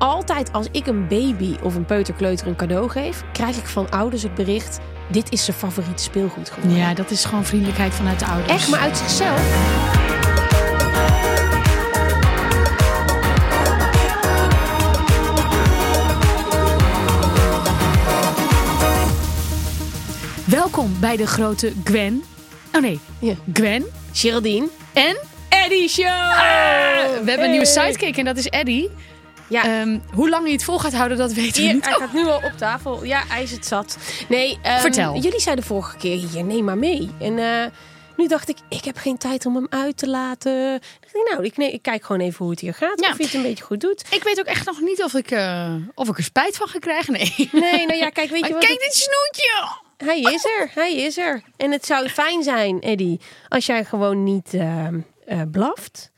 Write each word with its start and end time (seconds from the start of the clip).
Altijd 0.00 0.52
als 0.52 0.66
ik 0.70 0.86
een 0.86 1.08
baby 1.08 1.56
of 1.62 1.74
een 1.74 1.84
peuterkleuter 1.84 2.46
een 2.46 2.56
cadeau 2.56 2.88
geef, 2.90 3.24
krijg 3.32 3.56
ik 3.56 3.66
van 3.66 3.90
ouders 3.90 4.22
het 4.22 4.34
bericht: 4.34 4.78
dit 5.08 5.32
is 5.32 5.44
zijn 5.44 5.56
favoriete 5.56 6.02
speelgoed 6.02 6.50
geworden. 6.50 6.78
Ja, 6.78 6.94
dat 6.94 7.10
is 7.10 7.24
gewoon 7.24 7.44
vriendelijkheid 7.44 7.94
vanuit 7.94 8.18
de 8.18 8.26
ouders. 8.26 8.52
Echt, 8.52 8.68
maar 8.70 8.80
uit 8.80 8.96
zichzelf. 8.96 9.68
Welkom 20.46 20.96
bij 21.00 21.16
de 21.16 21.26
grote 21.26 21.72
Gwen. 21.84 22.22
Oh 22.74 22.80
nee, 22.80 23.00
Ja. 23.18 23.34
Gwen 23.52 23.84
Geraldine. 24.12 24.68
en 24.92 25.16
Eddie 25.48 25.88
Show! 25.88 26.04
we 26.06 27.22
hebben 27.26 27.44
een 27.44 27.50
nieuwe 27.50 27.66
sidekick 27.66 28.16
en 28.16 28.24
dat 28.24 28.36
is 28.36 28.46
Eddie. 28.46 28.90
Ja. 29.50 29.64
Ehm, 29.64 29.98
hoe 30.14 30.28
lang 30.28 30.42
hij 30.42 30.52
het 30.52 30.64
vol 30.64 30.78
gaat 30.78 30.92
houden, 30.92 31.18
dat 31.18 31.32
weten 31.32 31.54
we 31.54 31.60
Hier, 31.62 31.74
niet. 31.74 31.84
hij 31.84 31.94
gaat 31.94 32.12
nu 32.12 32.26
al 32.26 32.36
op 32.44 32.52
tafel. 32.56 33.04
Ja, 33.04 33.22
hij 33.28 33.42
is 33.42 33.50
het 33.50 33.66
zat. 33.66 33.96
Nee, 34.28 34.58
ehm, 34.62 34.80
Vertel. 34.80 35.14
Jullie 35.16 35.40
zeiden 35.40 35.64
vorige 35.64 35.96
keer 35.96 36.16
hier, 36.28 36.44
neem 36.44 36.64
maar 36.64 36.78
mee. 36.78 37.10
En 37.20 37.38
eh, 37.38 37.66
nu 38.16 38.26
dacht 38.28 38.48
ik, 38.48 38.56
ik 38.68 38.84
heb 38.84 38.96
geen 38.96 39.18
tijd 39.18 39.46
om 39.46 39.54
hem 39.54 39.66
uit 39.70 39.96
te 39.96 40.08
laten. 40.08 40.70
Dacht 41.00 41.14
ik, 41.14 41.30
nou, 41.32 41.44
ik, 41.44 41.56
nee, 41.56 41.70
ik 41.72 41.82
kijk 41.82 42.04
gewoon 42.04 42.20
even 42.20 42.38
hoe 42.38 42.50
het 42.50 42.60
hier 42.60 42.74
gaat. 42.74 43.00
Ja. 43.00 43.10
Of 43.10 43.16
hij 43.16 43.26
het 43.26 43.34
een 43.34 43.42
beetje 43.42 43.64
goed 43.64 43.80
doet. 43.80 44.04
Ik 44.10 44.22
weet 44.22 44.38
ook 44.40 44.46
echt 44.46 44.66
nog 44.66 44.80
niet 44.80 45.02
of 45.02 45.14
ik, 45.14 45.30
eh, 45.30 45.74
of 45.94 46.08
ik 46.08 46.16
er 46.18 46.24
spijt 46.24 46.56
van 46.56 46.68
ga 46.68 46.78
krijgen. 46.78 47.12
Nee. 47.12 47.48
Nee, 47.52 47.86
nou 47.86 47.98
ja, 47.98 48.08
kijk, 48.10 48.30
weet 48.30 48.46
je 48.46 48.52
wat? 48.52 48.64
kijk 48.64 48.80
dit 48.80 48.94
snoetje! 48.94 49.78
Hij 49.96 50.20
is 50.34 50.44
er, 50.44 50.70
hij 50.74 50.96
is 50.96 51.18
er. 51.18 51.42
En 51.56 51.70
het 51.72 51.86
zou 51.86 52.08
fijn 52.08 52.42
zijn, 52.42 52.80
Eddie, 52.80 53.20
als 53.48 53.66
jij 53.66 53.84
gewoon 53.84 54.22
niet 54.24 54.54
ehm, 54.54 55.00
eh, 55.26 55.40
blaft. 55.50 56.10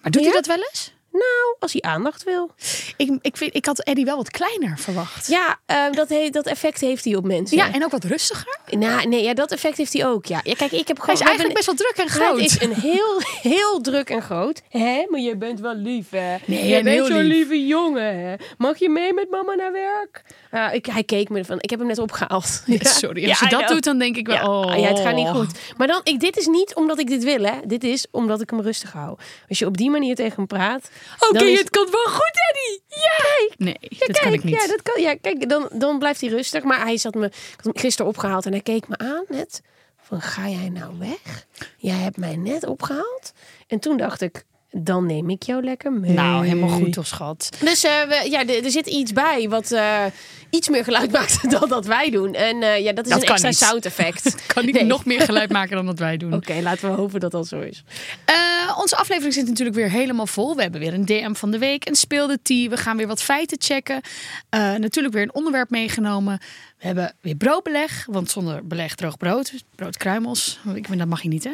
Maar 0.00 0.10
doet 0.10 0.22
Ja? 0.24 0.30
hij 0.30 0.36
dat 0.40 0.46
wel 0.46 0.66
eens? 0.70 0.94
Nou, 1.12 1.56
als 1.58 1.72
hij 1.72 1.80
aandacht 1.82 2.24
wil. 2.24 2.50
Ik, 2.96 3.18
ik, 3.22 3.36
vind, 3.36 3.54
ik 3.54 3.66
had 3.66 3.80
Eddie 3.80 4.04
wel 4.04 4.16
wat 4.16 4.30
kleiner 4.30 4.78
verwacht. 4.78 5.26
Ja, 5.26 5.58
ehm, 5.66 5.92
dat, 5.92 6.08
he- 6.08 6.28
dat 6.30 6.46
effect 6.46 6.80
heeft 6.80 7.04
hij 7.04 7.14
op 7.16 7.24
mensen. 7.24 7.56
Ja, 7.56 7.72
en 7.72 7.84
ook 7.84 7.90
wat 7.90 8.04
rustiger. 8.04 8.58
Nou, 8.70 9.08
nee, 9.08 9.22
ja, 9.22 9.34
dat 9.34 9.52
effect 9.52 9.76
heeft 9.76 9.92
hij 9.92 10.06
ook. 10.06 10.26
Ja, 10.26 10.40
ja 10.44 10.54
kijk, 10.54 10.72
ik 10.72 10.88
heb 10.88 10.96
Hij 10.96 11.04
gewoon. 11.06 11.14
is 11.20 11.26
eigenlijk 11.26 11.54
best 11.54 11.66
wel 11.66 11.74
druk 11.74 11.92
en 11.96 12.02
Het 12.02 12.12
groot. 12.12 12.38
is 12.38 12.60
een 12.60 12.74
heel, 12.74 13.20
heel 13.42 13.80
druk 13.80 14.10
en 14.10 14.22
groot. 14.22 14.62
Hè? 14.68 15.06
Maar 15.08 15.20
je 15.20 15.36
bent 15.36 15.60
wel 15.60 15.74
lief, 15.74 16.10
hè? 16.10 16.36
Nee, 16.44 16.66
je 16.68 16.74
en 16.76 16.84
bent 16.84 17.06
zo'n 17.06 17.16
lief. 17.16 17.32
lieve 17.48 17.66
jongen, 17.66 18.18
hè? 18.20 18.34
Mag 18.58 18.78
je 18.78 18.88
mee 18.88 19.12
met 19.12 19.30
mama 19.30 19.54
naar 19.54 19.72
werk? 19.72 20.22
Ja, 20.50 20.70
ik, 20.70 20.86
hij 20.86 21.04
keek 21.04 21.28
me 21.28 21.44
van. 21.44 21.56
Ik 21.60 21.70
heb 21.70 21.78
hem 21.78 21.88
net 21.88 21.98
opgehaald. 21.98 22.62
Ja. 22.66 22.90
Sorry, 22.90 23.22
Ja, 23.22 23.28
als 23.28 23.38
je 23.40 23.46
dat 23.48 23.68
doet, 23.68 23.84
dan 23.84 23.98
denk 23.98 24.16
ik 24.16 24.26
wel... 24.26 24.36
Ja, 24.36 24.74
oh. 24.74 24.78
ja, 24.80 24.88
het 24.88 24.98
gaat 25.00 25.14
niet 25.14 25.28
goed. 25.28 25.58
Maar 25.76 25.86
dan, 25.86 26.00
ik, 26.04 26.20
dit 26.20 26.36
is 26.36 26.46
niet 26.46 26.74
omdat 26.74 26.98
ik 26.98 27.06
dit 27.08 27.24
wil, 27.24 27.42
hè? 27.44 27.52
Dit 27.64 27.84
is 27.84 28.06
omdat 28.10 28.40
ik 28.40 28.50
hem 28.50 28.60
rustig 28.60 28.92
hou. 28.92 29.18
Als 29.48 29.58
je 29.58 29.66
op 29.66 29.76
die 29.76 29.90
manier 29.90 30.14
tegen 30.14 30.36
hem 30.36 30.46
praat. 30.46 30.90
Oké, 31.28 31.44
is- 31.44 31.58
het 31.58 31.70
komt 31.70 31.90
wel 31.90 32.04
goed, 32.06 32.32
Eddie. 32.50 32.82
Ja! 32.88 33.54
Nee, 33.56 33.76
dat 33.80 33.98
kijk, 33.98 34.18
kan 34.20 34.32
ik 34.32 34.44
niet. 34.44 34.54
Ja, 34.54 34.66
dat 34.66 34.82
kan. 34.82 35.02
Ja, 35.02 35.14
kijk, 35.16 35.48
dan, 35.48 35.68
dan 35.72 35.98
blijft 35.98 36.20
hij 36.20 36.30
rustig. 36.30 36.62
Maar 36.62 36.80
hij 36.80 36.96
zat 36.96 37.14
me 37.14 37.26
ik 37.26 37.32
had 37.56 37.64
hem 37.64 37.78
gisteren 37.78 38.10
opgehaald 38.10 38.46
en 38.46 38.52
hij 38.52 38.60
keek 38.60 38.88
me 38.88 38.98
aan 38.98 39.24
net. 39.28 39.62
Van, 40.02 40.20
ga 40.20 40.48
jij 40.48 40.68
nou 40.68 40.98
weg? 40.98 41.46
Jij 41.76 41.96
hebt 41.96 42.16
mij 42.16 42.36
net 42.36 42.66
opgehaald. 42.66 43.32
En 43.66 43.78
toen 43.78 43.96
dacht 43.96 44.20
ik, 44.20 44.44
dan 44.70 45.06
neem 45.06 45.30
ik 45.30 45.42
jou 45.42 45.62
lekker 45.64 45.92
mee. 45.92 46.10
Nou, 46.10 46.44
helemaal 46.46 46.68
goed 46.68 46.92
toch, 46.92 47.06
schat. 47.06 47.48
Dus 47.60 47.84
eh, 47.84 48.02
we, 48.02 48.26
ja, 48.30 48.46
er, 48.46 48.64
er 48.64 48.70
zit 48.70 48.86
iets 48.86 49.12
bij 49.12 49.48
wat 49.48 49.70
eh, 49.70 50.04
iets 50.50 50.68
meer 50.68 50.84
geluid 50.84 51.12
maakt 51.12 51.50
dan 51.58 51.68
dat 51.68 51.86
wij 51.86 52.10
doen. 52.10 52.34
En 52.34 52.62
eh, 52.62 52.78
ja, 52.78 52.92
dat 52.92 53.04
is 53.06 53.10
Dat 53.12 53.22
een 53.22 53.28
extra 53.28 53.48
niet. 53.48 53.58
sound 53.58 53.84
effect. 53.86 54.34
Kan 54.54 54.64
niet 54.64 54.74
Nee. 54.74 54.84
nog 54.84 55.04
meer 55.04 55.20
geluid 55.20 55.50
maken 55.50 55.76
dan 55.76 55.86
dat 55.86 55.98
wij 55.98 56.16
doen. 56.16 56.32
Oké, 56.40 56.60
laten 56.62 56.90
we 56.90 56.96
hopen 56.96 57.20
dat 57.20 57.30
dat 57.30 57.48
zo 57.48 57.60
is. 57.60 57.82
Eh, 58.24 58.34
onze 58.78 58.96
aflevering 58.96 59.34
zit 59.34 59.46
natuurlijk 59.46 59.76
weer 59.76 59.90
helemaal 59.90 60.26
vol. 60.26 60.56
We 60.56 60.62
hebben 60.62 60.80
weer 60.80 60.94
een 60.94 61.04
DM 61.04 61.32
van 61.34 61.50
de 61.50 61.58
week, 61.58 61.88
een 61.88 61.94
speelde 61.96 62.38
tea. 62.42 62.68
We 62.68 62.76
gaan 62.76 62.96
weer 62.96 63.06
wat 63.06 63.22
feiten 63.22 63.56
checken. 63.60 64.00
Eh, 64.48 64.74
natuurlijk 64.74 65.14
weer 65.14 65.22
een 65.22 65.34
onderwerp 65.34 65.70
meegenomen. 65.70 66.38
We 66.78 66.86
hebben 66.86 67.14
weer 67.20 67.34
broodbeleg, 67.34 68.06
want 68.10 68.30
zonder 68.30 68.66
beleg 68.66 68.94
droog 68.94 69.16
brood. 69.16 69.52
Broodkruimels. 69.74 70.58
Ik 70.74 70.86
vind 70.86 70.98
dat 70.98 71.08
mag 71.08 71.22
je 71.22 71.28
niet, 71.28 71.44
hè? 71.44 71.52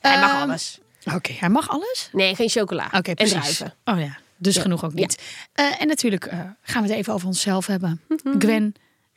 Hij 0.00 0.20
mag 0.20 0.30
Ehm, 0.32 0.40
alles. 0.42 0.78
Oké, 1.14 1.32
hij 1.38 1.48
mag 1.48 1.68
alles? 1.68 2.08
Nee, 2.12 2.34
geen 2.34 2.48
chocola. 2.48 2.86
Oké, 2.92 3.10
en 3.10 3.14
precies. 3.14 3.32
druiven. 3.56 3.74
Oh 3.84 3.98
ja, 4.00 4.18
dus 4.38 4.54
Ja. 4.54 4.60
genoeg 4.62 4.84
ook 4.84 4.92
niet. 4.94 5.22
Eh, 5.52 5.80
en 5.80 5.86
natuurlijk 5.88 6.24
eh, 6.24 6.40
gaan 6.62 6.82
we 6.82 6.88
het 6.88 6.98
even 6.98 7.12
over 7.12 7.26
onszelf 7.26 7.66
hebben. 7.66 8.00
Mhm. 8.08 8.38
Gwen, 8.40 8.74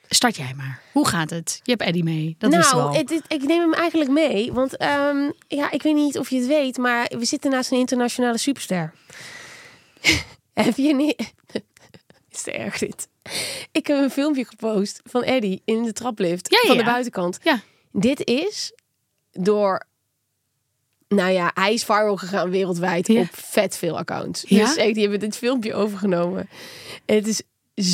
start 0.09 0.35
jij 0.35 0.53
maar. 0.57 0.81
Hoe 0.91 1.07
gaat 1.07 1.29
het? 1.29 1.59
Je 1.63 1.71
hebt 1.71 1.83
Eddie 1.83 2.03
mee, 2.03 2.35
dat 2.37 2.49
nou, 2.51 2.97
het, 2.97 3.09
het- 3.09 3.23
ik 3.27 3.43
neem 3.43 3.59
hem 3.61 3.73
eigenlijk 3.73 4.11
mee. 4.11 4.51
Want 4.53 4.77
ehm, 4.77 5.31
ja, 5.47 5.71
ik 5.71 5.81
weet 5.83 5.95
niet 5.95 6.17
of 6.19 6.29
je 6.29 6.37
het 6.37 6.47
weet, 6.47 6.77
maar 6.77 7.11
we 7.17 7.25
zitten 7.25 7.51
naast 7.51 7.71
een 7.71 7.77
internationale 7.77 8.37
superster. 8.37 8.93
Heb 10.53 10.75
je 10.75 10.95
niet... 10.95 11.15
Is 12.31 12.41
te 12.41 12.51
erg 12.51 12.77
dit. 12.77 13.07
Ik 13.71 13.87
heb 13.87 13.97
een 13.97 14.09
filmpje 14.09 14.45
gepost 14.45 15.01
van 15.03 15.23
Eddie 15.23 15.61
in 15.65 15.83
de 15.83 15.93
traplift 15.93 16.49
Ja, 16.51 16.67
van 16.67 16.77
de 16.77 16.83
buitenkant. 16.83 17.39
Ja. 17.43 17.61
Dit 17.91 18.25
is 18.27 18.73
door... 19.31 19.87
Nou 21.15 21.31
ja, 21.31 21.51
hij 21.53 21.73
is 21.73 21.83
viral 21.83 22.17
gegaan 22.17 22.49
wereldwijd 22.49 23.07
Ja. 23.07 23.19
op 23.21 23.27
vet 23.31 23.77
veel 23.77 23.97
accounts. 23.97 24.43
Ja? 24.47 24.65
Dus 24.65 24.75
echt, 24.75 24.93
die 24.93 25.01
hebben 25.01 25.19
dit 25.19 25.35
filmpje 25.37 25.73
overgenomen. 25.73 26.49
En 27.05 27.15
het 27.15 27.27
is 27.27 27.41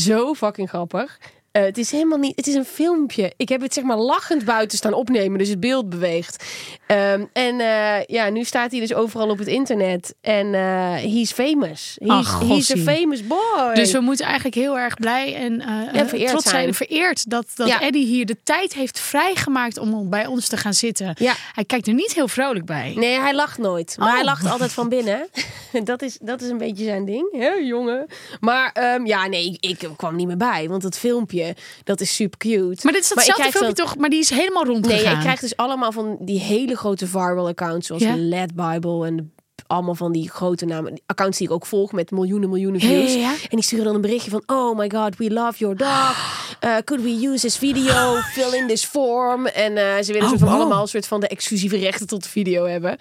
zo 0.05 0.33
fucking 0.33 0.69
grappig. 0.69 1.19
Eh, 1.51 1.63
het 1.63 1.77
is 1.77 1.91
helemaal 1.91 2.17
niet. 2.17 2.35
Het 2.35 2.47
is 2.47 2.55
een 2.55 2.65
filmpje. 2.65 3.33
Ik 3.37 3.49
heb 3.49 3.61
het 3.61 3.73
zeg 3.73 3.83
maar 3.83 3.97
lachend 3.97 4.45
buiten 4.45 4.77
staan 4.77 4.93
opnemen, 4.93 5.37
dus 5.37 5.49
het 5.49 5.59
beeld 5.59 5.89
beweegt. 5.89 6.43
Ehm, 6.87 7.23
en 7.33 7.59
eh, 7.59 8.03
ja, 8.05 8.29
nu 8.29 8.43
staat 8.43 8.71
hij 8.71 8.79
dus 8.79 8.93
overal 8.93 9.29
op 9.29 9.37
het 9.37 9.47
internet. 9.47 10.15
En 10.21 10.53
eh 10.53 10.93
he's 10.93 11.31
famous. 11.31 11.95
He's, 11.99 12.09
Ach, 12.09 12.39
he's 12.47 12.71
a 12.71 12.77
famous 12.77 13.27
boy. 13.27 13.73
Dus 13.73 13.91
we 13.91 13.99
moeten 13.99 14.25
eigenlijk 14.25 14.55
heel 14.55 14.77
erg 14.77 14.93
blij 14.95 15.35
en 15.35 15.61
eh, 15.61 16.03
trots 16.27 16.49
zijn. 16.49 16.61
zijn. 16.63 16.73
Vereerd 16.73 17.29
dat, 17.29 17.45
dat 17.55 17.67
Ja. 17.67 17.81
Eddie 17.81 18.05
hier 18.05 18.25
de 18.25 18.37
tijd 18.43 18.73
heeft 18.73 18.99
vrijgemaakt 18.99 19.77
om 19.77 20.09
bij 20.09 20.25
ons 20.25 20.47
te 20.47 20.57
gaan 20.57 20.73
zitten. 20.73 21.15
Ja. 21.19 21.33
Hij 21.53 21.65
kijkt 21.65 21.87
er 21.87 21.93
niet 21.93 22.13
heel 22.13 22.27
vrolijk 22.27 22.65
bij. 22.65 22.93
Nee, 22.95 23.19
hij 23.19 23.33
lacht 23.33 23.57
nooit. 23.57 23.95
Maar 23.99 24.07
Oh. 24.07 24.13
hij 24.13 24.23
lacht 24.23 24.49
altijd 24.49 24.73
van 24.73 24.89
binnen. 24.89 25.27
dat, 25.83 26.01
is, 26.01 26.17
dat 26.21 26.41
is 26.41 26.49
een 26.49 26.57
beetje 26.57 26.83
zijn 26.83 27.05
ding, 27.05 27.27
hè, 27.37 27.49
jongen. 27.49 28.05
Maar 28.39 28.71
ehm, 28.73 29.05
ja, 29.05 29.27
nee, 29.27 29.57
ik, 29.59 29.79
ik 29.81 29.89
kwam 29.95 30.15
niet 30.15 30.27
meer 30.27 30.37
bij. 30.37 30.67
Want 30.69 30.81
dat 30.81 30.97
filmpje, 30.97 31.55
dat 31.83 32.01
is 32.01 32.15
super 32.15 32.37
cute. 32.37 32.79
Maar 32.83 32.93
dit 32.93 33.01
is 33.03 33.09
datzelfde 33.09 33.43
filmpje 33.51 33.73
dan- 33.73 33.85
toch? 33.85 33.97
Maar 33.97 34.09
die 34.09 34.19
is 34.19 34.29
helemaal 34.29 34.65
rondgegaan. 34.65 35.03
Nee, 35.03 35.13
ik 35.13 35.19
krijg 35.19 35.39
dus 35.39 35.55
allemaal 35.57 35.91
van 35.91 36.17
die 36.19 36.39
hele 36.39 36.74
grote 36.77 37.07
viral 37.07 37.47
accounts. 37.47 37.87
Zoals 37.87 38.01
Ja. 38.03 38.15
Led 38.17 38.55
Bible 38.55 39.05
en 39.05 39.33
allemaal 39.67 39.95
van 39.95 40.11
die 40.11 40.29
grote 40.29 40.65
namen. 40.65 41.01
Accounts 41.05 41.37
die 41.37 41.47
ik 41.47 41.53
ook 41.53 41.65
volg 41.65 41.91
met 41.91 42.11
miljoenen, 42.11 42.49
miljoenen 42.49 42.79
views. 42.81 43.13
ja. 43.13 43.31
En 43.31 43.37
die 43.49 43.63
sturen 43.63 43.85
dan 43.85 43.95
een 43.95 44.01
berichtje 44.01 44.31
van... 44.31 44.43
Oh 44.45 44.77
my 44.77 44.89
god, 44.95 45.17
we 45.17 45.31
love 45.31 45.57
your 45.57 45.75
dog. 45.77 46.15
Uh, 46.63 46.75
could 46.85 47.03
we 47.03 47.27
use 47.27 47.41
this 47.41 47.57
video? 47.57 48.15
Fill 48.21 48.53
in 48.59 48.67
this 48.67 48.85
form. 48.85 49.45
En 49.45 49.77
eh, 49.77 50.03
ze 50.03 50.13
willen 50.13 50.31
Oh, 50.31 50.37
van 50.39 50.47
wow. 50.47 50.57
allemaal 50.59 50.81
een 50.81 50.87
soort 50.87 51.07
van 51.07 51.19
de 51.19 51.27
exclusieve 51.27 51.77
rechten 51.77 52.07
tot 52.07 52.23
de 52.23 52.29
video 52.29 52.65
hebben. 52.65 52.97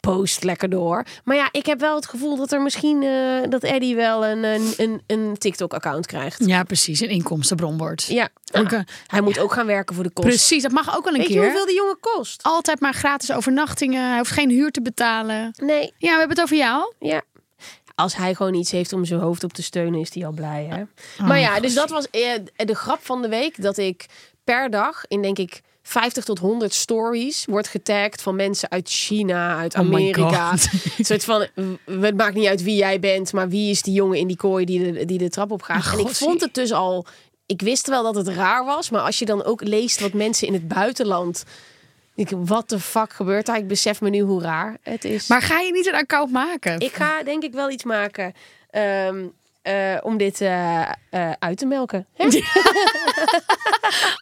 Post 0.00 0.44
lekker 0.44 0.68
door. 0.70 1.04
Maar 1.24 1.36
ja, 1.36 1.48
ik 1.52 1.66
heb 1.66 1.80
wel 1.80 1.94
het 1.94 2.06
gevoel 2.06 2.36
dat 2.36 2.52
er 2.52 2.62
misschien 2.62 3.02
eh, 3.02 3.50
dat 3.50 3.62
Eddie 3.62 3.94
wel 3.96 4.26
een, 4.26 4.44
een, 4.44 4.72
een, 4.76 5.02
een 5.06 5.38
TikTok-account 5.38 6.06
krijgt. 6.06 6.46
Ja, 6.46 6.62
precies. 6.62 7.00
Een 7.00 7.08
inkomstenbron 7.08 7.76
wordt. 7.78 8.02
Ja, 8.04 8.28
Ook, 8.52 8.72
Ah, 8.72 8.80
hij 9.06 9.20
moet 9.20 9.38
ook 9.38 9.52
gaan 9.52 9.66
werken 9.66 9.94
voor 9.94 10.04
de 10.04 10.10
kost. 10.10 10.28
Precies, 10.28 10.62
dat 10.62 10.72
mag 10.72 10.96
ook 10.96 11.04
wel 11.04 11.12
een 11.12 11.18
Weet 11.18 11.28
je 11.28 11.34
keer. 11.34 11.42
hoeveel 11.44 11.66
die 11.66 11.74
jongen 11.74 11.98
kost? 12.00 12.42
Altijd 12.42 12.80
maar 12.80 12.94
gratis 12.94 13.32
overnachtingen. 13.32 14.08
Hij 14.08 14.18
hoeft 14.18 14.30
geen 14.30 14.50
huur 14.50 14.70
te 14.70 14.82
betalen. 14.82 15.52
Nee, 15.56 15.92
Ja, 15.98 16.12
we 16.12 16.18
hebben 16.18 16.28
het 16.36 16.40
over 16.40 16.56
jou. 16.56 16.94
ja. 16.98 17.22
Als 17.94 18.16
hij 18.16 18.34
gewoon 18.34 18.54
iets 18.54 18.70
heeft 18.70 18.92
om 18.92 19.04
zijn 19.04 19.20
hoofd 19.20 19.44
op 19.44 19.52
te 19.52 19.62
steunen, 19.62 20.00
is 20.00 20.14
hij 20.14 20.26
al 20.26 20.32
blij, 20.32 20.66
hè? 20.70 20.80
Oh, 21.22 21.28
maar 21.28 21.38
ja, 21.38 21.60
dus 21.60 21.74
dat 21.74 21.90
was 21.90 22.10
eh, 22.10 22.30
de 22.56 22.74
grap 22.74 22.98
van 23.04 23.22
de 23.22 23.28
week. 23.28 23.62
Dat 23.62 23.76
ik 23.76 24.06
per 24.44 24.70
dag 24.70 25.04
in, 25.08 25.22
denk 25.22 25.38
ik, 25.38 25.60
50 25.88 26.24
tot 26.24 26.38
100 26.38 26.74
stories 26.74 27.44
wordt 27.44 27.68
getagd 27.68 28.22
van 28.22 28.36
mensen 28.36 28.70
uit 28.70 28.88
China, 28.88 29.56
uit 29.56 29.74
Oh 29.74 29.80
Amerika. 29.80 30.52
Een 30.98 31.04
soort 31.10 31.24
van, 31.24 31.46
het 32.00 32.16
maakt 32.16 32.34
niet 32.34 32.46
uit 32.46 32.62
wie 32.62 32.76
jij 32.76 33.00
bent, 33.00 33.32
maar 33.32 33.48
wie 33.48 33.70
is 33.70 33.82
die 33.82 33.94
jongen 33.94 34.18
in 34.18 34.26
die 34.26 34.36
kooi 34.36 34.64
die 34.64 34.92
de, 34.92 35.04
die 35.04 35.18
de 35.18 35.28
trap 35.28 35.50
op 35.50 35.62
gaat. 35.62 35.86
Oh, 35.86 35.92
en 35.92 35.98
ik 35.98 36.08
vond 36.08 36.40
het 36.40 36.54
dus 36.54 36.72
al, 36.72 37.06
ik 37.46 37.62
wist 37.62 37.86
wel 37.86 38.02
dat 38.02 38.14
het 38.14 38.28
raar 38.28 38.64
was, 38.64 38.90
maar 38.90 39.00
als 39.00 39.18
je 39.18 39.24
dan 39.24 39.44
ook 39.44 39.62
leest 39.62 40.00
wat 40.00 40.12
mensen 40.12 40.46
in 40.46 40.52
het 40.52 40.68
buitenland, 40.68 41.44
ik, 42.14 42.30
wat 42.30 42.68
de 42.68 42.80
fuck 42.80 43.12
gebeurt 43.12 43.46
daar? 43.46 43.56
Ik 43.56 43.68
besef 43.68 44.00
me 44.00 44.10
nu 44.10 44.20
hoe 44.20 44.42
raar 44.42 44.76
het 44.82 45.04
is. 45.04 45.26
Maar 45.26 45.42
ga 45.42 45.60
je 45.60 45.72
niet 45.72 45.86
een 45.86 45.94
account 45.94 46.32
maken? 46.32 46.80
Ik 46.80 46.92
ga 46.92 47.22
denk 47.22 47.42
ik 47.42 47.52
wel 47.52 47.70
iets 47.70 47.84
maken 47.84 48.32
ehm, 48.70 49.26
eh, 49.68 49.96
om 50.02 50.16
dit 50.16 50.40
eh, 50.40 50.80
eh, 51.10 51.30
uit 51.38 51.58
te 51.58 51.66
melken. 51.66 52.06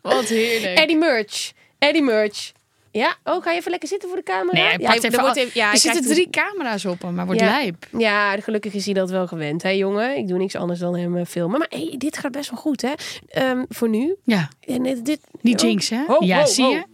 Wat 0.02 0.24
heerlijk. 0.28 0.78
Eddie 0.78 0.96
Merch. 0.96 1.52
Eddie 1.78 2.02
Merch. 2.02 2.52
Ja, 2.90 3.14
oh, 3.24 3.42
ga 3.42 3.50
je 3.52 3.58
even 3.58 3.70
lekker 3.70 3.88
zitten 3.88 4.08
voor 4.08 4.18
de 4.18 4.24
camera? 4.24 4.52
Nee, 4.62 4.78
ja, 4.78 4.88
er 4.88 4.94
even 4.96 5.10
wordt 5.20 5.36
al- 5.36 5.42
even- 5.42 5.60
ja, 5.60 5.70
er 5.72 5.78
zitten 5.78 6.02
drie 6.02 6.30
camera's 6.30 6.84
op 6.84 7.02
hem, 7.02 7.14
maar 7.14 7.26
wordt 7.26 7.40
Ja. 7.40 7.46
lijp. 7.46 7.86
Ja, 7.98 8.40
gelukkig 8.40 8.74
is 8.74 8.84
hij 8.84 8.94
dat 8.94 9.10
wel 9.10 9.26
gewend, 9.26 9.62
hè, 9.62 9.68
jongen. 9.70 10.16
Ik 10.16 10.28
doe 10.28 10.38
niks 10.38 10.54
anders 10.56 10.80
dan 10.80 10.96
hem 10.96 11.24
filmen. 11.26 11.58
Maar 11.58 11.68
hey, 11.70 11.94
dit 11.98 12.18
gaat 12.18 12.32
best 12.32 12.50
wel 12.50 12.58
goed, 12.60 12.82
hè? 12.82 12.92
Ehm, 13.28 13.64
voor 13.68 13.88
nu. 13.88 14.16
Ja, 14.24 14.48
En 14.60 14.82
dit, 15.02 15.20
oh. 15.42 15.52
jinx, 15.60 15.88
hè? 15.88 16.04
Ho, 16.06 16.16
ja, 16.20 16.38
ho, 16.40 16.46
zie 16.46 16.64
ho, 16.64 16.70
je? 16.70 16.84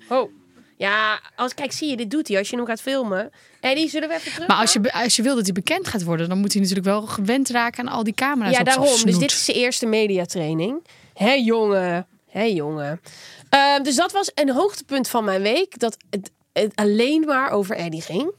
Ja, 0.83 1.21
als, 1.37 1.55
kijk, 1.55 1.73
zie 1.73 1.89
je, 1.91 1.97
dit 1.97 2.11
doet 2.11 2.29
hij 2.29 2.39
als 2.39 2.51
je 2.51 2.57
hem 2.57 2.67
gaat 2.67 2.81
filmen. 2.81 3.31
Eddie, 3.61 3.89
zullen 3.89 4.09
we 4.09 4.15
even 4.15 4.33
terug? 4.33 4.49
Maar 4.49 4.57
als 4.57 4.73
je, 4.73 4.93
als 4.93 5.17
je 5.17 5.23
wil 5.23 5.35
dat 5.35 5.45
hij 5.45 5.53
bekend 5.53 5.89
gaat 5.89 6.03
worden, 6.03 6.29
dan 6.29 6.39
moet 6.39 6.53
hij 6.53 6.61
natuurlijk 6.61 6.89
wel 6.89 7.03
gewend 7.03 7.49
raken 7.49 7.89
aan 7.89 7.95
al 7.95 8.05
die 8.05 8.15
camera's 8.15 8.53
Ja, 8.53 8.61
op 8.61 8.67
zijn 8.67 8.79
daarom. 8.79 9.05
Dus 9.05 9.19
dit 9.19 9.31
is 9.31 9.45
zijn 9.45 9.57
eerste 9.57 9.87
mediatraining. 9.87 10.87
Hé, 11.15 11.33
jongen. 11.33 12.07
Hé, 12.29 12.43
jongen. 12.43 13.01
Ehm, 13.49 13.83
dus 13.83 13.97
dat 13.97 14.13
was 14.13 14.31
een 14.35 14.51
hoogtepunt 14.51 15.09
van 15.09 15.25
mijn 15.25 15.43
week. 15.43 15.79
Dat 15.79 15.97
het, 16.11 16.31
het 16.53 16.73
alleen 16.75 17.25
maar 17.27 17.51
over 17.51 17.77
Eddie 17.77 18.03
ging. 18.03 18.35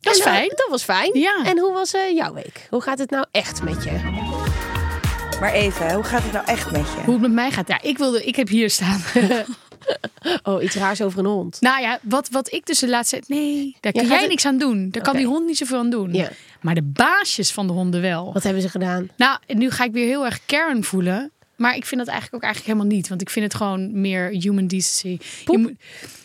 Dat 0.00 0.14
is 0.14 0.20
En, 0.20 0.26
eh, 0.26 0.32
fijn. 0.32 0.48
dat 0.48 0.66
was 0.70 0.82
fijn. 0.82 1.18
Ja. 1.18 1.42
En 1.44 1.58
hoe 1.58 1.72
was 1.72 1.94
eh, 1.94 2.14
jouw 2.14 2.32
week? 2.32 2.66
Hoe 2.70 2.80
gaat 2.80 2.98
het 2.98 3.10
nou 3.10 3.24
echt 3.30 3.62
met 3.62 3.84
je? 3.84 3.90
Maar 5.40 5.52
even, 5.52 5.92
hoe 5.94 6.04
gaat 6.04 6.22
het 6.22 6.32
nou 6.32 6.46
echt 6.46 6.70
met 6.70 6.86
je? 6.86 7.02
Hoe 7.04 7.12
het 7.12 7.22
met 7.22 7.32
mij 7.32 7.50
gaat. 7.50 7.68
Ja, 7.68 7.82
ik, 7.82 7.98
wilde, 7.98 8.24
ik 8.24 8.36
heb 8.36 8.48
hier 8.48 8.70
staan. 8.70 9.00
Oh, 10.42 10.62
iets 10.62 10.74
raars 10.74 11.00
over 11.02 11.18
een 11.18 11.24
hond. 11.26 11.60
nou 11.60 11.80
ja, 11.82 11.98
wat, 12.02 12.28
wat 12.28 12.52
ik 12.52 12.66
dus 12.66 12.78
de 12.78 12.88
laatste 12.88 13.16
tijd... 13.16 13.28
Nee, 13.28 13.76
daar 13.80 13.92
Ja, 13.94 14.00
kan 14.00 14.00
gaat 14.00 14.10
jij 14.10 14.18
het- 14.20 14.28
niks 14.28 14.46
aan 14.46 14.58
doen. 14.58 14.88
Daar 14.90 15.02
kan 15.02 15.16
die 15.16 15.26
hond 15.26 15.46
niet 15.46 15.56
zoveel 15.56 15.78
aan 15.78 15.90
doen. 15.90 16.12
Ja. 16.12 16.28
Maar 16.60 16.74
de 16.74 16.82
baasjes 16.82 17.52
van 17.52 17.66
de 17.66 17.72
honden 17.72 18.00
wel. 18.00 18.32
Wat 18.32 18.42
hebben 18.42 18.62
ze 18.62 18.68
gedaan? 18.68 19.08
Nou, 19.16 19.38
nu 19.46 19.70
ga 19.70 19.84
ik 19.84 19.92
weer 19.92 20.06
heel 20.06 20.24
erg 20.24 20.40
Karen 20.46 20.84
voelen. 20.84 21.30
Maar 21.56 21.76
ik 21.76 21.84
vind 21.84 22.00
dat 22.00 22.08
eigenlijk 22.10 22.36
ook 22.44 22.50
eigenlijk 22.50 22.74
helemaal 22.74 22.96
niet. 22.98 23.08
Want 23.08 23.20
ik 23.20 23.30
vind 23.30 23.44
het 23.44 23.54
gewoon 23.54 24.00
meer 24.00 24.28
human 24.28 24.66
decency. 24.66 25.18
Moet, 25.46 25.72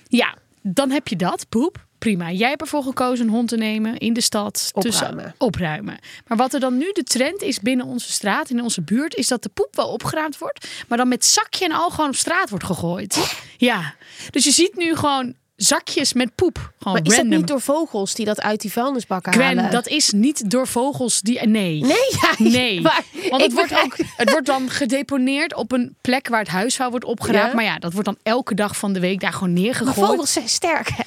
ja, 0.08 0.36
dan 0.62 0.90
heb 0.92 1.08
je 1.08 1.16
dat. 1.16 1.46
Poep. 1.50 1.86
Prima. 2.04 2.32
Jij 2.32 2.50
hebt 2.50 2.62
ervoor 2.62 2.84
gekozen 2.84 3.26
een 3.26 3.32
hond 3.32 3.48
te 3.48 3.58
nemen 3.58 3.98
in 3.98 4.14
de 4.14 4.22
stad. 4.22 4.72
Opruimen. 4.74 5.18
Tussen, 5.18 5.36
opruimen. 5.38 5.98
Maar 6.28 6.38
wat 6.38 6.54
er 6.54 6.60
dan 6.60 6.78
nu 6.78 6.92
de 6.92 7.04
trend 7.04 7.42
is 7.42 7.60
binnen 7.60 7.86
onze 7.86 8.12
straat, 8.12 8.50
in 8.50 8.62
onze 8.62 8.82
buurt, 8.82 9.16
is 9.16 9.28
dat 9.28 9.44
de 9.44 9.50
poep 9.50 9.76
wel 9.76 9.88
opgeruimd 9.88 10.38
wordt. 10.38 10.68
Maar 10.88 10.98
dan 10.98 11.08
met 11.08 11.26
zakje 11.26 11.66
en 11.66 11.72
al 11.72 11.90
gewoon 11.90 12.10
op 12.10 12.16
straat 12.16 12.50
wordt 12.50 12.66
gegooid. 12.66 13.38
Ja. 13.58 13.96
Dus 14.30 14.44
je 14.44 14.52
ziet 14.52 14.76
nu 14.76 14.96
gewoon 14.96 15.34
zakjes 15.64 16.14
met 16.14 16.36
poep. 16.36 16.72
Gewoon 16.78 16.94
Maar 16.94 17.02
is 17.06 17.10
random. 17.16 17.30
dat 17.30 17.40
niet 17.40 17.48
door 17.48 17.62
vogels 17.62 18.14
die 18.14 18.26
dat 18.26 18.42
uit 18.42 18.62
die 18.62 18.72
vuilnisbakken 18.72 19.34
Gwen, 19.34 19.58
halen? 19.58 19.72
dat 19.72 19.88
is 19.88 20.12
niet 20.12 20.50
door 20.52 20.68
vogels 20.68 21.22
die. 21.22 21.48
Nee. 21.48 21.80
Nee, 21.82 22.10
ja, 22.22 22.32
Nee. 22.50 22.82
maar 22.82 23.04
Want 23.30 23.42
het 23.42 23.54
wordt, 23.54 23.70
begrijp- 23.70 23.86
ook, 23.86 23.98
het 24.18 24.32
wordt 24.32 24.46
dan 24.46 24.70
gedeponeerd 24.70 25.54
op 25.56 25.72
een 25.72 25.96
plek 26.02 26.28
waar 26.28 26.40
het 26.40 26.48
huisvuil 26.48 26.90
wordt 26.90 27.06
opgeraapt. 27.06 27.48
Ja. 27.50 27.54
Maar 27.56 27.64
ja, 27.64 27.80
dat 27.80 27.92
wordt 27.94 28.08
dan 28.08 28.18
elke 28.24 28.54
dag 28.56 28.78
van 28.78 28.94
de 28.94 29.00
week 29.00 29.20
daar 29.20 29.34
gewoon 29.34 29.54
Maar 29.54 29.62
neergegooid. 29.62 29.96
vogels 30.10 30.34
zijn 30.34 30.50
sterk. 30.50 30.90
hè? 30.96 31.04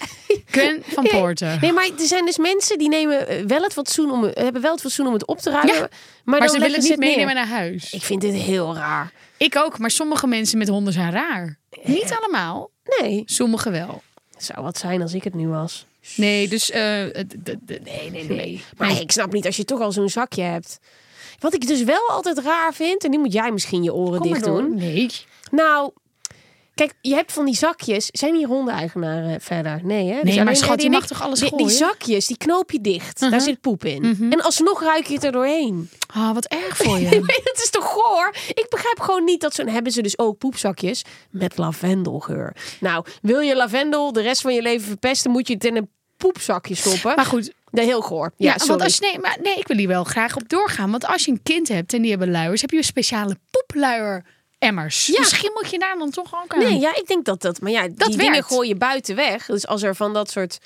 Gwen 0.46 0.82
van 0.86 1.04
Poorten. 1.10 1.58
Nee, 1.60 1.72
maar 1.72 1.84
er 1.98 2.06
zijn 2.06 2.24
dus 2.26 2.38
mensen 2.38 2.78
die 2.78 2.88
nemen 2.88 3.28
eh, 3.28 3.44
wel 3.46 3.62
het 3.62 3.72
fatsoen 3.72 4.10
om, 4.10 4.22
hebben 4.34 4.62
wel 4.62 4.72
het 4.72 4.80
fatsoen 4.80 5.06
om 5.06 5.12
het 5.12 5.26
op 5.26 5.38
te 5.38 5.50
ruimen. 5.50 5.74
Ja, 5.74 5.88
maar, 6.24 6.38
Maar 6.38 6.48
ze 6.48 6.58
willen 6.58 6.80
het 6.80 6.88
niet 6.88 6.98
meenemen 6.98 7.34
naar 7.34 7.46
huis. 7.48 7.92
Ik 7.92 8.02
vind 8.02 8.20
dit 8.20 8.34
heel 8.34 8.74
raar. 8.74 9.12
Ik 9.36 9.56
ook, 9.56 9.78
maar 9.78 9.90
sommige 9.90 10.26
mensen 10.26 10.58
met 10.58 10.68
honden 10.68 10.92
zijn 10.92 11.10
raar. 11.12 11.58
Niet 11.84 12.16
allemaal, 12.20 12.70
Nee, 13.00 13.22
sommige 13.26 13.70
wel. 13.70 14.02
Het 14.36 14.44
zou 14.44 14.62
wat 14.62 14.78
zijn 14.78 15.02
als 15.02 15.14
ik 15.14 15.24
het 15.24 15.34
nu 15.34 15.48
was. 15.48 15.86
Nee, 16.16 16.48
dus... 16.48 16.70
eh, 16.70 16.80
de- 16.80 17.58
nee, 17.84 18.10
nee, 18.10 18.24
nee. 18.24 18.64
Maar 18.76 18.88
Nee. 18.88 19.00
ik 19.00 19.12
snap 19.12 19.32
niet 19.32 19.46
als 19.46 19.56
je 19.56 19.64
toch 19.64 19.80
al 19.80 19.92
zo'n 19.92 20.08
zakje 20.08 20.42
hebt. 20.42 20.78
Wat 21.38 21.54
ik 21.54 21.66
dus 21.66 21.82
wel 21.84 22.08
altijd 22.08 22.38
raar 22.38 22.74
vind, 22.74 23.04
en 23.04 23.10
nu 23.10 23.18
moet 23.18 23.32
jij 23.32 23.52
misschien 23.52 23.82
je 23.82 23.94
oren 23.94 24.20
Kom 24.20 24.30
maar 24.30 24.38
dicht 24.38 24.50
door. 24.50 24.60
doen. 24.62 24.74
Nee. 24.74 25.10
Nou, 25.50 25.90
kijk, 26.76 26.94
je 27.00 27.14
hebt 27.14 27.32
van 27.32 27.44
die 27.44 27.54
zakjes. 27.54 28.08
Zijn 28.12 28.34
hier 28.34 28.46
hondeneigenaren 28.46 29.40
verder? 29.40 29.80
Nee, 29.82 30.12
hè? 30.12 30.20
Dus 30.22 30.34
Nee, 30.34 30.44
maar 30.44 30.56
schat, 30.56 30.82
je 30.82 30.90
mag 30.90 31.06
toch 31.06 31.22
alles 31.22 31.40
die, 31.40 31.48
die 31.48 31.58
gooien? 31.58 31.74
Mhm. 31.74 31.84
zakjes, 31.84 32.26
die 32.26 32.36
knoop 32.36 32.70
je 32.70 32.80
dicht. 32.80 33.20
Daar 33.20 33.40
zit 33.40 33.60
poep 33.60 33.84
in. 33.84 34.26
En 34.30 34.42
alsnog 34.42 34.82
ruik 34.82 35.06
je 35.06 35.14
het 35.14 35.24
er 35.24 35.32
doorheen. 35.32 35.90
Ah, 36.14 36.34
wat 36.34 36.44
erg 36.44 36.76
voor 36.82 36.98
je. 36.98 37.10
Dat 37.44 37.56
is 37.62 37.70
toch 37.70 37.84
goor? 37.84 38.34
Ik 38.48 38.66
begrijp 38.68 39.00
gewoon 39.00 39.24
niet 39.24 39.40
dat 39.40 39.54
zo'n... 39.54 39.68
Hebben 39.68 39.92
ze 39.92 40.02
dus 40.02 40.18
ook 40.18 40.38
poepzakjes 40.38 41.04
met 41.30 41.58
lavendelgeur. 41.58 42.56
Nou, 42.80 43.04
wil 43.22 43.40
je 43.40 43.56
lavendel 43.56 44.12
de 44.12 44.20
rest 44.22 44.40
van 44.40 44.54
je 44.54 44.62
leven 44.62 44.86
verpesten... 44.86 45.30
moet 45.30 45.48
je 45.48 45.54
het 45.54 45.64
in 45.64 45.76
een 45.76 45.90
poepzakje 46.16 46.74
stoppen. 46.74 47.16
Maar 47.16 47.24
goed, 47.24 47.52
Nee, 47.70 47.84
heel 47.84 48.00
goor. 48.00 48.32
Ja, 48.36 48.46
Ja, 48.50 48.52
sorry. 48.52 48.68
want 48.68 48.82
als 48.82 48.94
je, 48.96 49.00
nee, 49.00 49.18
maar 49.18 49.38
nee, 49.42 49.54
ik 49.54 49.66
wil 49.68 49.76
hier 49.76 49.88
wel 49.88 50.04
graag 50.04 50.36
op 50.36 50.48
doorgaan. 50.48 50.90
Want 50.90 51.06
als 51.06 51.24
je 51.24 51.30
een 51.30 51.42
kind 51.42 51.68
hebt 51.68 51.92
en 51.92 52.00
die 52.02 52.10
hebben 52.10 52.30
luiers, 52.30 52.60
heb 52.60 52.70
je 52.70 52.82
speciale 52.82 53.38
poepluier 53.50 54.24
emmers. 54.58 55.06
Ja. 55.06 55.18
Misschien 55.18 55.50
moet 55.54 55.70
je 55.70 55.78
daar 55.78 55.98
dan 55.98 56.10
toch 56.10 56.34
ook 56.42 56.54
aan. 56.54 56.58
Nee, 56.58 56.78
ja, 56.78 56.94
ik 56.94 57.06
denk 57.06 57.24
dat 57.24 57.42
dat... 57.42 57.60
Maar 57.60 57.70
ja, 57.70 57.88
Dat 57.88 58.08
die 58.08 58.16
dingen 58.16 58.32
werkt. 58.32 58.46
gooi 58.46 58.68
je 58.68 58.76
buiten 58.76 59.16
weg. 59.16 59.46
Dus 59.46 59.66
als 59.66 59.82
er 59.82 59.94
van 59.94 60.12
dat 60.12 60.30
soort 60.30 60.58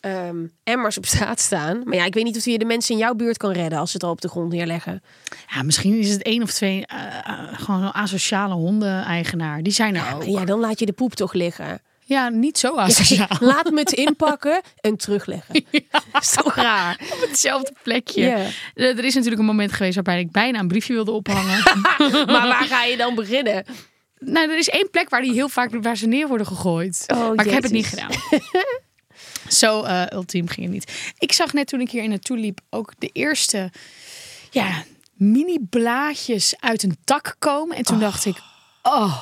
ehm, 0.00 0.46
emmers 0.64 0.96
op 0.98 1.06
straat 1.06 1.40
staan... 1.40 1.82
Maar 1.84 1.94
ja, 1.96 2.04
ik 2.04 2.14
weet 2.14 2.24
niet 2.24 2.36
of 2.36 2.44
je 2.44 2.58
de 2.58 2.64
mensen 2.64 2.94
in 2.94 3.00
jouw 3.00 3.14
buurt 3.14 3.36
kan 3.36 3.52
redden... 3.52 3.78
als 3.78 3.90
ze 3.90 3.96
het 3.96 4.04
al 4.04 4.10
op 4.12 4.20
de 4.20 4.28
grond 4.28 4.52
neerleggen. 4.52 5.02
Ja, 5.54 5.62
misschien 5.62 5.98
is 5.98 6.10
het 6.10 6.22
één 6.22 6.42
of 6.42 6.52
twee 6.52 6.86
eh, 6.86 7.18
eh, 7.18 7.38
gewoon 7.52 7.92
asociale 7.94 8.54
honden-eigenaar. 8.54 9.62
Die 9.62 9.72
zijn 9.72 9.96
er 9.96 10.14
ook. 10.14 10.24
Ja, 10.24 10.44
dan 10.44 10.60
laat 10.60 10.78
je 10.78 10.86
de 10.86 10.92
poep 10.92 11.14
toch 11.14 11.32
liggen. 11.32 11.82
Ja, 12.06 12.28
niet 12.28 12.58
zo 12.58 12.76
asociaal. 12.76 13.28
Laat 13.52 13.70
me 13.70 13.80
het 13.80 13.92
inpakken 13.92 14.60
en 14.80 14.96
terugleggen. 14.96 15.54
Dat 16.12 16.22
is 16.22 16.30
toch 16.34 16.54
raar? 16.54 17.00
Op 17.12 17.20
hetzelfde 17.28 17.72
plekje. 17.82 18.26
Eh, 18.74 18.98
Er 18.98 19.04
is 19.04 19.14
natuurlijk 19.14 19.40
een 19.40 19.46
moment 19.46 19.72
geweest 19.72 19.94
waarbij 19.94 20.20
ik 20.20 20.30
bijna 20.30 20.58
een 20.58 20.68
briefje 20.68 20.92
wilde 20.92 21.10
ophangen. 21.10 21.62
Maar 22.32 22.48
waar 22.48 22.64
ga 22.64 22.84
je 22.84 22.96
dan 22.96 23.14
beginnen? 23.14 23.64
nou, 24.18 24.50
er 24.50 24.58
is 24.58 24.68
één 24.68 24.90
plek 24.90 25.08
waar 25.08 25.22
die 25.22 25.32
heel 25.32 25.48
vaak 25.48 25.70
waar 25.82 25.96
ze 25.96 26.06
neer 26.06 26.28
worden 26.28 26.46
gegooid. 26.46 27.04
Oh, 27.06 27.34
maar 27.34 27.46
ik 27.46 27.52
heb 27.52 27.62
het 27.62 27.72
niet 27.72 27.86
gedaan. 27.86 28.10
Zo 29.48 29.82
eh, 29.82 30.02
ultiem 30.12 30.48
ging 30.48 30.66
het 30.66 30.74
niet. 30.74 31.12
Ik 31.18 31.32
zag 31.32 31.52
net 31.52 31.66
toen 31.66 31.80
ik 31.80 31.90
hier 31.90 32.08
naartoe 32.08 32.36
liep 32.38 32.60
ook 32.70 32.92
de 32.98 33.10
eerste 33.12 33.70
ja, 34.50 34.84
mini 35.14 35.58
blaadjes 35.70 36.54
uit 36.60 36.82
een 36.82 36.96
tak 37.04 37.36
komen. 37.38 37.76
En 37.76 37.82
toen 37.82 37.98
dacht 38.00 38.24
ik, 38.24 38.36
oh, 38.82 39.18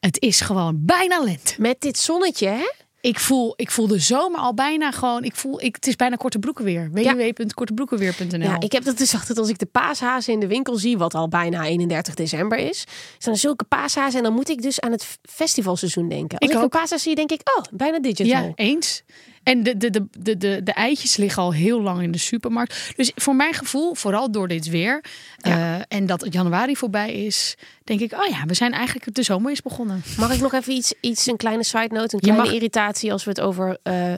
het 0.00 0.20
is 0.20 0.40
gewoon 0.40 0.74
bijna 0.78 1.20
lente. 1.22 1.54
Met 1.58 1.80
dit 1.80 1.98
zonnetje, 1.98 2.48
hè? 2.48 2.70
Ik 3.00 3.18
voel, 3.20 3.52
ik 3.56 3.70
voel 3.70 3.86
de 3.86 3.98
zomer 3.98 4.40
al 4.40 4.54
bijna 4.54 4.90
gewoon. 4.90 5.24
Ik 5.24 5.36
voel, 5.36 5.62
ik, 5.62 5.74
het 5.74 5.86
is 5.86 5.96
bijna 5.96 6.16
korte 6.16 6.38
broeken 6.38 6.64
weer. 6.64 6.90
www.kortebroekenweer.nl. 6.92 8.40
Ja, 8.42 8.60
ik 8.60 8.72
heb 8.72 8.84
dat 8.84 8.98
dus 8.98 9.14
altijd 9.14 9.38
als 9.38 9.48
ik 9.48 9.58
de 9.58 9.66
paashazen 9.66 10.32
in 10.32 10.40
de 10.40 10.46
winkel 10.46 10.76
zie, 10.76 10.98
wat 10.98 11.14
al 11.14 11.28
bijna 11.28 11.64
31 11.64 12.14
december 12.14 12.58
is. 12.58 12.84
zijn 13.18 13.34
er 13.34 13.40
zulke 13.40 13.64
paashazen 13.64 14.18
en 14.18 14.24
dan 14.24 14.32
moet 14.32 14.48
ik 14.48 14.62
dus 14.62 14.80
aan 14.80 14.90
het 14.92 15.18
festivalseizoen 15.22 16.08
denken. 16.08 16.38
Als 16.38 16.48
Ik 16.48 16.54
ik, 16.54 16.60
een 16.60 16.64
ook. 16.64 16.70
paashaas 16.70 17.02
zie, 17.02 17.14
denk 17.14 17.30
ik, 17.30 17.40
oh, 17.58 17.64
bijna 17.72 17.98
digital. 18.00 18.26
Ja, 18.26 18.52
eens. 18.54 19.02
En 19.46 19.62
de, 19.62 19.76
de, 19.76 19.90
de, 19.90 20.06
de, 20.18 20.36
de, 20.36 20.60
de 20.62 20.72
eitjes 20.72 21.16
liggen 21.16 21.42
al 21.42 21.52
heel 21.52 21.82
lang 21.82 22.02
in 22.02 22.10
de 22.12 22.18
supermarkt. 22.18 22.92
Dus 22.96 23.12
voor 23.14 23.36
mijn 23.36 23.54
gevoel, 23.54 23.94
vooral 23.94 24.30
door 24.30 24.48
dit 24.48 24.68
weer 24.68 25.04
eh, 25.40 25.74
en 25.88 26.06
dat 26.06 26.20
het 26.20 26.32
januari 26.32 26.76
voorbij 26.76 27.12
is, 27.12 27.54
denk 27.84 28.00
ik, 28.00 28.12
oh 28.12 28.26
ja, 28.26 28.44
we 28.46 28.54
zijn 28.54 28.72
eigenlijk 28.72 29.14
de 29.14 29.22
zomer 29.22 29.50
is 29.52 29.62
begonnen. 29.62 30.02
Mag 30.18 30.32
ik 30.34 30.40
nog 30.40 30.52
even 30.52 30.72
iets, 30.72 30.94
iets 31.00 31.26
een 31.26 31.36
kleine 31.36 31.64
side 31.64 31.94
note, 31.94 32.14
een 32.14 32.20
kleine 32.20 32.42
mag- 32.44 32.52
irritatie 32.52 33.12
als 33.12 33.24
we 33.24 33.30
het 33.30 33.40
over 33.40 33.78
eh 33.82 34.14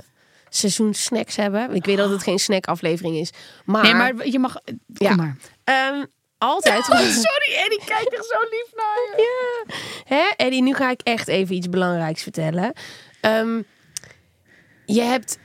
seizoensnacks 0.49 1.37
hebben? 1.37 1.75
Ik 1.75 1.85
weet 1.85 1.97
dat 1.97 2.11
het 2.11 2.23
geen 2.23 2.39
snackaflevering 2.39 3.17
is, 3.17 3.31
maar, 3.65 3.83
Nee, 3.83 3.95
maar 3.95 4.27
je 4.27 4.39
mag. 4.39 4.55
Kom 4.65 4.79
Ja. 4.95 5.15
maar. 5.15 5.37
ehm, 5.65 6.05
altijd. 6.39 6.85
Sorry, 7.29 7.53
Eddie, 7.65 7.81
kijk 7.85 8.09
echt 8.11 8.27
zo 8.27 8.39
lief 8.51 8.73
naar 8.77 9.17
je. 9.17 9.65
Hè, 10.05 10.31
Eddie, 10.37 10.63
nu 10.63 10.75
ga 10.75 10.91
ik 10.91 11.01
echt 11.03 11.29
even 11.29 11.55
iets 11.55 11.69
belangrijks 11.69 12.23
vertellen. 12.23 12.73
Ehm, 13.21 13.63
je 14.95 15.03
hebt 15.03 15.39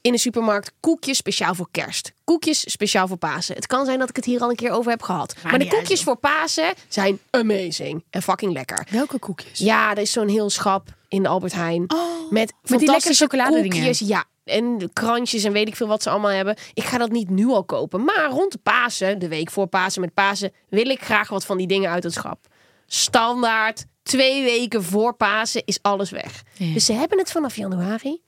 in 0.00 0.12
de 0.12 0.18
supermarkt 0.18 0.72
koekjes 0.80 1.16
speciaal 1.16 1.54
voor 1.54 1.68
kerst. 1.70 2.12
Koekjes 2.24 2.70
speciaal 2.70 3.08
voor 3.08 3.16
Pasen. 3.16 3.54
Het 3.54 3.66
kan 3.66 3.84
zijn 3.84 3.98
dat 3.98 4.08
ik 4.08 4.16
het 4.16 4.24
hier 4.24 4.40
al 4.40 4.50
een 4.50 4.56
keer 4.56 4.70
over 4.70 4.90
heb 4.90 5.02
gehad. 5.02 5.34
maar 5.42 5.58
de 5.58 5.64
uit, 5.64 5.74
koekjes 5.74 6.02
voor 6.02 6.16
Pasen 6.16 6.74
zijn 6.88 7.18
amazing. 7.30 8.04
En 8.10 8.22
fucking 8.22 8.52
lekker. 8.52 8.86
Welke 8.90 9.18
koekjes? 9.18 9.58
Ja, 9.58 9.90
er 9.90 9.98
is 9.98 10.12
zo'n 10.12 10.28
heel 10.28 10.50
schap 10.50 10.94
in 11.08 11.22
de 11.22 11.28
Albert 11.28 11.52
Heijn. 11.52 11.84
Oh, 11.92 12.30
met 12.30 12.46
die 12.46 12.56
lekkere 12.70 12.86
fantastische 12.86 13.24
chocoladedingen. 13.24 13.94
Ja, 13.98 14.24
en 14.44 14.90
krantjes 14.92 15.44
en 15.44 15.52
weet 15.52 15.68
ik 15.68 15.76
veel 15.76 15.86
wat 15.86 16.02
ze 16.02 16.10
allemaal 16.10 16.30
hebben. 16.30 16.56
Ik 16.74 16.84
ga 16.84 16.98
dat 16.98 17.10
niet 17.10 17.30
nu 17.30 17.46
al 17.46 17.64
kopen. 17.64 18.04
Maar 18.04 18.28
rond 18.30 18.52
de 18.52 18.58
Pasen, 18.58 19.18
de 19.18 19.28
week 19.28 19.50
voor 19.50 19.66
Pasen 19.66 20.00
met 20.00 20.14
Pasen... 20.14 20.52
wil 20.68 20.88
ik 20.88 21.00
graag 21.00 21.28
wat 21.28 21.44
van 21.44 21.56
die 21.56 21.66
dingen 21.66 21.90
uit 21.90 22.02
het 22.02 22.12
schap. 22.12 22.46
Standaard, 22.86 23.84
twee 24.02 24.42
weken 24.42 24.84
voor 24.84 25.14
Pasen 25.14 25.62
is 25.64 25.78
alles 25.82 26.10
weg. 26.10 26.42
Ja. 26.52 26.72
Dus 26.72 26.84
ze 26.84 26.92
hebben 26.92 27.18
het 27.18 27.30
vanaf 27.32 27.56
januari. 27.56 28.20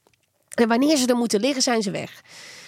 En 0.61 0.69
wanneer 0.69 0.97
ze 0.97 1.07
er 1.07 1.17
moeten 1.17 1.41
liggen, 1.41 1.63
zijn 1.63 1.83
ze 1.83 1.91
weg. 1.91 2.23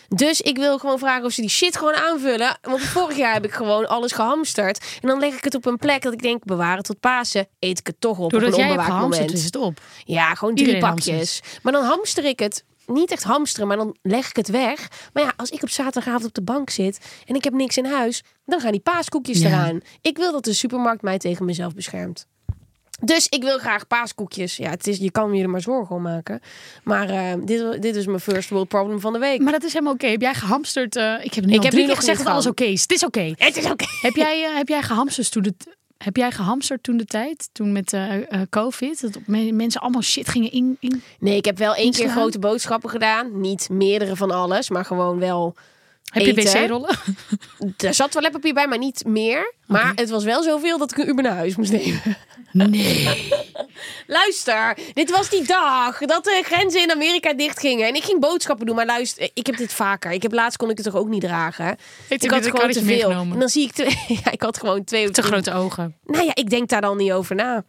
Dus 0.09 0.41
ik 0.41 0.57
wil 0.57 0.79
gewoon 0.79 0.99
vragen 0.99 1.25
of 1.25 1.33
ze 1.33 1.41
die 1.41 1.51
shit 1.51 1.77
gewoon 1.77 1.95
aanvullen. 1.95 2.59
Want 2.63 2.81
vorig 2.81 3.17
jaar 3.17 3.33
heb 3.33 3.45
ik 3.45 3.53
gewoon 3.53 3.89
alles 3.89 4.13
gehamsterd. 4.13 4.99
En 5.01 5.09
dan 5.09 5.19
leg 5.19 5.35
ik 5.37 5.45
het 5.45 5.55
op 5.55 5.67
een 5.67 5.77
plek 5.77 6.03
dat 6.03 6.13
ik 6.13 6.23
denk, 6.23 6.45
bewaren 6.45 6.83
tot 6.83 7.01
Pasen. 7.01 7.49
Eet 7.59 7.79
ik 7.79 7.87
het 7.87 8.01
toch 8.01 8.19
op 8.19 8.31
Doordat 8.31 8.53
op 8.53 8.59
een 8.59 8.61
jij 8.61 8.69
hebt 8.69 8.79
onbewaakt 8.81 8.91
gehamsterd, 8.93 9.27
moment. 9.27 9.39
is 9.39 9.45
het 9.45 9.57
op. 9.57 9.81
Ja, 10.05 10.35
gewoon 10.35 10.55
drie 10.55 10.67
Iedereen 10.67 10.95
pakjes. 10.95 11.41
Maar 11.63 11.73
dan 11.73 11.85
hamster 11.85 12.25
ik 12.25 12.39
het. 12.39 12.65
Niet 12.87 13.11
echt 13.11 13.23
hamsteren, 13.23 13.69
maar 13.69 13.77
dan 13.77 13.97
leg 14.03 14.29
ik 14.29 14.37
het 14.37 14.49
weg. 14.49 14.89
Maar 15.13 15.23
ja, 15.23 15.33
als 15.37 15.51
ik 15.51 15.63
op 15.63 15.69
zaterdagavond 15.69 16.25
op 16.25 16.35
de 16.35 16.43
bank 16.43 16.71
zit 16.71 16.99
en 17.27 17.35
ik 17.35 17.45
heb 17.45 17.53
niks 17.53 17.77
in 17.77 17.85
huis, 17.85 18.23
dan 18.45 18.61
gaan 18.61 18.73
die 18.73 18.81
paaskoekjes 18.81 19.39
Ja. 19.41 19.47
eraan. 19.47 19.81
Ik 20.01 20.17
wil 20.17 20.33
dat 20.33 20.45
de 20.45 20.53
supermarkt 20.53 21.03
mij 21.03 21.19
tegen 21.19 21.45
mezelf 21.45 21.75
beschermt. 21.75 22.27
Dus 23.01 23.27
ik 23.29 23.43
wil 23.43 23.59
graag 23.59 23.87
paaskoekjes. 23.87 24.57
Ja, 24.57 24.71
het 24.71 24.87
is, 24.87 24.99
je 24.99 25.11
kan 25.11 25.35
je 25.35 25.43
er 25.43 25.51
maar 25.51 25.61
zorgen 25.61 25.97
om 25.97 26.03
maken. 26.03 26.41
Maar 26.85 27.09
eh, 27.09 27.33
dit, 27.45 27.83
dit 27.83 27.97
is 27.97 28.07
mijn 28.07 28.21
first 28.21 28.51
world 28.51 28.69
problem 28.69 29.01
van 29.01 29.13
de 29.13 29.19
week. 29.19 29.41
Maar 29.41 29.53
dat 29.53 29.63
is 29.65 29.73
helemaal 29.73 29.93
oké. 29.93 30.07
Heb 30.07 30.21
jij 30.21 30.35
gehamsterd? 30.35 30.97
eh, 30.97 31.15
ik 31.23 31.35
heb 31.35 31.45
nu 31.45 31.55
Ik 31.55 31.63
heb 31.63 31.73
nog 31.73 31.97
gezegd 31.97 32.07
niet 32.07 32.27
dat 32.27 32.27
alles 32.27 32.47
oké 32.47 32.65
is. 32.65 32.83
Het 32.83 32.93
is 32.93 33.05
oké. 33.05 33.33
Het 33.37 33.57
is 33.57 33.65
oké. 33.71 33.85
Heb 34.01 34.15
jij, 34.15 34.45
eh, 34.45 34.57
heb 34.57 34.69
jij 34.69 34.83
gehamsterd 34.83 35.31
toen 35.31 35.43
het... 35.45 35.79
Heb 35.99 36.17
jij 36.17 36.31
gehamsterd 36.31 36.83
toen 36.83 36.97
de 36.97 37.05
tijd? 37.05 37.49
Toen 37.53 37.73
met 37.73 37.97
COVID? 38.51 39.01
Dat 39.01 39.19
me- 39.27 39.53
mensen 39.53 39.81
allemaal 39.81 40.03
shit 40.03 40.29
gingen 40.29 40.53
in... 40.53 40.77
in... 40.81 41.03
Nee, 41.19 41.37
ik 41.37 41.45
heb 41.45 41.59
wel 41.59 41.75
één 41.75 41.93
keer 41.93 42.09
grote 42.09 42.39
boodschappen 42.39 42.91
gedaan. 42.91 43.41
Niet 43.41 43.69
meerdere 43.69 44.17
van 44.17 44.31
alles, 44.31 44.71
maar 44.71 44.85
gewoon 44.85 45.19
wel 45.19 45.55
Heb 46.05 46.25
je 46.27 46.35
wc-rollen? 46.35 46.97
Er 47.77 47.95
zat 47.95 48.11
toiletpapier 48.13 48.55
bij, 48.55 48.67
maar 48.67 48.79
niet 48.79 49.05
meer. 49.07 49.55
Maar 49.67 49.93
het 49.95 50.11
was 50.11 50.25
wel 50.25 50.43
zoveel 50.43 50.79
dat 50.79 50.91
ik 50.91 50.99
een 50.99 51.09
Uber 51.09 51.23
naar 51.25 51.37
huis 51.37 51.57
moest 51.57 51.73
nemen. 51.73 52.01
Nee. 52.53 53.29
Luister, 54.07 54.79
dit 54.93 55.11
was 55.11 55.31
die 55.31 55.47
dag 55.47 55.99
dat 55.99 56.25
de 56.25 56.43
grenzen 56.45 56.83
in 56.83 56.91
Amerika 56.91 57.33
dichtgingen. 57.33 57.89
En 57.89 57.95
ik 57.95 58.03
ging 58.03 58.21
boodschappen 58.21 58.67
doen. 58.67 58.77
Maar 58.77 58.87
luister, 58.87 59.31
ik 59.35 59.47
heb 59.47 59.57
dit 59.57 59.73
vaker. 59.73 60.11
Ik 60.11 60.23
heb 60.23 60.33
laatst 60.33 60.59
kon 60.59 60.71
ik 60.71 60.77
het 60.77 60.87
toch 60.87 60.97
ook 60.97 61.09
niet 61.09 61.21
dragen. 61.21 61.77
Ik 62.09 62.25
u 62.25 62.29
had 62.29 62.47
gewoon 62.47 62.71
te 62.71 62.85
veel. 62.85 63.11
En 63.11 63.39
dan 63.39 63.49
zie 63.49 63.65
ik 63.65 63.73
twee. 63.73 63.99
Ja, 64.25 64.31
ik 64.31 64.43
had 64.43 64.59
gewoon 64.59 64.85
twee 64.85 65.11
Te 65.11 65.23
grote 65.23 65.53
ogen. 65.53 65.97
Nou 66.05 66.25
ja, 66.25 66.35
ik 66.35 66.51
denk 66.51 66.69
daar 66.69 66.81
dan 66.81 66.97
niet 66.97 67.13
over 67.13 67.35
na. 67.35 67.65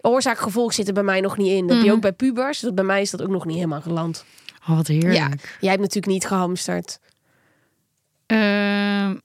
Oorzaak-gevolg 0.00 0.72
zit 0.72 0.88
er 0.88 0.94
bij 0.94 1.02
mij 1.02 1.20
nog 1.20 1.36
niet 1.36 1.52
in. 1.52 1.66
Dat 1.66 1.76
heb 1.76 1.86
je 1.86 1.92
ook 1.92 2.00
bij 2.00 2.12
pubers. 2.12 2.60
Dat 2.60 2.74
bij 2.74 2.84
mij 2.84 3.00
is 3.00 3.10
dat 3.10 3.22
ook 3.22 3.28
nog 3.28 3.44
niet 3.44 3.56
helemaal 3.56 3.80
geland. 3.80 4.24
Oh, 4.68 4.76
wat 4.76 4.86
heerlijk. 4.86 5.14
Ja, 5.14 5.28
jij 5.60 5.70
hebt 5.70 5.80
natuurlijk 5.80 6.12
niet 6.12 6.26
gehamsterd. 6.26 6.98
Ehm, 8.26 9.16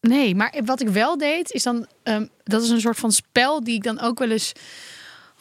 nee, 0.00 0.34
maar 0.34 0.60
wat 0.64 0.80
ik 0.80 0.88
wel 0.88 1.18
deed, 1.18 1.52
is 1.52 1.62
dan... 1.62 1.86
ehm, 2.02 2.26
dat 2.44 2.62
is 2.62 2.68
een 2.68 2.80
soort 2.80 2.98
van 2.98 3.12
spel 3.12 3.64
die 3.64 3.74
ik 3.74 3.82
dan 3.82 4.00
ook 4.00 4.18
wel 4.18 4.30
eens... 4.30 4.52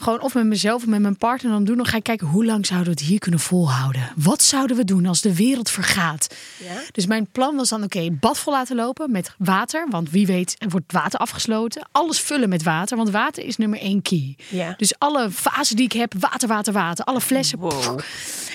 Gewoon 0.01 0.21
of 0.21 0.33
met 0.33 0.45
mezelf 0.45 0.81
of 0.81 0.87
met 0.87 0.99
mijn 0.99 1.17
partner 1.17 1.51
dan 1.51 1.63
doen. 1.63 1.77
Dan 1.77 1.85
ga 1.85 1.97
ik 1.97 2.03
kijken, 2.03 2.27
hoe 2.27 2.45
lang 2.45 2.65
zouden 2.65 2.93
we 2.93 2.99
het 2.99 3.09
hier 3.09 3.19
kunnen 3.19 3.39
volhouden? 3.39 4.09
Wat 4.15 4.41
zouden 4.41 4.77
we 4.77 4.83
doen 4.85 5.05
als 5.05 5.21
de 5.21 5.35
wereld 5.35 5.69
vergaat? 5.69 6.35
Ja? 6.57 6.81
Dus 6.91 7.05
mijn 7.05 7.27
plan 7.31 7.55
was 7.55 7.69
dan, 7.69 7.83
oké, 7.83 8.11
bad 8.11 8.37
vol 8.37 8.53
laten 8.53 8.75
lopen 8.75 9.11
met 9.11 9.31
water. 9.37 9.87
Want 9.89 10.09
wie 10.09 10.25
weet 10.25 10.55
er 10.59 10.69
wordt 10.69 10.91
water 10.91 11.19
afgesloten. 11.19 11.87
Alles 11.91 12.19
vullen 12.19 12.49
met 12.49 12.63
water, 12.63 12.97
want 12.97 13.09
water 13.09 13.43
is 13.43 13.57
nummer 13.57 13.79
één 13.79 14.01
key. 14.01 14.35
Ja. 14.49 14.73
Dus 14.77 14.93
alle 14.97 15.31
fasen 15.31 15.75
die 15.75 15.85
ik 15.85 15.93
heb, 15.93 16.13
water, 16.19 16.47
water, 16.47 16.73
water. 16.73 17.05
Alle 17.05 17.21
flessen. 17.21 17.59
Wow. 17.59 17.99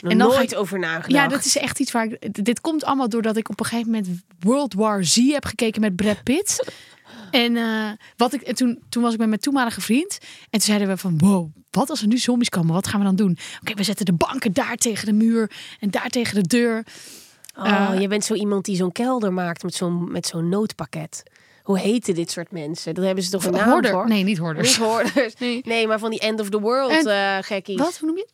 En 0.03 0.19
dan 0.19 0.31
ga 0.31 0.37
nooit 0.37 0.53
ik- 0.53 0.59
over 0.59 0.79
nagedacht. 0.79 1.11
Ja, 1.13 1.29
dat 1.29 1.45
is 1.45 1.57
echt 1.57 1.81
iets 1.81 1.93
waar 1.93 2.05
ik. 2.07 2.45
Dit 2.45 2.61
komt 2.61 2.85
allemaal 2.85 3.09
doordat 3.09 3.37
ik 3.37 3.49
op 3.49 3.61
een 3.61 3.67
gegeven 3.67 3.91
moment 3.91 4.09
World 4.41 4.75
War 4.75 5.05
Z 5.05 5.17
heb 5.17 5.45
gekeken 5.45 5.81
met 5.81 5.97
Brad 5.97 6.23
Pitt. 6.23 6.65
En 7.35 7.57
eh, 7.57 7.91
wat 8.17 8.33
ik, 8.33 8.43
en 8.43 8.55
toen, 8.55 8.83
toen 8.89 9.03
was 9.03 9.13
ik 9.13 9.19
met 9.19 9.29
mijn 9.29 9.41
toenmalige 9.41 9.81
vriend. 9.81 10.19
En 10.21 10.49
toen 10.51 10.61
zeiden 10.61 10.89
we 10.89 10.97
van 10.97 11.19
wow, 11.19 11.49
wat 11.71 11.91
als 11.91 12.01
er 12.01 12.07
nu 12.07 12.19
zombies 12.19 12.49
komen? 12.49 12.75
Wat 12.75 12.87
gaan 12.87 13.01
we 13.01 13.07
dan 13.07 13.17
doen? 13.17 13.39
Oké, 13.61 13.75
we 13.75 13.83
zetten 13.83 14.05
de 14.07 14.13
banken 14.13 14.53
daar 14.53 14.77
tegen 14.77 15.07
de 15.07 15.13
muur 15.13 15.51
en 15.81 15.91
daar 15.91 16.09
tegen 16.09 16.35
de 16.35 16.47
deur. 16.49 16.85
Oh, 17.59 17.67
Eh, 17.93 18.01
je 18.01 18.09
bent 18.09 18.25
zo 18.25 18.35
iemand 18.35 18.65
die 18.65 18.77
zo'n 18.77 18.93
kelder 18.93 19.33
maakt 19.33 19.63
met 19.63 19.75
zo'n 19.75 20.13
met 20.13 20.27
zo'n 20.27 20.49
noodpakket. 20.49 21.23
Hoe 21.63 21.79
heten 21.79 22.15
dit 22.15 22.31
soort 22.31 22.51
mensen? 22.51 22.95
Daar 22.95 23.05
hebben 23.05 23.25
ze 23.25 23.31
toch 23.31 23.45
een 23.45 23.53
naam 23.53 23.69
Hoorder. 23.71 23.91
voor? 23.91 24.09
Nee, 24.09 24.23
niet 24.23 24.39
hoorders. 24.39 24.69
Niet 24.79 24.87
hoorders. 24.87 25.35
Nee. 25.39 25.61
Nee. 25.65 25.87
maar 25.87 25.99
van 25.99 26.11
die 26.11 26.21
end 26.21 26.41
of 26.41 26.49
the 26.49 26.61
world 26.61 26.91
En- 26.91 27.07
eh 27.07 27.39
gekkies. 27.41 27.77
Wat? 27.79 27.99
Hoe 27.99 28.07
noem 28.09 28.17
je 28.17 28.23
het? 28.23 28.33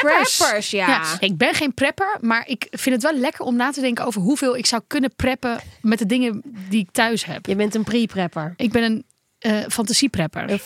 Preppers, 0.00 0.70
ja. 0.70 1.02
Ik 1.18 1.36
ben 1.36 1.54
geen 1.54 1.74
prepper, 1.74 2.16
maar 2.20 2.48
ik 2.48 2.66
vind 2.70 2.94
het 3.02 3.12
wel 3.12 3.20
lekker 3.20 3.44
om 3.44 3.56
na 3.56 3.70
te 3.70 3.80
denken 3.80 4.04
over 4.04 4.20
hoeveel 4.20 4.56
ik 4.56 4.66
zou 4.66 4.82
kunnen 4.86 5.14
preppen 5.16 5.58
met 5.82 5.98
de 5.98 6.06
dingen 6.06 6.42
die 6.68 6.80
ik 6.80 6.88
thuis 6.92 7.24
heb. 7.24 7.46
Je 7.46 7.56
bent 7.56 7.74
een 7.74 7.84
pre-prepper. 7.84 8.54
Ik 8.56 8.72
ben 8.72 8.82
een 8.82 9.04
eh 9.38 9.58
fantasieprepper. 9.68 10.42
Een 10.42 10.60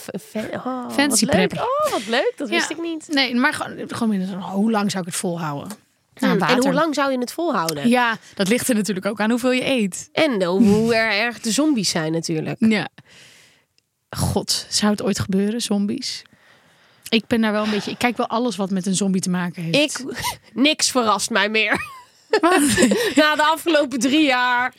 oh, 0.65 0.97
leuk. 0.97 1.27
prepper. 1.27 1.59
Oh, 1.61 1.91
wat 1.93 2.07
leuk. 2.07 2.33
Dat 2.37 2.49
wist 2.49 2.69
Ja. 2.69 2.75
ik 2.77 2.83
niet. 2.83 3.09
Nee, 3.09 3.35
maar 3.35 3.53
gewoon, 3.55 3.89
gewoon 3.89 4.33
hoe 4.41 4.71
lang 4.71 4.91
zou 4.91 5.03
ik 5.05 5.11
het 5.11 5.19
volhouden? 5.21 5.69
Nou, 6.19 6.39
Hmm. 6.39 6.49
En 6.49 6.63
hoe 6.65 6.73
lang 6.73 6.95
zou 6.95 7.13
je 7.13 7.19
het 7.19 7.33
volhouden? 7.33 7.89
Ja, 7.89 8.17
dat 8.35 8.49
ligt 8.49 8.69
er 8.69 8.75
natuurlijk 8.75 9.07
ook 9.07 9.21
aan 9.21 9.31
hoeveel 9.31 9.51
je 9.53 9.65
eet. 9.67 10.09
En 10.13 10.45
hoe- 10.45 10.63
hoe 10.69 10.95
er 10.95 11.11
erg 11.13 11.41
de 11.41 11.51
zombies 11.51 11.91
zijn 11.91 12.13
natuurlijk. 12.13 12.57
Ja. 12.59 12.89
God, 14.17 14.67
zou 14.69 14.91
het 14.93 15.03
ooit 15.03 15.19
gebeuren, 15.19 15.61
zombies? 15.61 16.23
Ik 17.09 17.27
ben 17.27 17.41
daar 17.41 17.53
wel 17.53 17.65
een 17.65 17.71
beetje. 17.71 17.91
Ik 17.91 17.99
kijk 17.99 18.17
wel 18.17 18.27
alles 18.29 18.57
wat 18.57 18.71
met 18.71 18.87
een 18.87 18.95
zombie 18.95 19.21
te 19.21 19.31
maken 19.31 19.63
heeft. 19.63 20.01
Ik, 20.01 20.15
niks 20.53 20.91
verrast 20.91 21.31
mij 21.31 21.49
meer. 21.49 21.81
Na 23.15 23.35
de 23.37 23.43
afgelopen 23.53 23.99
drie 23.99 24.27
jaar. 24.27 24.75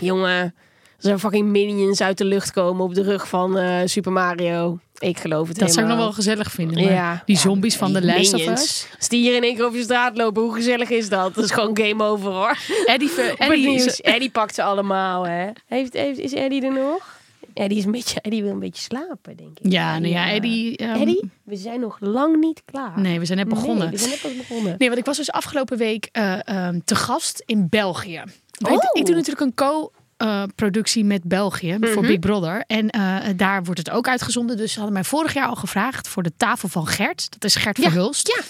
Jongen, 0.00 0.54
als 0.96 1.04
er 1.12 1.18
fucking 1.18 1.48
minions 1.48 2.00
uit 2.00 2.18
de 2.18 2.24
lucht 2.24 2.50
komen 2.52 2.84
op 2.84 2.94
de 2.94 3.02
rug 3.02 3.28
van 3.28 3.58
eh, 3.58 3.80
Super 3.84 4.12
Mario. 4.12 4.78
Ik 4.98 5.18
geloof 5.18 5.48
het 5.48 5.58
dat 5.58 5.72
zou 5.72 5.86
ik 5.86 5.92
nog 5.92 6.00
wel 6.00 6.12
gezellig 6.12 6.50
vinden. 6.50 6.82
Ja. 6.82 7.22
Die 7.26 7.38
zombies 7.38 7.76
van 7.76 7.92
de. 7.92 8.18
Us. 8.50 8.86
Als 8.98 9.08
die 9.08 9.20
hier 9.22 9.34
in 9.36 9.42
één 9.42 9.54
keer 9.56 9.64
over 9.64 9.78
je 9.78 9.84
straat 9.84 10.16
lopen, 10.16 10.42
hoe 10.42 10.54
gezellig 10.54 10.90
is 10.90 11.08
dat? 11.08 11.34
Dat 11.34 11.44
is 11.44 11.50
gewoon 11.50 11.78
game 11.78 12.04
over 12.04 12.30
hoor. 12.32 12.58
Eddie, 12.86 13.10
Eddie, 13.38 13.74
is- 13.74 14.00
Eddie 14.00 14.30
pakt 14.30 14.54
ze 14.54 14.62
allemaal, 14.62 15.26
hè? 15.26 15.50
Heeft, 15.66 15.92
heeft, 15.92 16.18
is 16.18 16.32
Eddie 16.32 16.62
er 16.64 16.72
nog? 16.72 17.13
Eddie, 17.54 17.78
is 17.78 17.84
een 17.84 17.90
beetje, 17.90 18.20
Eddie 18.20 18.42
wil 18.42 18.52
een 18.52 18.58
beetje 18.58 18.82
slapen, 18.82 19.36
denk 19.36 19.58
ik. 19.60 19.72
ja, 19.72 19.98
nou 19.98 20.12
ja, 20.12 20.30
Eddie. 20.30 20.76
ehm, 20.76 21.00
Eddie, 21.00 21.30
we 21.44 21.56
zijn 21.56 21.80
nog 21.80 21.96
lang 22.00 22.36
niet 22.36 22.62
klaar. 22.64 23.00
Nee, 23.00 23.18
we 23.18 23.24
zijn 23.24 23.38
net 23.38 23.48
begonnen. 23.48 23.78
Nee, 23.78 23.90
we 23.90 23.96
zijn 23.98 24.10
net 24.10 24.20
pas 24.20 24.36
begonnen. 24.36 24.74
Nee, 24.78 24.88
want 24.88 25.00
ik 25.00 25.06
was 25.06 25.16
dus 25.16 25.30
afgelopen 25.30 25.78
week 25.78 26.08
eh, 26.12 26.48
ehm, 26.48 26.80
te 26.84 26.94
gast 26.94 27.42
in 27.46 27.66
België. 27.68 28.22
Ik, 28.58 28.68
Oh. 28.68 28.72
ik 28.92 29.06
doe 29.06 29.14
natuurlijk 29.14 29.40
een 29.40 29.54
co-productie 29.54 31.04
met 31.04 31.22
België 31.22 31.76
voor 31.80 31.88
Mhm. 32.02 32.06
Big 32.06 32.18
Brother. 32.18 32.64
En 32.66 32.90
eh, 32.90 33.16
daar 33.36 33.64
wordt 33.64 33.78
het 33.80 33.90
ook 33.90 34.08
uitgezonden. 34.08 34.56
Dus 34.56 34.70
ze 34.70 34.74
hadden 34.76 34.94
mij 34.94 35.04
vorig 35.04 35.34
jaar 35.34 35.46
al 35.48 35.54
gevraagd 35.54 36.08
voor 36.08 36.22
de 36.22 36.32
tafel 36.36 36.68
van 36.68 36.86
Gert. 36.86 37.26
Dat 37.30 37.44
is 37.44 37.54
Gert 37.56 37.78
Verhulst. 37.78 38.28
ja. 38.36 38.42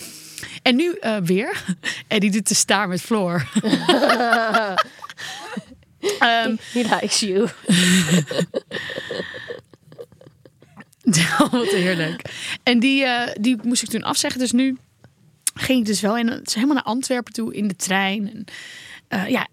En 0.62 0.76
nu 0.76 0.92
eh, 1.00 1.16
weer. 1.16 1.64
En 2.08 2.20
die 2.20 2.30
doet 2.30 2.48
de 2.48 2.54
staar 2.54 2.88
met 2.88 3.00
Floor. 3.00 3.46
Ehm, 6.18 6.56
He 6.74 6.82
likes 7.00 7.20
you. 7.20 7.48
Oh, 11.38 11.52
wat 11.52 11.68
heerlijk. 11.68 12.22
En 12.62 12.78
die, 12.78 13.04
eh, 13.04 13.34
die 13.40 13.58
moest 13.62 13.82
ik 13.82 13.88
toen 13.88 14.02
afzeggen. 14.02 14.40
Dus 14.40 14.52
nu 14.52 14.76
ging 15.54 15.80
ik 15.80 15.86
dus 15.86 16.00
wel 16.00 16.16
in, 16.16 16.28
het 16.28 16.46
is 16.46 16.54
helemaal 16.54 16.74
naar 16.74 16.84
Antwerpen 16.84 17.32
toe 17.32 17.54
in 17.54 17.68
de 17.68 17.76
trein. 17.76 18.30
En, 18.30 18.44
eh, 19.08 19.28
ja, 19.28 19.48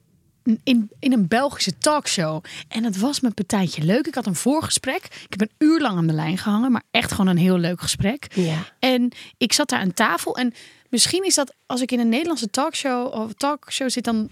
in, 0.64 0.90
in 1.00 1.14
een 1.14 1.28
Belgische 1.28 1.78
talkshow. 1.78 2.44
En 2.68 2.84
het 2.84 3.00
was 3.00 3.20
mijn 3.20 3.34
partijtje 3.34 3.84
leuk. 3.84 4.08
Ik 4.08 4.16
had 4.16 4.26
een 4.26 4.36
voorgesprek. 4.36 5.06
Ik 5.06 5.40
heb 5.40 5.42
een 5.42 5.68
uur 5.68 5.82
lang 5.82 5.98
aan 5.98 6.08
de 6.08 6.14
lijn 6.14 6.38
gehangen. 6.38 6.72
Maar 6.72 6.84
echt 6.92 7.12
gewoon 7.12 7.28
een 7.28 7.38
heel 7.38 7.58
leuk 7.58 7.82
gesprek. 7.82 8.28
Ja. 8.36 8.58
En 8.80 9.12
ik 9.38 9.54
zat 9.54 9.70
daar 9.70 9.80
aan 9.80 9.94
tafel. 9.94 10.38
En 10.38 10.54
misschien 10.90 11.26
is 11.26 11.36
dat 11.36 11.54
als 11.66 11.82
ik 11.82 11.92
in 11.92 12.00
een 12.00 12.10
Nederlandse 12.10 12.50
talkshow 12.50 13.14
of 13.14 13.34
talkshow 13.34 13.90
zit, 13.90 14.04
dan 14.04 14.30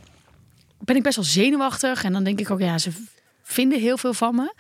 ben 0.79 0.95
ik 0.95 1.03
best 1.03 1.15
wel 1.15 1.25
zenuwachtig. 1.25 2.03
En 2.03 2.13
dan 2.13 2.23
denk 2.23 2.39
ik 2.39 2.51
ook, 2.51 2.59
ja, 2.59 2.77
ze 2.77 2.91
vinden 3.43 3.79
heel 3.79 3.97
veel 3.97 4.13
van 4.13 4.35
me. 4.35 4.53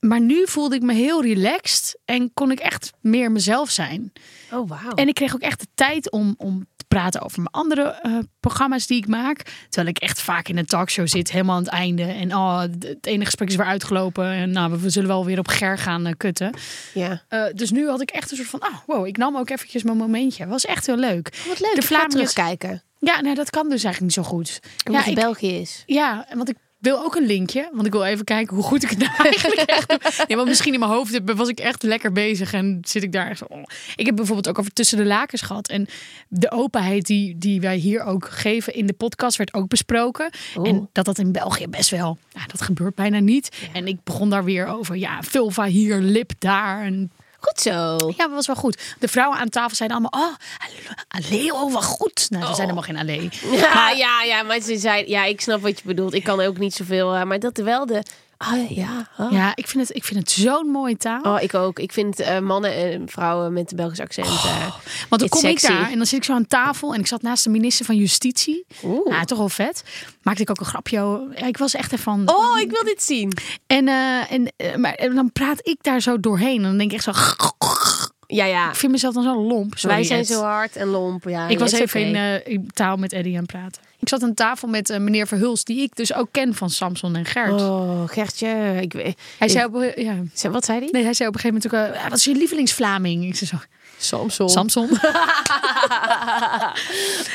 Maar 0.00 0.20
nu 0.20 0.46
voelde 0.46 0.74
ik 0.76 0.82
me 0.82 0.92
heel 0.94 1.22
relaxed 1.22 1.98
en 2.04 2.30
kon 2.34 2.50
ik 2.50 2.58
echt 2.60 2.92
meer 3.00 3.32
mezelf 3.32 3.70
zijn. 3.70 4.12
Oh, 4.52 4.68
wauw. 4.68 4.90
En 4.94 5.08
ik 5.08 5.14
kreeg 5.14 5.34
ook 5.34 5.40
echt 5.40 5.60
de 5.60 5.66
tijd 5.74 6.10
om, 6.10 6.34
om 6.38 6.66
te 6.76 6.84
praten 6.88 7.20
over 7.22 7.36
mijn 7.38 7.54
andere 7.54 7.82
eh, 7.82 8.18
programma's 8.40 8.86
die 8.86 8.96
ik 8.96 9.06
maak. 9.06 9.42
Terwijl 9.68 9.88
ik 9.96 9.98
echt 10.02 10.20
vaak 10.20 10.48
in 10.48 10.58
een 10.58 10.66
talkshow 10.66 11.08
zit, 11.08 11.30
helemaal 11.30 11.56
aan 11.56 11.62
het 11.62 11.72
einde. 11.72 12.02
En 12.02 12.34
oh, 12.34 12.60
het 12.60 13.06
ene 13.06 13.24
gesprek 13.24 13.48
is 13.48 13.56
weer 13.56 13.66
uitgelopen. 13.66 14.24
En 14.26 14.50
nou, 14.50 14.80
we 14.80 14.90
zullen 14.90 15.08
wel 15.08 15.24
weer 15.24 15.38
op 15.38 15.48
ger 15.48 15.78
gaan 15.78 16.06
eh, 16.06 16.12
kutten. 16.16 16.54
Ja. 16.94 17.22
Eh, 17.28 17.44
dus 17.54 17.70
nu 17.70 17.88
had 17.88 18.00
ik 18.00 18.10
echt 18.10 18.30
een 18.30 18.36
soort 18.36 18.48
van, 18.48 18.60
ah, 18.60 18.74
wow, 18.86 19.06
ik 19.06 19.16
nam 19.16 19.36
ook 19.36 19.50
eventjes 19.50 19.82
mijn 19.82 19.96
momentje. 19.96 20.46
Was 20.46 20.64
echt 20.64 20.86
heel 20.86 20.96
leuk. 20.96 21.42
Wat 21.48 21.60
leuk. 21.60 21.74
De 21.74 21.82
Vlamingen- 21.82 22.10
terugkijken. 22.10 22.82
Ja, 22.98 23.20
nee, 23.20 23.34
dat 23.34 23.50
kan 23.50 23.62
dus 23.68 23.84
eigenlijk 23.84 24.00
niet 24.16 24.24
zo 24.26 24.30
goed. 24.32 24.60
Omdat 24.86 25.02
Ja, 25.04 25.08
het 25.10 25.18
ik- 25.18 25.24
België 25.24 25.56
is. 25.60 25.82
Ja, 25.86 26.26
en 26.28 26.36
want 26.36 26.48
ik 26.48 26.56
wil 26.80 27.04
ook 27.04 27.14
een 27.14 27.26
linkje. 27.26 27.68
Want 27.72 27.86
ik 27.86 27.92
wil 27.92 28.04
even 28.04 28.24
kijken 28.24 28.54
hoe 28.54 28.64
goed 28.64 28.82
ik 28.82 28.90
het 28.90 28.98
nou 28.98 29.12
eigenlijk 29.30 29.60
echt 29.60 29.88
doe. 29.88 30.24
Ja, 30.26 30.36
want 30.36 30.48
misschien 30.48 30.72
in 30.72 30.78
mijn 30.78 30.92
hoofd 30.92 31.20
was 31.24 31.48
ik 31.48 31.58
echt 31.58 31.82
lekker 31.82 32.12
bezig. 32.12 32.52
En 32.52 32.78
zit 32.82 33.02
ik 33.02 33.12
daar 33.12 33.28
echt 33.28 33.38
zo... 33.38 33.44
oh. 33.48 33.62
Ik 33.96 34.06
heb 34.06 34.16
bijvoorbeeld 34.16 34.48
ook 34.48 34.58
over 34.58 34.72
tussen 34.72 34.98
de 34.98 35.04
lakens 35.04 35.42
gehad. 35.42 35.68
En 35.68 35.86
de 36.28 36.50
openheid 36.50 37.06
die, 37.06 37.38
die 37.38 37.60
wij 37.60 37.76
hier 37.76 38.02
ook 38.04 38.28
geven 38.28 38.74
in 38.74 38.86
de 38.86 38.92
podcast 38.92 39.36
werd 39.36 39.54
ook 39.54 39.68
besproken. 39.68 40.30
En 40.62 40.88
dat 40.92 41.04
dat 41.04 41.18
in 41.18 41.32
België 41.32 41.68
best 41.68 41.90
wel... 41.90 42.18
Nou, 42.32 42.46
dat 42.46 42.62
gebeurt 42.62 42.94
bijna 42.94 43.18
niet. 43.18 43.56
En 43.72 43.86
ik 43.86 44.04
begon 44.04 44.30
daar 44.30 44.44
weer 44.44 44.66
over. 44.66 44.96
Ja, 44.96 45.22
vulva 45.22 45.64
hier, 45.64 45.96
lip 46.00 46.32
daar. 46.38 46.82
En 46.82 47.10
Goed 47.40 47.60
zo. 47.60 47.96
ja, 48.16 48.24
dat 48.24 48.30
was 48.30 48.46
wel 48.46 48.56
goed. 48.56 48.82
De 48.98 49.08
vrouwen 49.08 49.38
aan 49.38 49.48
tafel 49.48 49.76
zeiden 49.76 49.98
allemaal... 49.98 50.28
Oh, 50.28 50.36
allee, 51.08 51.54
oh, 51.54 51.72
wat 51.72 51.84
goed. 51.84 52.26
Nou, 52.30 52.46
ze 52.46 52.54
zijn 52.54 52.68
helemaal 52.68 52.82
geen 52.82 52.98
allee. 52.98 53.28
Ja, 53.50 53.90
ja, 53.90 54.22
ja, 54.22 54.42
maar 54.42 54.60
ze 54.60 54.78
zei, 54.78 55.08
ja, 55.08 55.24
ik 55.24 55.40
snap 55.40 55.60
wat 55.60 55.78
je 55.78 55.84
bedoelt. 55.84 56.14
Ik 56.14 56.24
kan 56.24 56.40
ook 56.40 56.58
niet 56.58 56.74
zoveel, 56.74 57.14
eh, 57.14 57.22
maar 57.22 57.38
dat 57.38 57.56
wel 57.56 57.86
de. 57.86 58.02
Ah, 58.42 58.70
ja. 58.70 59.08
ah. 59.16 59.32
Ja, 59.32 59.52
ik 59.54 59.66
vind 59.66 59.88
het, 59.88 59.96
ik 59.96 60.04
vind 60.04 60.18
het 60.20 60.30
zo'n 60.30 60.66
mooie 60.66 60.96
taal. 60.96 61.22
Oh, 61.22 61.42
ik 61.42 61.54
ook. 61.54 61.78
Ik 61.78 61.92
vind 61.92 62.20
eh, 62.20 62.38
mannen 62.38 62.74
en 62.74 63.08
vrouwen 63.08 63.52
met 63.52 63.70
een 63.70 63.76
Belgisch 63.76 64.00
accent. 64.00 64.26
eh, 64.26 64.66
Want 65.08 65.20
dan 65.20 65.28
kom 65.28 65.44
ik 65.44 65.60
daar 65.60 65.90
en 65.90 65.96
dan 65.96 66.06
zit 66.06 66.18
ik 66.18 66.24
zo 66.24 66.32
aan 66.34 66.46
tafel 66.46 66.94
en 66.94 67.00
ik 67.00 67.06
zat 67.06 67.22
naast 67.22 67.44
de 67.44 67.50
minister 67.50 67.84
van 67.86 67.96
Justitie. 67.96 68.64
Oeh. 68.84 69.12
Ja, 69.12 69.24
toch 69.24 69.38
wel 69.38 69.48
vet. 69.48 69.82
Maakte 70.22 70.42
ik 70.42 70.50
ook 70.50 70.60
een 70.60 70.66
grapje. 70.66 71.28
Ja, 71.36 71.46
ik 71.46 71.56
was 71.56 71.74
echt 71.74 71.92
even 71.92 71.98
van. 72.04 72.22
Oh, 72.28 72.60
ik 72.60 72.70
wil 72.70 72.84
dit 72.84 73.02
zien. 73.02 73.32
En, 73.66 73.88
eh, 73.88 74.32
en, 74.32 74.50
maar 74.80 74.94
en 74.94 75.14
dan 75.14 75.32
praat 75.32 75.68
ik 75.68 75.78
daar 75.82 76.00
zo 76.00 76.20
doorheen. 76.20 76.56
En 76.56 76.62
dan 76.62 76.78
denk 76.78 76.90
ik 76.92 76.96
echt 76.96 77.04
zo. 77.04 77.12
Ja, 78.26 78.44
ja. 78.44 78.68
Ik 78.68 78.74
vind 78.76 78.92
mezelf 78.92 79.14
dan 79.14 79.22
zo 79.22 79.42
lomp. 79.42 79.78
Sorry, 79.78 79.96
Wij 79.96 80.04
zijn 80.04 80.20
Ed. 80.20 80.26
zo 80.26 80.42
hard 80.42 80.76
en 80.76 80.86
lomp. 80.86 81.24
Ja, 81.24 81.48
Ik 81.48 81.58
was 81.58 81.72
even 81.72 82.00
okay. 82.08 82.40
in, 82.44 82.52
in 82.52 82.70
taal 82.72 82.96
met 82.96 83.12
Eddie 83.12 83.34
aan 83.36 83.42
het 83.42 83.50
praten. 83.52 83.82
Ik 84.00 84.08
zat 84.08 84.22
aan 84.22 84.34
tafel 84.34 84.68
met 84.68 84.90
eh, 84.90 84.98
meneer 84.98 85.26
Verhulst, 85.26 85.66
die 85.66 85.80
ik 85.82 85.96
dus 85.96 86.14
ook 86.14 86.28
ken 86.30 86.54
van 86.54 86.70
Samson 86.70 87.16
en 87.16 87.24
Gert. 87.24 87.60
Oh, 87.60 88.08
Gertje. 88.08 88.78
Ik, 88.80 88.92
weet- 88.92 89.18
Hij 89.38 89.46
ik- 89.48 89.52
zei 89.52 89.64
op, 89.64 89.92
ja, 89.96 90.50
Wat 90.50 90.64
zei 90.64 90.78
hij? 90.78 90.88
nee, 90.92 91.02
hij 91.04 91.14
zei 91.14 91.28
op 91.28 91.34
een 91.34 91.40
gegeven 91.40 91.70
moment 91.72 91.94
ook, 91.96 91.96
eh, 92.02 92.08
wat 92.08 92.18
is 92.18 92.24
je 92.24 92.34
lievelingsvlaming? 92.34 93.24
Ik 93.24 93.36
zei 93.36 93.50
zo, 93.50 93.56
Samson. 93.98 94.48
Samson. 94.48 94.88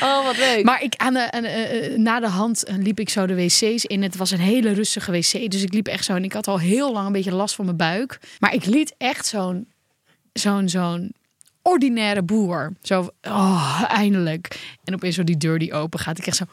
Oh, 0.02 0.24
wat 0.24 0.36
leuk. 0.36 0.64
Maar 0.64 0.82
ik, 0.82 0.94
aan 0.96 1.12
de, 1.14 1.30
aan 1.30 1.42
de, 1.42 1.48
eh, 1.48 1.86
eh, 1.92 1.98
na 1.98 2.20
de 2.20 2.28
hand 2.28 2.64
liep 2.78 3.00
ik 3.00 3.08
zo 3.08 3.26
de 3.26 3.34
wc's 3.34 3.84
in. 3.84 4.02
Het 4.02 4.16
was 4.16 4.30
een 4.30 4.38
hele 4.38 4.70
rustige 4.72 5.10
wc. 5.12 5.50
Dus 5.50 5.62
ik 5.62 5.72
liep 5.72 5.86
echt 5.86 6.04
zo. 6.04 6.14
En 6.14 6.24
ik 6.24 6.32
had 6.32 6.48
al 6.48 6.58
heel 6.58 6.92
lang 6.92 7.06
een 7.06 7.12
beetje 7.12 7.34
last 7.34 7.54
van 7.54 7.64
mijn 7.64 7.76
buik. 7.76 8.18
Maar 8.38 8.54
ik 8.54 8.64
liet 8.64 8.94
echt 8.98 9.26
zo'n 9.26 9.68
zo'n 10.32 10.68
zo'n 10.68 11.12
ordinaire 11.66 12.22
boer. 12.22 12.72
Zo, 12.82 13.08
oh, 13.22 13.82
eindelijk. 13.88 14.76
En 14.84 14.94
opeens 14.94 15.14
zo 15.14 15.24
die 15.24 15.36
deur 15.36 15.58
die 15.58 15.72
open 15.72 15.98
gaat. 15.98 16.18
Ik 16.18 16.26
echt 16.26 16.36
zo... 16.36 16.44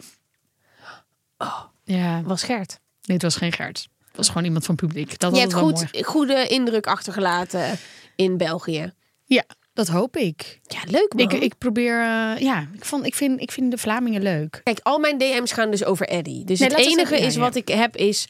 Ja, 1.84 2.22
was 2.22 2.44
Gert. 2.44 2.80
nee, 3.02 3.16
het 3.18 3.22
was 3.22 3.36
geen 3.36 3.52
Gert. 3.52 3.88
Het 4.08 4.16
was 4.18 4.28
gewoon 4.28 4.44
iemand 4.44 4.66
van 4.66 4.76
publiek. 4.76 5.20
Dat 5.20 5.34
Je 5.36 5.40
hebt 5.40 5.54
goed, 5.54 5.92
mooi. 5.92 6.04
goede 6.04 6.48
indruk 6.48 6.88
achtergelaten 6.88 7.78
in 8.16 8.38
België. 8.38 8.92
Ja, 9.26 9.44
dat 9.74 9.88
hoop 9.88 10.18
ik. 10.18 10.60
Ja, 10.64 10.80
leuk 10.88 11.14
man. 11.14 11.24
Ik, 11.24 11.34
ik 11.34 11.58
probeer... 11.58 12.00
eh, 12.02 12.38
ja, 12.42 12.68
ik, 12.74 12.86
vond, 12.86 13.06
ik, 13.06 13.16
vind, 13.16 13.42
ik 13.42 13.52
vind 13.52 13.72
de 13.72 13.78
Vlamingen 13.78 14.22
leuk. 14.22 14.62
Kijk, 14.64 14.80
al 14.84 15.00
mijn 15.00 15.18
DM's 15.18 15.52
gaan 15.52 15.72
dus 15.72 15.84
over 15.84 16.08
Eddie. 16.08 16.46
Dus 16.46 16.60
Nee, 16.60 16.70
het 16.70 16.78
enige 16.78 17.16
ja, 17.16 17.26
is 17.26 17.34
ja. 17.34 17.40
wat 17.40 17.56
ik 17.56 17.68
heb 17.68 17.96
is... 17.96 18.28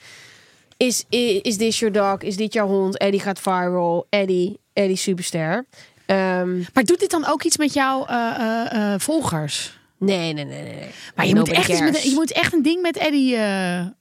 Is, 0.78 1.06
is, 1.10 1.42
is 1.42 1.58
this 1.58 1.80
your 1.80 1.94
dog? 1.94 2.22
Is 2.22 2.36
dit 2.38 2.54
jouw 2.54 2.68
hond? 2.68 2.98
Eddie 2.98 3.20
gaat 3.20 3.40
viral. 3.40 4.06
Eddie, 4.10 4.60
Eddie 4.74 4.96
superster. 4.96 5.66
Ehm, 6.13 6.63
Maar 6.74 6.84
doet 6.84 7.00
dit 7.00 7.10
dan 7.10 7.25
ook 7.27 7.43
iets 7.43 7.58
met 7.58 7.74
jouw 7.74 8.05
eh, 8.05 8.36
eh, 8.39 8.93
eh, 8.93 9.00
volgers? 9.00 9.82
nee, 9.98 10.34
nee, 10.34 10.46
nee, 10.46 10.63
nee. 10.63 10.89
Maar 11.15 11.27
je 11.27 11.36
moet, 11.36 11.50
echt 11.50 11.79
met, 11.79 12.03
je 12.03 12.13
moet 12.13 12.32
echt 12.32 12.53
een 12.53 12.62
ding 12.62 12.82
met 12.82 12.98
Eddie 12.98 13.38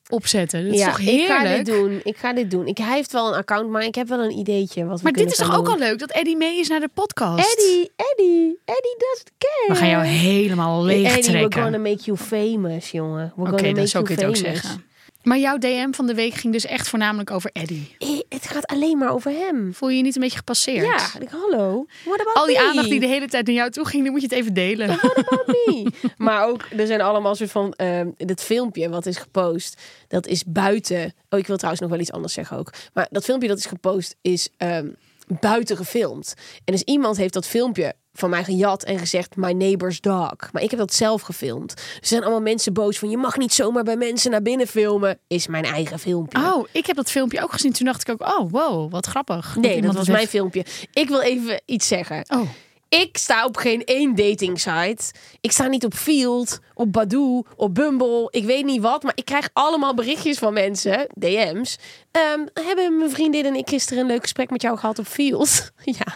opzetten. 0.09 0.65
Dat 0.65 0.73
is 0.73 0.79
ja, 0.79 0.87
toch 0.87 0.99
heerlijk? 0.99 1.23
ik 1.23 1.47
ga 1.47 1.57
dit 1.57 1.67
doen. 1.67 2.01
Ik 2.05 2.17
ga 2.17 2.33
dit 2.33 2.51
doen. 2.51 2.67
Ik, 2.67 2.79
hij 2.79 2.95
heeft 2.95 3.13
wel 3.13 3.29
een 3.29 3.35
account, 3.35 3.71
maar 3.71 3.85
ik 3.85 3.95
heb 3.95 4.09
wel 4.09 4.19
een 4.19 4.39
ideetje. 4.39 4.85
Wat 4.85 4.97
we 4.97 5.03
Maar 5.03 5.13
dit 5.13 5.31
is 5.31 5.37
toch 5.37 5.57
ook 5.57 5.69
al 5.69 5.79
leuk 5.79 5.99
dat 5.99 6.11
Eddie 6.11 6.37
mee 6.37 6.59
is 6.59 6.69
naar 6.69 6.81
de 6.81 6.91
podcast? 6.95 7.53
Eddie, 7.53 7.93
Eddie, 7.97 8.59
Eddie 8.65 8.97
doesn't 8.99 9.31
care. 9.39 9.67
We 9.69 9.75
gaan 9.75 9.89
jou 9.89 10.05
helemaal 10.05 10.85
leeg 10.85 11.17
Eddie, 11.17 11.33
we're 11.33 11.39
trekken. 11.39 11.63
gonna 11.63 11.79
make 11.79 12.03
you 12.03 12.19
famous, 12.19 12.91
jongen. 12.91 13.33
Oké, 13.37 13.63
dan 13.63 13.73
make 13.73 13.87
zou 13.87 14.05
ik 14.05 14.11
het 14.11 14.25
ook 14.25 14.37
zeggen. 14.37 14.85
Maar 15.23 15.39
jouw 15.39 15.59
DM 15.59 15.93
van 15.93 16.07
de 16.07 16.15
week 16.15 16.35
ging 16.35 16.53
dus 16.53 16.67
echt 16.67 16.89
voornamelijk 16.89 17.31
over 17.31 17.51
Eddie. 17.53 17.97
Eh, 17.99 18.09
het 18.29 18.47
gaat 18.47 18.67
alleen 18.67 18.99
maar 18.99 19.11
over 19.13 19.31
hem. 19.31 19.75
Voel 19.75 19.89
je 19.89 19.97
je 19.97 20.03
niet 20.03 20.15
een 20.15 20.21
beetje 20.21 20.37
gepasseerd? 20.37 20.85
Ja, 20.85 21.21
ik, 21.21 21.29
hallo. 21.29 21.87
What 22.05 22.21
about 22.21 22.37
Al 22.37 22.47
die 22.47 22.59
me? 22.59 22.69
aandacht 22.69 22.89
die 22.89 23.01
de 23.01 23.07
hele 23.07 23.29
tijd 23.29 23.47
naar 23.47 23.55
jou 23.55 23.71
toe 23.71 23.85
ging, 23.85 24.03
dan 24.03 24.13
moet 24.13 24.21
je 24.21 24.27
het 24.27 24.37
even 24.37 24.55
delen. 24.55 24.87
What 24.87 25.17
about 25.17 25.47
me? 25.47 25.93
maar 26.17 26.49
ook, 26.49 26.67
er 26.77 26.87
zijn 26.87 27.01
allemaal 27.01 27.35
soort 27.35 27.51
van... 27.51 27.73
ehm 27.73 28.11
dat 28.17 28.43
filmpje 28.43 28.89
wat 28.89 29.07
is 29.07 29.17
gepost, 29.17 29.81
dat 30.09 30.27
is 30.27 30.45
buiten... 30.45 31.15
Oh, 31.31 31.39
ik 31.39 31.47
wil 31.47 31.57
trouwens 31.57 31.83
nog 31.83 31.91
wel 31.91 32.01
iets 32.01 32.13
anders 32.13 32.33
zeggen 32.33 32.57
ook. 32.57 32.73
Maar 32.93 33.07
dat 33.11 33.25
filmpje 33.25 33.49
dat 33.49 33.59
is 33.59 33.67
gepost 33.67 34.17
is 34.21 34.49
ehm, 34.57 34.89
buiten 35.27 35.77
gefilmd. 35.77 36.35
En 36.65 36.73
dus 36.73 36.83
iemand 36.83 37.17
heeft 37.17 37.33
dat 37.33 37.47
filmpje 37.47 37.95
van 38.15 38.31
mij 38.31 38.45
gejat 38.45 38.83
en 38.85 38.99
gezegd... 38.99 39.37
My 39.37 39.53
neighbor's 39.53 40.01
dog. 40.01 40.33
Maar 40.53 40.63
ik 40.63 40.71
heb 40.71 40.79
dat 40.79 40.95
zelf 40.95 41.23
gefilmd. 41.23 41.73
Er 41.73 42.07
zijn 42.07 42.23
allemaal 42.23 42.41
mensen 42.41 42.73
boos 42.73 42.99
van... 42.99 43.11
Je 43.11 43.17
mag 43.17 43.37
niet 43.37 43.55
zomaar 43.55 43.83
bij 43.85 43.97
mensen 43.97 44.31
naar 44.31 44.43
binnen 44.43 44.67
filmen. 44.67 45.19
Is 45.29 45.47
mijn 45.47 45.65
eigen 45.65 45.99
filmpje. 45.99 46.39
Oh, 46.39 46.67
ik 46.73 46.87
heb 46.87 46.97
dat 46.97 47.11
filmpje 47.11 47.43
ook 47.43 47.53
gezien. 47.53 47.73
Toen 47.73 47.87
dacht 47.87 48.09
ik 48.09 48.11
ook, 48.23 48.29
oh, 48.39 48.51
wow, 48.51 48.91
wat 48.93 49.07
grappig. 49.07 49.57
nee, 49.57 49.81
dat 49.81 49.91
was 49.95 49.97
heeft- 49.97 50.09
mijn 50.19 50.29
filmpje. 50.29 50.65
Ik 50.93 51.09
wil 51.09 51.21
even 51.21 51.61
iets 51.65 51.87
zeggen. 51.89 52.25
Oh, 52.29 52.49
Ik 52.89 53.17
sta 53.17 53.45
op 53.45 53.57
geen 53.57 53.85
één 53.85 54.15
dating 54.15 54.61
site. 54.61 55.13
Ik 55.41 55.53
sta 55.53 55.67
niet 55.67 55.85
op 55.85 55.95
Field, 55.95 56.59
op 56.75 56.93
Badoo, 56.93 57.43
op 57.57 57.75
Bumble. 57.75 58.29
Ik 58.31 58.45
weet 58.45 58.65
niet 58.65 58.81
wat, 58.83 59.03
maar 59.03 59.13
ik 59.15 59.25
krijg 59.25 59.49
allemaal 59.53 59.95
berichtjes 59.95 60.39
van 60.39 60.53
mensen, 60.53 61.07
DM's. 61.19 61.79
Ehm, 62.11 62.47
hebben 62.67 62.99
mijn 62.99 63.11
vriendin 63.11 63.45
en 63.47 63.55
ik 63.55 63.69
gisteren 63.69 64.03
een 64.03 64.09
leuk 64.09 64.23
gesprek 64.23 64.51
met 64.51 64.63
jou 64.63 64.79
gehad 64.79 64.99
op 64.99 65.07
Field? 65.07 65.71
ja. 65.99 66.13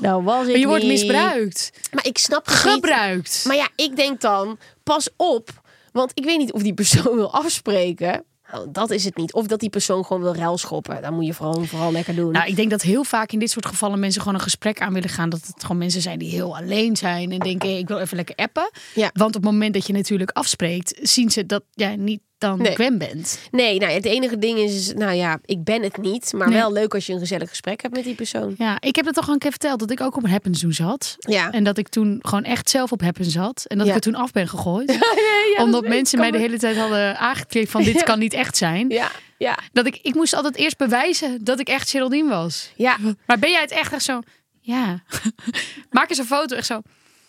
Nou 0.00 0.22
was 0.22 0.42
ik 0.46 0.50
maar 0.50 0.58
je 0.58 0.66
wordt 0.66 0.82
niet. 0.82 0.92
misbruikt. 0.92 1.70
Maar 1.92 2.06
ik 2.06 2.18
snap 2.18 2.46
het 2.46 2.64
niet. 2.64 2.72
Gebruikt. 2.72 3.44
Maar 3.46 3.56
ja, 3.56 3.68
ik 3.76 3.96
denk 3.96 4.20
dan, 4.20 4.58
pas 4.82 5.08
op. 5.16 5.50
Want 5.92 6.10
ik 6.14 6.24
weet 6.24 6.38
niet 6.38 6.52
of 6.52 6.62
die 6.62 6.74
persoon 6.74 7.16
wil 7.22 7.32
afspreken. 7.32 8.24
Nou, 8.52 8.66
dat 8.70 8.90
is 8.90 9.04
het 9.04 9.16
niet. 9.16 9.32
Of 9.32 9.46
dat 9.46 9.60
die 9.60 9.70
persoon 9.70 10.04
gewoon 10.04 10.22
wil 10.22 10.34
ruilschoppen. 10.34 11.02
Dan 11.02 11.14
moet 11.14 11.26
je 11.26 11.34
vooral, 11.34 11.64
vooral 11.64 11.92
lekker 11.92 12.14
doen. 12.14 12.32
Nou, 12.32 12.48
ik 12.48 12.56
denk 12.56 12.70
dat 12.70 12.82
heel 12.82 13.04
vaak 13.04 13.32
in 13.32 13.38
dit 13.38 13.50
soort 13.50 13.66
gevallen 13.66 13.98
mensen 13.98 14.20
gewoon 14.20 14.36
een 14.36 14.44
gesprek 14.44 14.80
aan 14.80 14.92
willen 14.92 15.08
gaan. 15.08 15.28
Dat 15.28 15.46
het 15.46 15.62
gewoon 15.62 15.78
mensen 15.78 16.00
zijn 16.02 16.18
die 16.18 16.30
heel 16.30 16.56
alleen 16.56 16.96
zijn 16.96 17.32
en 17.32 17.38
denken, 17.38 17.68
hey, 17.68 17.78
ik 17.78 17.88
wil 17.88 17.98
even 17.98 18.16
lekker 18.16 18.34
appen. 18.34 18.70
Ja. 18.94 19.10
Want 19.12 19.36
op 19.36 19.42
het 19.42 19.50
moment 19.52 19.74
dat 19.74 19.86
je 19.86 19.92
natuurlijk 19.92 20.30
afspreekt, 20.30 20.98
zien 21.02 21.30
ze 21.30 21.46
dat 21.46 21.62
jij 21.74 21.96
niet 21.96 22.20
dan 22.40 22.58
Nee. 22.62 22.74
Gwen 22.74 22.98
bent. 22.98 23.38
Nee, 23.50 23.78
nou, 23.78 23.92
het 23.92 24.04
enige 24.04 24.38
ding 24.38 24.58
is, 24.58 24.92
nou 24.94 25.12
ja, 25.12 25.38
ik 25.44 25.64
ben 25.64 25.82
het 25.82 25.96
niet. 25.96 26.32
Maar 26.32 26.48
Nee. 26.48 26.58
wel 26.58 26.72
leuk 26.72 26.94
als 26.94 27.06
je 27.06 27.12
een 27.12 27.18
gezellig 27.18 27.48
gesprek 27.48 27.82
hebt 27.82 27.94
met 27.94 28.04
die 28.04 28.14
persoon. 28.14 28.54
Ja, 28.58 28.76
ik 28.80 28.96
heb 28.96 29.04
het 29.04 29.14
toch 29.14 29.26
al 29.26 29.32
een 29.32 29.38
keer 29.38 29.50
verteld 29.50 29.78
dat 29.78 29.90
ik 29.90 30.00
ook 30.00 30.16
op 30.16 30.22
een 30.24 30.30
Happens 30.30 30.60
doen 30.60 30.72
zat. 30.72 31.16
Ja. 31.18 31.50
En 31.50 31.64
dat 31.64 31.78
ik 31.78 31.88
toen 31.88 32.18
gewoon 32.22 32.44
echt 32.44 32.70
zelf 32.70 32.92
op 32.92 33.00
Happens 33.00 33.28
zat. 33.32 33.64
En 33.66 33.78
dat 33.78 33.86
Ja. 33.86 33.92
ik 33.92 34.04
er 34.04 34.12
toen 34.12 34.20
af 34.22 34.32
ben 34.32 34.48
gegooid. 34.48 34.98
Ja, 35.56 35.62
omdat 35.64 35.80
dat 35.82 35.90
mensen 35.90 36.18
mij 36.18 36.30
de 36.30 36.38
hele 36.38 36.58
tijd 36.58 36.76
hadden 36.76 37.18
aangekleed 37.18 37.70
van 37.70 37.82
dit 37.82 38.02
kan 38.02 38.18
niet 38.18 38.32
echt 38.32 38.56
zijn. 38.56 38.88
Ja, 38.88 39.10
ja, 39.38 39.58
Dat 39.72 39.86
ik, 39.86 39.98
ik 40.02 40.14
moest 40.14 40.34
altijd 40.34 40.56
eerst 40.56 40.76
bewijzen 40.76 41.44
dat 41.44 41.60
ik 41.60 41.68
echt 41.68 41.90
Geraldine 41.90 42.28
was. 42.28 42.72
ja. 42.76 42.96
Maar 43.26 43.38
ben 43.38 43.50
jij 43.50 43.60
het 43.60 43.70
echt 43.70 43.92
echt 43.92 44.02
zo? 44.04 44.20
Ja. 44.60 45.02
Maak 45.90 46.08
eens 46.08 46.18
een 46.18 46.24
foto 46.24 46.56
echt 46.56 46.66
zo. 46.66 46.80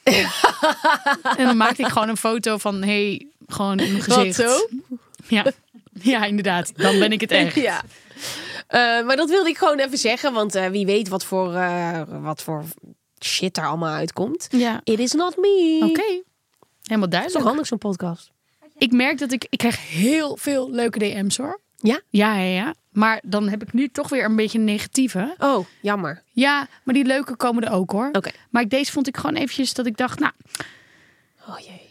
en 1.38 1.45
dan 1.45 1.58
maakte 1.58 1.82
ik 1.82 1.88
gewoon 1.88 2.10
een 2.10 2.17
foto 2.17 2.58
van 2.58 2.84
hey, 2.84 3.28
gewoon 3.52 3.80
een 3.80 4.02
gezicht. 4.02 4.36
zo? 4.36 4.68
Ja. 5.28 5.46
ja, 6.02 6.26
inderdaad. 6.26 6.72
Dan 6.76 7.00
ben 7.00 7.12
ik 7.12 7.22
het 7.22 7.32
echt. 7.32 7.56
ja. 7.56 7.82
Eh, 8.68 8.80
maar 9.06 9.16
dat 9.16 9.30
wilde 9.30 9.50
ik 9.50 9.58
gewoon 9.58 9.80
even 9.80 9.98
zeggen. 9.98 10.34
Want 10.34 10.56
eh, 10.56 10.68
wie 10.68 10.86
weet 10.86 11.08
wat 11.08 11.26
voor, 11.26 11.54
eh, 11.56 12.02
wat 12.22 12.44
voor 12.44 12.64
shit 13.24 13.58
er 13.58 13.66
allemaal 13.68 13.94
uitkomt. 13.94 14.48
Ja. 14.52 14.82
It 14.84 15.00
is 15.00 15.12
not 15.12 15.38
me. 15.38 15.80
Oké. 15.90 16.02
Helemaal 16.02 16.22
Dat 16.84 16.94
is 16.94 16.98
toch 16.98 17.10
duidelijk. 17.10 17.46
handig 17.46 17.68
zo'n 17.68 17.78
podcast. 17.78 18.32
Ik 18.78 18.92
merk 18.92 19.18
dat 19.18 19.32
ik, 19.32 19.46
ik 19.50 19.58
krijg 19.58 19.90
heel 19.90 20.38
veel 20.38 20.72
leuke 20.72 21.00
DM's 21.00 21.38
hoor. 21.38 21.60
Ja? 21.78 22.00
Ja, 22.10 22.36
ja, 22.38 22.54
ja. 22.64 22.74
Maar 22.92 23.20
dan 23.24 23.50
heb 23.50 23.62
ik 23.62 23.74
nu 23.74 23.88
toch 23.90 24.10
weer 24.10 24.24
een 24.26 24.36
beetje 24.36 24.58
een 24.58 24.64
negatieve. 24.64 25.36
Oh, 25.40 25.66
jammer. 25.82 26.24
Ja, 26.32 26.68
maar 26.84 26.94
die 26.94 27.06
leuke 27.06 27.36
komen 27.36 27.64
er 27.64 27.72
ook 27.72 27.92
hoor. 27.92 28.10
Oké. 28.12 28.32
Maar 28.50 28.68
deze 28.68 28.92
vond 28.92 29.08
ik 29.08 29.18
gewoon 29.18 29.36
eventjes 29.36 29.74
dat 29.74 29.86
ik 29.86 29.98
dacht, 29.98 30.20
nou, 30.20 30.32
Oh 31.50 31.60
jee. 31.60 31.90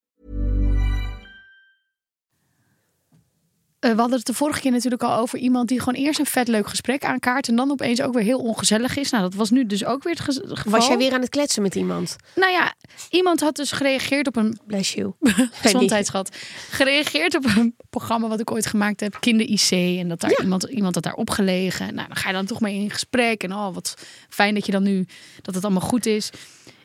Eh, 3.81 3.91
we 3.91 3.99
hadden 3.99 4.17
het 4.17 4.27
de 4.27 4.33
vorige 4.33 4.59
keer 4.59 4.71
natuurlijk 4.71 5.03
al 5.03 5.17
over 5.19 5.39
iemand 5.39 5.67
die 5.67 5.79
gewoon 5.79 5.93
eerst 6.03 6.19
een 6.19 6.25
vet 6.25 6.47
leuk 6.47 6.67
gesprek 6.67 7.03
aankaart 7.03 7.47
en 7.47 7.55
dan 7.55 7.71
opeens 7.71 8.01
ook 8.01 8.13
weer 8.13 8.23
heel 8.23 8.39
ongezellig 8.39 8.97
is. 8.97 9.09
Nou, 9.11 9.23
dat 9.23 9.33
was 9.33 9.49
nu 9.49 9.65
dus 9.65 9.85
ook 9.85 10.03
weer 10.03 10.13
het 10.13 10.21
ge- 10.23 10.41
geval. 10.47 10.71
Was 10.71 10.87
jij 10.87 10.97
weer 10.97 11.13
aan 11.13 11.21
het 11.21 11.29
kletsen 11.29 11.61
met 11.61 11.75
iemand? 11.75 12.15
Nou 12.35 12.51
ja, 12.51 12.73
iemand 13.09 13.39
had 13.39 13.55
dus 13.55 13.71
gereageerd 13.71 14.27
op 14.27 14.35
een 14.35 14.59
Bless 14.67 14.93
you. 14.93 15.13
gezondheidsschat. 15.51 16.35
Gereageerd 16.69 17.35
op 17.35 17.45
een 17.45 17.75
programma 17.89 18.27
wat 18.27 18.39
ik 18.39 18.51
ooit 18.51 18.65
gemaakt 18.65 18.99
heb, 18.99 19.17
Kinder 19.19 19.47
IC. 19.47 19.71
En 19.99 20.09
dat 20.09 20.19
daar 20.19 20.41
iemand, 20.41 20.63
iemand 20.63 20.95
had 20.95 21.03
daar 21.03 21.13
opgelegen. 21.13 21.93
Nou, 21.95 22.07
dan 22.07 22.17
ga 22.17 22.27
je 22.29 22.35
dan 22.35 22.45
toch 22.45 22.61
mee 22.61 22.75
in 22.75 22.89
gesprek. 22.91 23.43
En 23.43 23.53
oh, 23.53 23.73
wat 23.73 23.93
fijn 24.29 24.53
dat 24.53 24.65
je 24.65 24.71
dan 24.71 24.83
nu, 24.83 25.05
dat 25.41 25.55
het 25.55 25.63
allemaal 25.63 25.87
goed 25.89 26.05
is. 26.05 26.29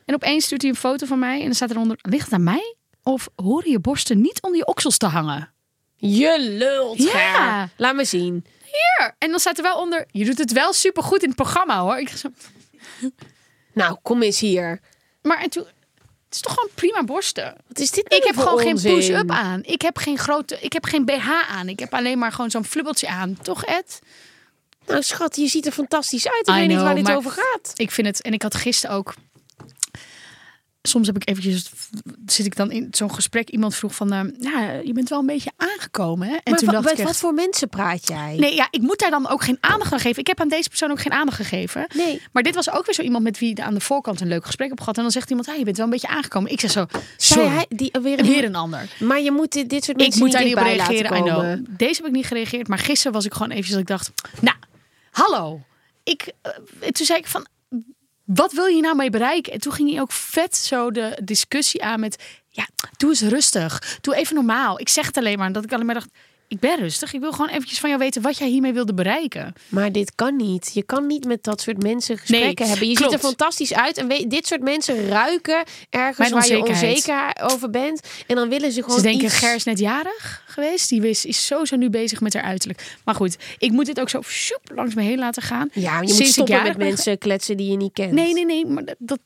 En 0.05 0.13
opeens 0.15 0.45
stuurt 0.45 0.61
hij 0.61 0.71
een 0.71 0.77
foto 0.77 1.05
van 1.05 1.19
mij. 1.19 1.37
En 1.39 1.45
dan 1.45 1.53
staat 1.53 1.71
eronder, 1.71 1.97
ligt 2.01 2.23
het 2.25 2.33
aan 2.33 2.43
mij? 2.43 2.75
Of 3.03 3.29
horen 3.35 3.71
je 3.71 3.79
borsten 3.79 4.21
niet 4.21 4.41
onder 4.41 4.59
je 4.59 4.65
oksels 4.65 4.97
te 4.97 5.05
hangen? 5.05 5.51
Je 5.97 6.39
lult, 6.39 6.97
Ja. 7.03 7.59
Ger. 7.61 7.69
Laat 7.77 7.95
me 7.95 8.05
zien. 8.05 8.45
Hier! 8.63 9.15
En 9.17 9.29
dan 9.29 9.39
staat 9.39 9.57
er 9.57 9.63
wel 9.63 9.77
onder, 9.77 10.05
je 10.11 10.25
doet 10.25 10.37
het 10.37 10.51
wel 10.51 10.73
supergoed 10.73 11.21
in 11.21 11.27
het 11.27 11.37
programma 11.37 11.79
hoor. 11.79 11.97
Ik 11.97 12.09
zo, 12.09 12.29
Nou, 13.73 13.97
kom 14.01 14.21
eens 14.21 14.39
hier. 14.39 14.79
maar 15.21 15.41
en 15.41 15.49
toen, 15.49 15.63
het 15.63 16.35
is 16.35 16.39
toch 16.41 16.53
gewoon 16.53 16.69
prima 16.75 17.03
borsten. 17.03 17.55
Wat 17.67 17.79
is 17.79 17.91
dit 17.91 18.09
nou 18.09 18.21
Ik 18.21 18.27
heb 18.27 18.35
voor 18.35 18.43
gewoon 18.59 18.77
geen 18.79 18.93
push-up 18.95 19.31
aan. 19.31 19.63
Ik 19.63 19.81
heb 19.81 19.97
geen 19.97 20.17
grote, 20.17 20.57
ik 20.59 20.73
heb 20.73 20.85
geen 20.85 21.05
BH 21.05 21.29
aan. 21.49 21.69
Ik 21.69 21.79
heb 21.79 21.93
alleen 21.93 22.17
maar 22.17 22.31
gewoon 22.31 22.51
zo'n 22.51 22.65
flubbeltje 22.65 23.07
aan. 23.07 23.37
Toch 23.41 23.65
Ed? 23.65 23.99
Nou, 24.85 25.01
schat, 25.03 25.35
je 25.35 25.47
ziet 25.47 25.65
er 25.65 25.71
fantastisch 25.71 26.27
uit. 26.27 26.47
Ik 26.47 26.53
I 26.53 26.57
weet 26.57 26.67
niet 26.67 26.81
waar 26.81 26.95
dit 26.95 27.11
over 27.11 27.31
gaat. 27.31 27.71
Ik 27.75 27.91
vind 27.91 28.07
het, 28.07 28.21
en 28.21 28.33
ik 28.33 28.41
had 28.41 28.55
gisteren 28.55 28.95
ook. 28.95 29.13
Soms 30.87 31.07
heb 31.07 31.15
ik 31.15 31.29
eventjes, 31.29 31.71
zit 32.25 32.45
ik 32.45 32.55
dan 32.55 32.71
in 32.71 32.87
zo'n 32.91 33.13
gesprek. 33.13 33.49
Iemand 33.49 33.75
vroeg 33.75 33.95
van, 33.95 34.13
eh, 34.13 34.21
ja, 34.39 34.71
je 34.71 34.93
bent 34.93 35.09
wel 35.09 35.19
een 35.19 35.25
beetje 35.25 35.51
aangekomen. 35.57 36.27
Hè? 36.27 36.33
En 36.33 36.41
maar 36.43 36.59
toen 36.59 36.71
dacht 36.71 36.91
ik 36.91 36.97
echt, 36.97 37.03
wat 37.03 37.17
voor 37.17 37.33
mensen 37.33 37.69
praat 37.69 38.07
jij? 38.07 38.35
Nee, 38.37 38.55
ja, 38.55 38.67
ik 38.71 38.81
moet 38.81 38.99
daar 38.99 39.09
dan 39.09 39.27
ook 39.27 39.43
geen 39.43 39.57
aandacht 39.59 39.93
aan 39.93 39.99
geven. 39.99 40.19
Ik 40.19 40.27
heb 40.27 40.41
aan 40.41 40.47
deze 40.47 40.69
persoon 40.69 40.91
ook 40.91 40.99
geen 40.99 41.11
aandacht 41.11 41.37
gegeven. 41.37 41.87
Nee. 41.95 42.21
Maar 42.31 42.43
dit 42.43 42.55
was 42.55 42.71
ook 42.71 42.85
weer 42.85 42.95
zo 42.95 43.01
iemand 43.01 43.23
met 43.23 43.39
wie 43.39 43.49
ik 43.49 43.59
aan 43.59 43.73
de 43.73 43.79
voorkant 43.79 44.21
een 44.21 44.27
leuk 44.27 44.45
gesprek 44.45 44.69
heb 44.69 44.79
gehad. 44.79 44.95
En 44.95 45.01
dan 45.01 45.11
zegt 45.11 45.29
iemand, 45.29 45.47
ja, 45.47 45.53
je 45.53 45.63
bent 45.63 45.77
wel 45.77 45.85
een 45.85 45.91
beetje 45.91 46.07
aangekomen. 46.07 46.51
Ik 46.51 46.59
zeg 46.59 46.71
zo, 46.71 46.85
sorry, 47.17 47.47
hij, 47.47 47.65
die, 47.69 47.91
weer, 48.01 48.23
weer 48.25 48.43
een 48.43 48.55
ander. 48.55 48.95
Maar 48.99 49.21
je 49.21 49.31
moet 49.31 49.51
dit, 49.51 49.69
dit 49.69 49.83
soort 49.83 49.97
Ik 49.97 50.03
mensen 50.03 50.21
moet 50.21 50.31
daar 50.31 50.43
niet 50.43 50.55
op 50.55 50.63
reageren. 50.63 51.17
I 51.17 51.21
know. 51.21 51.65
Deze 51.69 51.95
heb 51.95 52.05
ik 52.05 52.15
niet 52.15 52.25
gereageerd. 52.25 52.67
Maar 52.67 52.79
gisteren 52.79 53.13
was 53.13 53.25
ik 53.25 53.33
gewoon 53.33 53.49
eventjes 53.49 53.73
dat 53.73 53.81
ik 53.81 53.87
dacht, 53.87 54.11
nou, 54.41 54.57
hallo. 55.11 55.61
Ik, 56.03 56.31
eh, 56.41 56.51
toen 56.89 57.05
zei 57.05 57.19
ik 57.19 57.27
van, 57.27 57.47
wat 58.27 58.53
wil 58.53 58.65
je 58.65 58.81
nou 58.81 58.95
mee 58.95 59.09
bereiken? 59.09 59.53
En 59.53 59.59
toen 59.59 59.73
ging 59.73 59.91
hij 59.91 60.01
ook 60.01 60.11
vet 60.11 60.55
zo 60.55 60.91
de 60.91 61.19
discussie 61.23 61.83
aan 61.83 61.99
met, 61.99 62.23
ja, 62.49 62.67
doe 62.97 63.09
eens 63.09 63.21
rustig. 63.21 63.97
Doe 64.01 64.15
even 64.15 64.35
normaal. 64.35 64.79
Ik 64.79 64.89
zeg 64.89 65.05
het 65.05 65.17
alleen 65.17 65.37
maar. 65.37 65.51
Dat 65.51 65.63
ik 65.63 65.73
alleen 65.73 65.85
maar 65.85 65.95
dacht, 65.95 66.09
ik 66.47 66.59
ben 66.59 66.77
rustig. 66.79 67.13
Ik 67.13 67.19
wil 67.19 67.31
gewoon 67.31 67.49
eventjes 67.49 67.79
van 67.79 67.89
jou 67.89 68.01
weten 68.01 68.21
wat 68.21 68.37
jij 68.37 68.47
hiermee 68.47 68.73
wilde 68.73 68.93
bereiken. 68.93 69.53
Maar 69.67 69.91
dit 69.91 70.11
kan 70.15 70.35
niet. 70.35 70.71
Je 70.73 70.83
kan 70.83 71.07
niet 71.07 71.25
met 71.25 71.43
dat 71.43 71.61
soort 71.61 71.83
mensen 71.83 72.17
gesprekken 72.17 72.55
Nee, 72.65 72.69
hebben. 72.69 72.87
Je 72.89 72.95
klopt. 72.95 73.11
ziet 73.11 73.21
er 73.21 73.27
fantastisch 73.27 73.73
uit. 73.73 73.97
En 73.97 74.07
weet, 74.07 74.29
dit 74.29 74.47
soort 74.47 74.61
mensen 74.61 75.07
ruiken 75.07 75.63
ergens 75.89 76.29
waar 76.29 76.47
je 76.47 76.65
onzeker 76.65 77.33
over 77.41 77.69
bent. 77.69 78.07
En 78.27 78.35
dan 78.35 78.49
willen 78.49 78.71
ze 78.71 78.81
gewoon 78.83 78.97
Ze 78.97 79.03
denken, 79.03 79.25
iets... 79.25 79.37
Ger 79.37 79.55
is 79.55 79.63
net 79.63 79.79
jarig 79.79 80.43
geweest. 80.47 80.89
Die 80.89 81.07
is, 81.09 81.25
is 81.25 81.45
sowieso 81.45 81.75
nu 81.75 81.89
bezig 81.89 82.21
met 82.21 82.33
haar 82.33 82.43
uiterlijk. 82.43 82.95
Maar 83.05 83.15
goed, 83.15 83.37
ik 83.57 83.71
moet 83.71 83.85
dit 83.85 83.99
ook 83.99 84.09
zo 84.09 84.21
langs 84.75 84.95
me 84.95 85.01
heen 85.01 85.17
laten 85.19 85.41
gaan. 85.41 85.69
Ja, 85.73 85.93
je 85.95 85.99
moet 86.01 86.07
Sinds 86.15 86.27
ik 86.27 86.33
stoppen 86.33 86.63
met 86.63 86.77
mensen 86.77 87.17
kletsen 87.17 87.57
die 87.57 87.71
je 87.71 87.77
niet 87.77 87.93
kent. 87.93 88.11
Nee, 88.11 88.33
nee, 88.33 88.45
nee. 88.45 88.65
Maar 88.65 88.85
dat, 88.85 88.95
dat- 88.99 89.19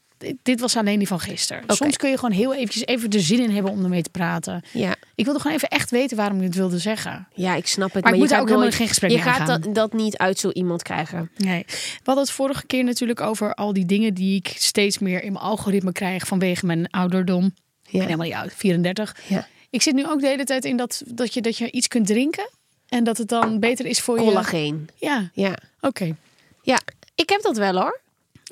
dit 0.43 0.60
was 0.60 0.77
alleen 0.77 0.97
die 0.99 1.07
van 1.07 1.19
gisteren. 1.19 1.63
Soms 1.67 1.97
kun 1.97 2.10
je 2.10 2.15
gewoon 2.17 2.36
heel 2.36 2.53
eventjes 2.53 2.86
even 2.86 3.10
de 3.10 3.19
zin 3.19 3.39
in 3.39 3.49
hebben 3.51 3.71
om 3.71 3.84
ermee 3.84 4.01
te 4.01 4.10
praten. 4.10 4.63
Ja. 4.73 4.95
Ik 5.15 5.25
wilde 5.25 5.39
gewoon 5.39 5.55
even 5.57 5.67
echt 5.69 5.91
weten 5.91 6.17
waarom 6.17 6.38
je 6.39 6.43
het 6.45 6.55
wilde 6.55 6.77
zeggen. 6.77 7.27
ja, 7.34 7.55
ik 7.55 7.67
snap 7.67 7.93
het. 7.93 8.03
Maar 8.03 8.12
ik 8.12 8.15
je 8.17 8.21
moet 8.21 8.29
daar 8.31 8.41
ook 8.41 8.47
helemaal 8.49 8.71
geen 8.71 8.88
gesprek 8.88 9.12
Je 9.12 9.17
mee 9.17 9.25
gaat 9.25 9.47
dat, 9.47 9.75
dat 9.75 9.93
niet 9.93 10.17
uit 10.17 10.39
zo 10.39 10.49
iemand 10.49 10.84
krijgen. 10.84 11.31
Nee. 11.38 11.63
We 11.67 11.73
hadden 12.03 12.23
het 12.23 12.34
vorige 12.34 12.65
keer 12.65 12.84
natuurlijk 12.84 13.21
over 13.21 13.53
al 13.53 13.73
die 13.73 13.86
dingen 13.86 14.13
die 14.13 14.36
ik 14.36 14.53
steeds 14.57 14.99
meer 14.99 15.23
in 15.23 15.34
mijn 15.34 15.45
algoritme 15.45 15.91
krijg 15.91 16.27
vanwege 16.27 16.65
mijn 16.65 16.89
ouderdom. 16.89 17.45
Ik 17.45 17.91
ben 17.91 18.01
helemaal 18.01 18.25
niet 18.25 18.36
oud, 18.36 18.53
34. 18.55 19.15
Ja. 19.27 19.47
Ik 19.69 19.81
zit 19.81 19.93
nu 19.93 20.07
ook 20.07 20.21
de 20.21 20.27
hele 20.27 20.43
tijd 20.43 20.65
in 20.65 20.77
dat, 20.77 21.01
dat, 21.05 21.34
je, 21.34 21.41
dat 21.41 21.57
je 21.57 21.71
iets 21.71 21.88
kunt 21.88 22.07
drinken. 22.07 22.49
En 22.89 23.03
dat 23.03 23.17
het 23.17 23.27
dan 23.27 23.60
beter 23.60 23.86
is 23.86 23.99
voor 24.01 24.19
je. 24.19 24.25
Collageen. 24.25 24.89
Ja, 24.95 25.29
Ja. 25.34 25.57
oké. 25.81 26.15
Ja, 26.62 26.79
ik 27.15 27.29
heb 27.29 27.41
dat 27.41 27.57
wel 27.57 27.73
hoor. 27.75 27.99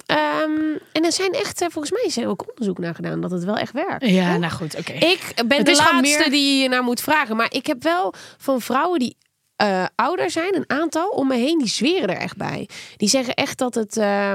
Ehm, 0.09 0.77
en 0.91 1.05
er 1.05 1.11
zijn 1.11 1.31
echt, 1.31 1.61
eh, 1.61 1.67
volgens 1.71 1.91
mij 1.93 2.03
is 2.05 2.17
er 2.17 2.27
ook 2.27 2.49
onderzoek 2.49 2.77
naar 2.77 2.95
gedaan 2.95 3.21
dat 3.21 3.31
het 3.31 3.43
wel 3.43 3.57
echt 3.57 3.73
werkt. 3.73 4.05
Ja, 4.09 4.37
nou 4.37 4.51
goed, 4.53 4.77
oké. 4.77 4.91
Ik 4.91 5.33
ben 5.47 5.57
Het 5.57 5.65
de 5.65 5.75
laatste 5.75 5.95
meer- 6.19 6.29
die 6.29 6.61
je 6.61 6.69
naar 6.69 6.83
moet 6.83 7.01
vragen. 7.01 7.35
Maar 7.35 7.53
ik 7.53 7.65
heb 7.67 7.83
wel 7.83 8.13
van 8.37 8.61
vrouwen 8.61 8.99
die 8.99 9.17
eh, 9.55 9.85
ouder 9.95 10.29
zijn, 10.31 10.55
een 10.55 10.69
aantal 10.69 11.09
om 11.09 11.27
me 11.27 11.35
heen, 11.35 11.57
die 11.57 11.67
zweren 11.67 12.09
er 12.09 12.17
echt 12.21 12.37
bij. 12.37 12.69
Die 12.97 13.09
zeggen 13.09 13.33
echt 13.33 13.57
dat 13.57 13.75
het 13.75 13.97
eh, 13.97 14.33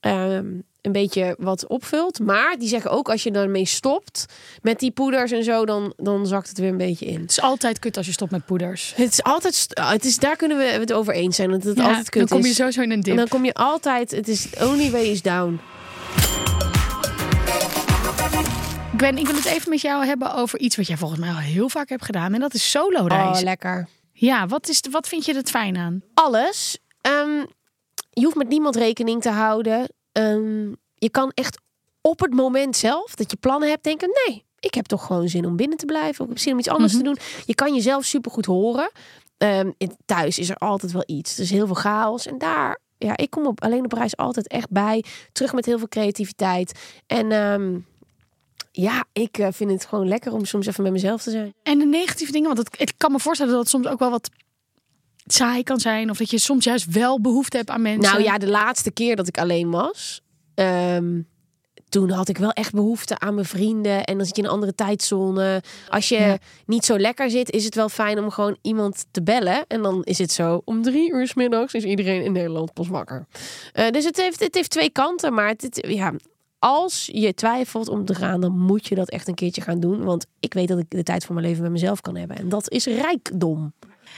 ehm, 0.00 0.46
een 0.82 0.92
beetje 0.92 1.36
wat 1.38 1.66
opvult. 1.66 2.18
Maar 2.20 2.56
die 2.58 2.68
zeggen 2.68 2.90
ook 2.90 3.08
als 3.08 3.22
je 3.22 3.30
daarmee 3.30 3.64
stopt 3.64 4.24
met 4.62 4.78
die 4.78 4.90
poeders 4.90 5.30
en 5.32 5.44
zo, 5.44 5.64
dan, 5.66 5.92
dan 5.96 6.26
zakt 6.26 6.48
het 6.48 6.58
weer 6.58 6.68
een 6.68 6.76
beetje 6.76 7.06
in. 7.06 7.20
Het 7.20 7.30
is 7.30 7.40
altijd 7.40 7.78
kut 7.78 7.96
als 7.96 8.06
je 8.06 8.12
stopt 8.12 8.30
met 8.30 8.44
poeders. 8.46 8.92
Het 8.96 9.12
is 9.12 9.22
altijd, 9.22 9.54
st- 9.54 9.78
het 9.82 10.04
is, 10.04 10.16
daar 10.18 10.36
kunnen 10.36 10.56
we 10.58 10.64
het 10.64 10.92
over 10.92 11.14
eens 11.14 11.36
zijn. 11.36 11.50
Dat 11.50 11.62
het 11.62 11.76
Ja, 11.76 11.84
altijd 11.86 12.08
kut 12.10 12.20
dan 12.28 12.28
kom 12.38 12.40
je 12.46 12.50
is. 12.52 12.56
sowieso 12.56 12.80
in 12.82 12.90
een 12.90 12.96
En 12.96 13.02
dip. 13.02 13.16
dan 13.16 13.28
kom 13.28 13.44
je 13.44 13.54
altijd, 13.54 14.10
het 14.10 14.28
is 14.28 14.48
only 14.60 14.90
way 14.90 15.04
is 15.04 15.22
down. 15.22 15.60
Gwen, 18.96 19.18
ik 19.18 19.26
wil 19.26 19.34
het 19.34 19.44
even 19.44 19.70
met 19.70 19.80
jou 19.80 20.04
hebben 20.06 20.34
over 20.34 20.58
iets 20.58 20.76
wat 20.76 20.86
jij 20.86 20.96
volgens 20.96 21.20
mij 21.20 21.28
al 21.30 21.36
heel 21.36 21.68
vaak 21.68 21.88
hebt 21.88 22.04
gedaan. 22.04 22.34
En 22.34 22.40
dat 22.40 22.54
is 22.54 22.70
solo 22.70 23.00
Oh, 23.00 23.06
reizen. 23.06 23.44
lekker. 23.44 23.88
ja, 24.12 24.46
wat, 24.46 24.68
is, 24.68 24.80
wat 24.90 25.08
vind 25.08 25.24
je 25.24 25.34
er 25.34 25.42
fijn 25.44 25.76
aan? 25.76 26.02
alles. 26.14 26.78
Ehm, 27.00 27.44
je 28.18 28.24
hoeft 28.24 28.36
met 28.36 28.48
niemand 28.48 28.76
rekening 28.76 29.22
te 29.22 29.30
houden. 29.30 29.88
Ehm, 30.12 30.68
je 30.94 31.10
kan 31.10 31.30
echt 31.34 31.58
op 32.00 32.20
het 32.20 32.34
moment 32.34 32.76
zelf 32.76 33.14
dat 33.14 33.30
je 33.30 33.36
plannen 33.36 33.68
hebt 33.68 33.84
denken: 33.84 34.10
nee, 34.26 34.44
ik 34.60 34.74
heb 34.74 34.86
toch 34.86 35.06
gewoon 35.06 35.28
zin 35.28 35.46
om 35.46 35.56
binnen 35.56 35.78
te 35.78 35.86
blijven. 35.86 36.24
Ik 36.24 36.30
heb 36.30 36.38
zin 36.38 36.52
om 36.52 36.58
iets 36.58 36.68
anders 36.68 36.92
Mhm. 36.92 37.02
te 37.02 37.08
doen. 37.08 37.18
Je 37.46 37.54
kan 37.54 37.74
jezelf 37.74 38.04
supergoed 38.04 38.46
horen. 38.46 38.90
In- 39.78 39.96
thuis 40.04 40.38
is 40.38 40.48
er 40.50 40.56
altijd 40.56 40.92
wel 40.92 41.02
iets. 41.06 41.36
Er 41.36 41.42
is 41.42 41.50
heel 41.50 41.66
veel 41.66 41.74
chaos. 41.74 42.26
En 42.26 42.38
daar, 42.38 42.78
ja, 42.98 43.16
ik 43.16 43.30
kom 43.30 43.46
op 43.46 43.62
alleen 43.62 43.84
op 43.84 43.92
reis 43.92 44.16
altijd 44.16 44.48
echt 44.48 44.70
bij. 44.70 45.04
Terug 45.32 45.52
met 45.52 45.66
heel 45.66 45.78
veel 45.78 45.88
creativiteit. 45.88 46.78
En 47.06 47.32
ehm, 47.32 47.78
ja, 48.72 49.04
ik 49.12 49.38
eh, 49.38 49.48
vind 49.50 49.70
het 49.70 49.84
gewoon 49.84 50.08
lekker 50.08 50.32
om 50.32 50.44
soms 50.44 50.66
even 50.66 50.82
met 50.82 50.92
mezelf 50.92 51.22
te 51.22 51.30
zijn. 51.30 51.54
En 51.62 51.78
de 51.78 51.86
negatieve 51.86 52.32
dingen, 52.32 52.54
want 52.54 52.58
het, 52.58 52.80
ik 52.80 52.92
kan 52.96 53.12
me 53.12 53.18
voorstellen 53.18 53.52
dat 53.52 53.60
het 53.60 53.70
soms 53.70 53.86
ook 53.86 53.98
wel 53.98 54.10
wat 54.10 54.30
saai 55.34 55.62
kan 55.62 55.80
zijn. 55.80 56.10
Of 56.10 56.18
dat 56.18 56.30
je 56.30 56.38
soms 56.38 56.64
juist 56.64 56.86
wel 56.92 57.20
behoefte 57.20 57.56
hebt 57.56 57.70
aan 57.70 57.82
mensen. 57.82 58.12
Nou 58.12 58.22
ja, 58.22 58.38
de 58.38 58.48
laatste 58.48 58.90
keer 58.90 59.16
dat 59.16 59.28
ik 59.28 59.38
alleen 59.38 59.70
was, 59.70 60.20
ehm, 60.54 61.20
toen 61.88 62.10
had 62.10 62.28
ik 62.28 62.38
wel 62.38 62.50
echt 62.50 62.72
behoefte 62.72 63.18
aan 63.18 63.34
mijn 63.34 63.46
vrienden. 63.46 64.04
En 64.04 64.16
dan 64.16 64.26
zit 64.26 64.36
je 64.36 64.42
in 64.42 64.48
een 64.48 64.54
andere 64.54 64.74
tijdzone. 64.74 65.62
Als 65.88 66.08
je 66.08 66.18
Ja. 66.18 66.38
niet 66.66 66.84
zo 66.84 66.98
lekker 66.98 67.30
zit, 67.30 67.50
is 67.50 67.64
het 67.64 67.74
wel 67.74 67.88
fijn 67.88 68.18
om 68.18 68.30
gewoon 68.30 68.56
iemand 68.62 69.04
te 69.10 69.22
bellen. 69.22 69.64
En 69.66 69.82
dan 69.82 70.02
is 70.04 70.18
het 70.18 70.32
zo, 70.32 70.62
om 70.64 70.82
drie 70.82 71.12
uur 71.12 71.26
's 71.26 71.34
middags 71.34 71.74
is 71.74 71.84
iedereen 71.84 72.24
in 72.24 72.32
Nederland 72.32 72.72
pas 72.72 72.88
wakker. 72.88 73.26
Eh, 73.72 73.90
dus 73.90 74.04
het 74.04 74.16
heeft, 74.16 74.40
het 74.40 74.54
heeft 74.54 74.70
twee 74.70 74.90
kanten. 74.90 75.34
Maar 75.34 75.48
het, 75.48 75.62
het- 75.62 75.86
ja, 75.88 76.12
als 76.58 77.08
je 77.12 77.34
twijfelt 77.34 77.88
om 77.88 78.04
te 78.04 78.14
gaan, 78.14 78.40
dan 78.40 78.58
moet 78.58 78.86
je 78.86 78.94
dat 78.94 79.08
echt 79.10 79.28
een 79.28 79.34
keertje 79.34 79.60
gaan 79.60 79.80
doen. 79.80 80.04
Want 80.04 80.26
ik 80.40 80.54
weet 80.54 80.68
dat 80.68 80.78
ik 80.78 80.86
de 80.88 81.02
tijd 81.02 81.24
van 81.24 81.34
mijn 81.34 81.46
leven 81.46 81.62
met 81.62 81.72
mezelf 81.72 82.00
kan 82.00 82.16
hebben. 82.16 82.36
En 82.36 82.48
dat 82.48 82.70
is 82.70 82.84
rijkdom. 82.86 83.72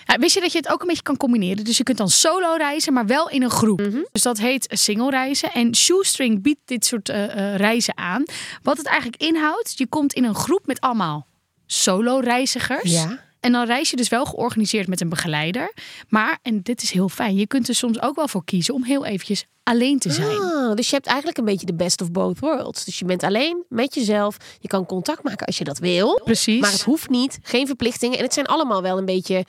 Ja, 0.04 0.18
wist 0.18 0.34
je 0.34 0.40
dat 0.40 0.52
je 0.52 0.58
het 0.58 0.68
ook 0.68 0.80
een 0.80 0.86
beetje 0.86 1.02
kan 1.02 1.16
combineren? 1.16 1.64
Dus 1.64 1.76
je 1.76 1.82
kunt 1.82 1.98
dan 1.98 2.08
solo 2.08 2.54
reizen, 2.56 2.92
maar 2.92 3.06
wel 3.06 3.30
in 3.30 3.42
een 3.42 3.50
groep. 3.50 3.80
Mhm. 3.80 3.98
Dus 4.12 4.22
dat 4.22 4.38
heet 4.38 4.66
single 4.70 5.10
reizen. 5.10 5.52
En 5.52 5.76
Shoestring 5.76 6.42
biedt 6.42 6.60
dit 6.64 6.84
soort 6.84 7.08
eh, 7.08 7.24
eh, 7.24 7.56
reizen 7.56 7.96
aan. 7.96 8.24
Wat 8.62 8.76
het 8.76 8.86
eigenlijk 8.86 9.22
inhoudt, 9.22 9.78
je 9.78 9.86
komt 9.86 10.12
in 10.12 10.24
een 10.24 10.34
groep 10.34 10.66
met 10.66 10.80
allemaal 10.80 11.26
solo 11.66 12.18
reizigers. 12.18 12.92
Ja. 12.92 13.18
En 13.40 13.52
dan 13.52 13.66
reis 13.66 13.90
je 13.90 13.96
dus 13.96 14.08
wel 14.08 14.24
georganiseerd 14.24 14.88
met 14.88 15.00
een 15.00 15.08
begeleider. 15.08 15.72
Maar, 16.08 16.38
en 16.42 16.62
dit 16.62 16.82
is 16.82 16.90
heel 16.90 17.08
fijn, 17.08 17.36
je 17.36 17.46
kunt 17.46 17.68
er 17.68 17.74
soms 17.74 18.02
ook 18.02 18.16
wel 18.16 18.28
voor 18.28 18.44
kiezen 18.44 18.74
om 18.74 18.84
heel 18.84 19.04
eventjes 19.04 19.46
alleen 19.62 19.98
te 19.98 20.10
zijn. 20.10 20.38
Ah, 20.38 20.74
dus 20.74 20.88
je 20.88 20.94
hebt 20.94 21.06
eigenlijk 21.06 21.38
een 21.38 21.44
beetje 21.44 21.66
de 21.66 21.74
best 21.74 22.00
of 22.00 22.10
both 22.10 22.38
worlds. 22.38 22.84
Dus 22.84 22.98
je 22.98 23.04
bent 23.04 23.22
alleen 23.22 23.64
met 23.68 23.94
jezelf. 23.94 24.36
Je 24.58 24.68
kan 24.68 24.86
contact 24.86 25.22
maken 25.22 25.46
als 25.46 25.58
je 25.58 25.64
dat 25.64 25.78
wil. 25.78 26.20
Precies. 26.24 26.60
Maar 26.60 26.72
het 26.72 26.82
hoeft 26.82 27.08
niet. 27.08 27.38
Geen 27.42 27.66
verplichtingen. 27.66 28.18
En 28.18 28.24
het 28.24 28.34
zijn 28.34 28.46
allemaal 28.46 28.82
wel 28.82 28.98
een 28.98 29.04
beetje... 29.04 29.44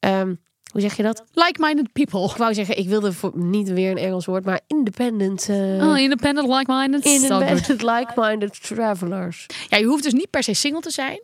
ehm, 0.00 0.34
hoe 0.72 0.80
zeg 0.80 0.96
je 0.96 1.02
dat? 1.02 1.24
Like-minded 1.32 1.92
people. 1.92 2.24
Ik 2.30 2.36
wou 2.36 2.54
zeggen, 2.54 2.78
ik 2.78 2.88
wilde 2.88 3.12
voor, 3.12 3.32
niet 3.34 3.68
weer 3.68 3.90
een 3.90 3.96
Engels 3.98 4.24
woord, 4.26 4.44
maar 4.44 4.60
independent. 4.66 5.48
eh, 5.48 5.88
Oh, 5.88 5.98
independent, 5.98 6.48
like-minded. 6.48 7.04
Independent, 7.04 7.82
like-minded 7.92 8.62
travelers. 8.62 9.46
Ja, 9.68 9.76
je 9.76 9.84
hoeft 9.86 10.02
dus 10.02 10.12
niet 10.12 10.30
per 10.30 10.42
se 10.42 10.54
single 10.54 10.80
te 10.80 10.90
zijn. 10.90 11.22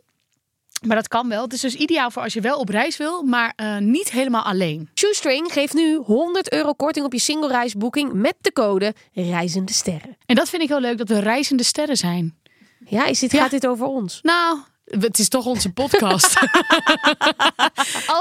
Maar 0.85 0.95
dat 0.95 1.07
kan 1.07 1.29
wel. 1.29 1.43
Het 1.43 1.53
is 1.53 1.61
dus 1.61 1.75
ideaal 1.75 2.11
voor 2.11 2.21
als 2.21 2.33
je 2.33 2.41
wel 2.41 2.57
op 2.59 2.69
reis 2.69 2.97
wil, 2.97 3.23
maar 3.23 3.53
eh, 3.55 3.77
niet 3.77 4.11
helemaal 4.11 4.43
alleen. 4.43 4.89
Shoestring 4.95 5.51
geeft 5.53 5.73
nu 5.73 5.95
100 5.95 6.51
euro 6.53 6.73
korting 6.73 7.05
op 7.05 7.13
je 7.13 7.19
single 7.19 7.47
reisboeking 7.49 8.13
met 8.13 8.35
de 8.41 8.51
code 8.53 8.93
Reizende 9.13 9.73
Sterren. 9.73 10.17
En 10.25 10.35
dat 10.35 10.49
vind 10.49 10.61
ik 10.61 10.67
heel 10.67 10.79
leuk, 10.79 10.97
dat 10.97 11.07
we 11.07 11.19
reizende 11.19 11.63
sterren 11.63 11.97
zijn. 11.97 12.37
Ja, 12.85 13.05
is 13.05 13.19
dit, 13.19 13.31
Ja. 13.31 13.41
gaat 13.41 13.51
dit 13.51 13.67
over 13.67 13.85
ons? 13.85 14.19
Nou, 14.21 14.57
het 14.99 15.19
is 15.19 15.29
toch 15.29 15.45
onze 15.45 15.71
podcast. 15.71 16.35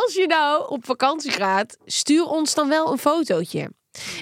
Als 0.00 0.14
je 0.14 0.24
nou 0.28 0.70
op 0.70 0.84
vakantie 0.84 1.30
gaat, 1.30 1.76
stuur 1.84 2.24
ons 2.24 2.54
dan 2.54 2.68
wel 2.68 2.92
een 2.92 2.98
fotootje. 2.98 3.70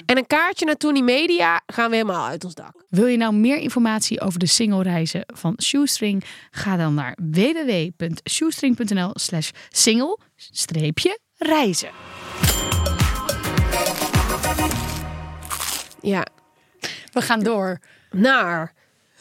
En 0.05 0.17
een 0.17 0.27
kaartje 0.27 0.65
naar 0.65 0.75
Tony 0.75 0.99
Media 1.01 1.61
gaan 1.65 1.89
we 1.89 1.95
helemaal 1.95 2.27
uit 2.27 2.43
ons 2.43 2.53
dak. 2.55 2.83
Wil 2.87 3.05
je 3.05 3.17
nou 3.17 3.33
meer 3.33 3.57
informatie 3.57 4.21
over 4.21 4.39
de 4.39 4.45
single 4.45 4.83
reizen 4.83 5.23
van 5.27 5.59
Shoestring? 5.63 6.23
Ga 6.51 6.77
dan 6.77 6.93
naar 6.93 7.17
www.shoestring.nl 7.31 9.11
slash 9.13 9.49
single 9.69 10.17
streepje 10.35 11.19
reizen. 11.37 11.89
Ja, 16.01 16.25
We 17.11 17.21
gaan 17.21 17.39
door. 17.39 17.79
naar 18.11 18.73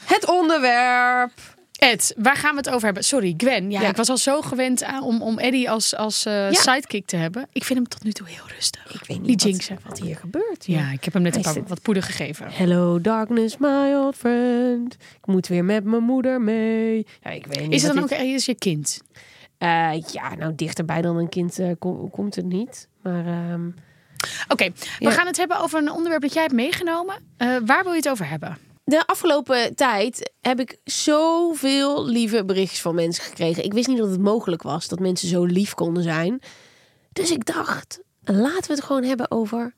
het 0.05 0.27
onderwerp. 0.27 1.33
Ed, 1.79 2.15
waar 2.17 2.37
gaan 2.37 2.51
we 2.51 2.57
het 2.57 2.69
over 2.71 2.85
hebben? 2.85 3.05
Sorry, 3.05 3.35
Gwen. 3.37 3.71
Ja, 3.71 3.81
Ja. 3.81 3.89
ik 3.89 3.97
was 3.97 4.09
al 4.09 4.17
zo 4.17 4.41
gewend 4.43 4.85
aan, 4.85 5.03
om, 5.03 5.23
om 5.23 5.39
Eddie 5.39 5.71
als, 5.71 5.95
als 5.97 6.25
eh, 6.27 6.33
Ja. 6.51 6.61
sidekick 6.61 7.07
te 7.07 7.17
hebben. 7.17 7.47
Ik 7.53 7.65
vind 7.65 7.79
hem 7.79 7.89
tot 7.89 8.05
nu 8.05 8.13
toe 8.13 8.27
heel 8.29 8.45
rustig. 8.57 8.87
Ik 8.95 9.07
weet 9.09 9.21
niet 9.23 9.45
Niet 9.45 9.69
wat, 9.69 9.79
wat 9.89 10.01
hier 10.01 10.17
gebeurt. 10.17 10.67
Ja, 10.67 10.91
ik 10.91 11.05
heb 11.05 11.13
hem 11.13 11.23
net 11.23 11.37
een 11.37 11.43
paar 11.43 11.53
zit- 11.53 11.69
wat 11.69 11.83
poeder 11.83 12.03
gegeven. 12.03 12.47
Hello 12.51 13.01
darkness, 13.01 13.57
my 13.57 13.93
old 13.95 14.17
friend. 14.17 14.95
Ik 14.95 15.27
moet 15.27 15.47
weer 15.47 15.65
met 15.65 15.85
mijn 15.85 16.03
moeder 16.03 16.41
mee. 16.41 17.07
Ja, 17.23 17.31
ik 17.31 17.47
weet 17.47 17.61
niet. 17.63 17.73
Is 17.73 17.83
het 17.83 17.93
dan 17.93 18.03
wat 18.03 18.13
ook 18.13 18.19
is 18.19 18.45
je 18.45 18.55
kind? 18.55 19.01
dit- 19.09 19.27
Eh, 19.59 19.91
ja, 20.13 20.35
nou 20.35 20.55
dichterbij 20.55 21.03
dan 21.03 21.17
een 21.17 21.29
kind 21.29 21.59
eh, 21.59 21.71
kom- 21.79 22.11
komt 22.11 22.35
het 22.35 22.45
niet. 22.45 22.89
Maar 23.03 23.27
ehm, 23.27 23.69
Oké, 24.49 24.71
we 24.99 25.11
gaan 25.11 25.27
het 25.27 25.37
hebben 25.37 25.61
over 25.61 25.79
een 25.79 25.91
onderwerp 25.91 26.23
dat 26.23 26.33
jij 26.33 26.43
hebt 26.43 26.55
meegenomen. 26.55 27.15
Waar 27.65 27.83
wil 27.83 27.93
je 27.93 27.99
het 27.99 28.09
over 28.09 28.29
hebben? 28.29 28.59
De 28.89 29.07
afgelopen 29.07 29.75
tijd 29.75 30.33
heb 30.41 30.61
ik 30.61 30.79
zoveel 30.85 32.07
lieve 32.07 32.45
berichtjes 32.45 32.81
van 32.81 32.95
mensen 32.95 33.25
gekregen. 33.25 33.65
Ik 33.65 33.73
wist 33.73 33.89
niet 33.89 33.99
dat 33.99 34.11
het 34.11 34.21
mogelijk 34.21 34.63
was 34.63 34.89
dat 34.89 34.99
mensen 34.99 35.29
zo 35.29 35.45
lief 35.45 35.75
konden 35.75 36.03
zijn. 36.03 36.41
Dus 37.13 37.31
ik 37.31 37.45
dacht, 37.45 38.01
laten 38.23 38.69
we 38.69 38.75
het 38.75 38.85
gewoon 38.85 39.05
hebben 39.05 39.31
over 39.31 39.75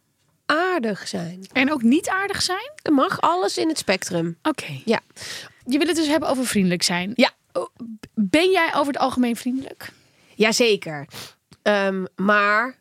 aardig 0.46 1.08
zijn. 1.08 1.46
En 1.52 1.72
ook 1.72 1.82
niet 1.82 2.08
aardig 2.08 2.42
zijn? 2.42 2.72
Er 2.82 2.92
mag 2.92 3.20
alles 3.20 3.58
in 3.58 3.68
het 3.68 3.78
spectrum. 3.78 4.38
Oké. 4.42 4.80
Ja. 4.84 5.00
Je 5.66 5.78
wil 5.78 5.86
het 5.86 5.96
dus 5.96 6.06
hebben 6.06 6.28
over 6.28 6.46
vriendelijk 6.46 6.82
zijn. 6.82 7.12
Ja. 7.14 7.30
Oh, 7.52 7.68
Ben 8.14 8.50
jij 8.50 8.74
over 8.74 8.92
het 8.92 9.02
algemeen 9.02 9.36
vriendelijk? 9.36 9.92
Jazeker. 10.34 11.08
Ehm 11.62 12.04
maar 12.16 12.78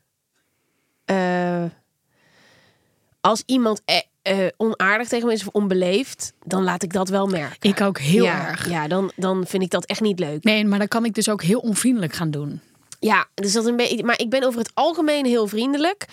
eh, 1.06 1.66
als 3.22 3.44
iemand 3.46 3.82
eh, 3.86 3.98
eh, 4.22 4.38
onaardig 4.58 5.08
tegen 5.08 5.28
me 5.28 5.34
is 5.34 5.42
of 5.42 5.54
onbeleefd, 5.54 6.34
dan 6.44 6.64
laat 6.64 6.84
ik 6.84 6.94
dat 6.94 7.10
wel 7.10 7.28
merken. 7.28 7.70
Ik 7.70 7.82
ook 7.82 8.00
heel 8.00 8.24
ja, 8.24 8.48
erg. 8.48 8.70
Ja, 8.70 8.88
dan, 8.88 9.12
dan 9.16 9.46
vind 9.48 9.64
ik 9.64 9.70
dat 9.70 9.86
echt 9.86 10.02
niet 10.02 10.20
leuk. 10.20 10.44
Nee, 10.44 10.66
maar 10.66 10.80
dan 10.80 10.88
kan 10.88 11.06
ik 11.06 11.14
dus 11.14 11.30
ook 11.30 11.44
heel 11.44 11.60
onvriendelijk 11.60 12.14
gaan 12.14 12.32
doen. 12.32 12.62
Ja, 13.00 13.28
dus 13.34 13.54
dat 13.54 13.66
een 13.66 13.76
beetje. 13.76 14.04
Maar 14.04 14.20
ik 14.20 14.30
ben 14.30 14.44
over 14.44 14.60
het 14.60 14.72
algemeen 14.74 15.26
heel 15.26 15.48
vriendelijk. 15.48 16.06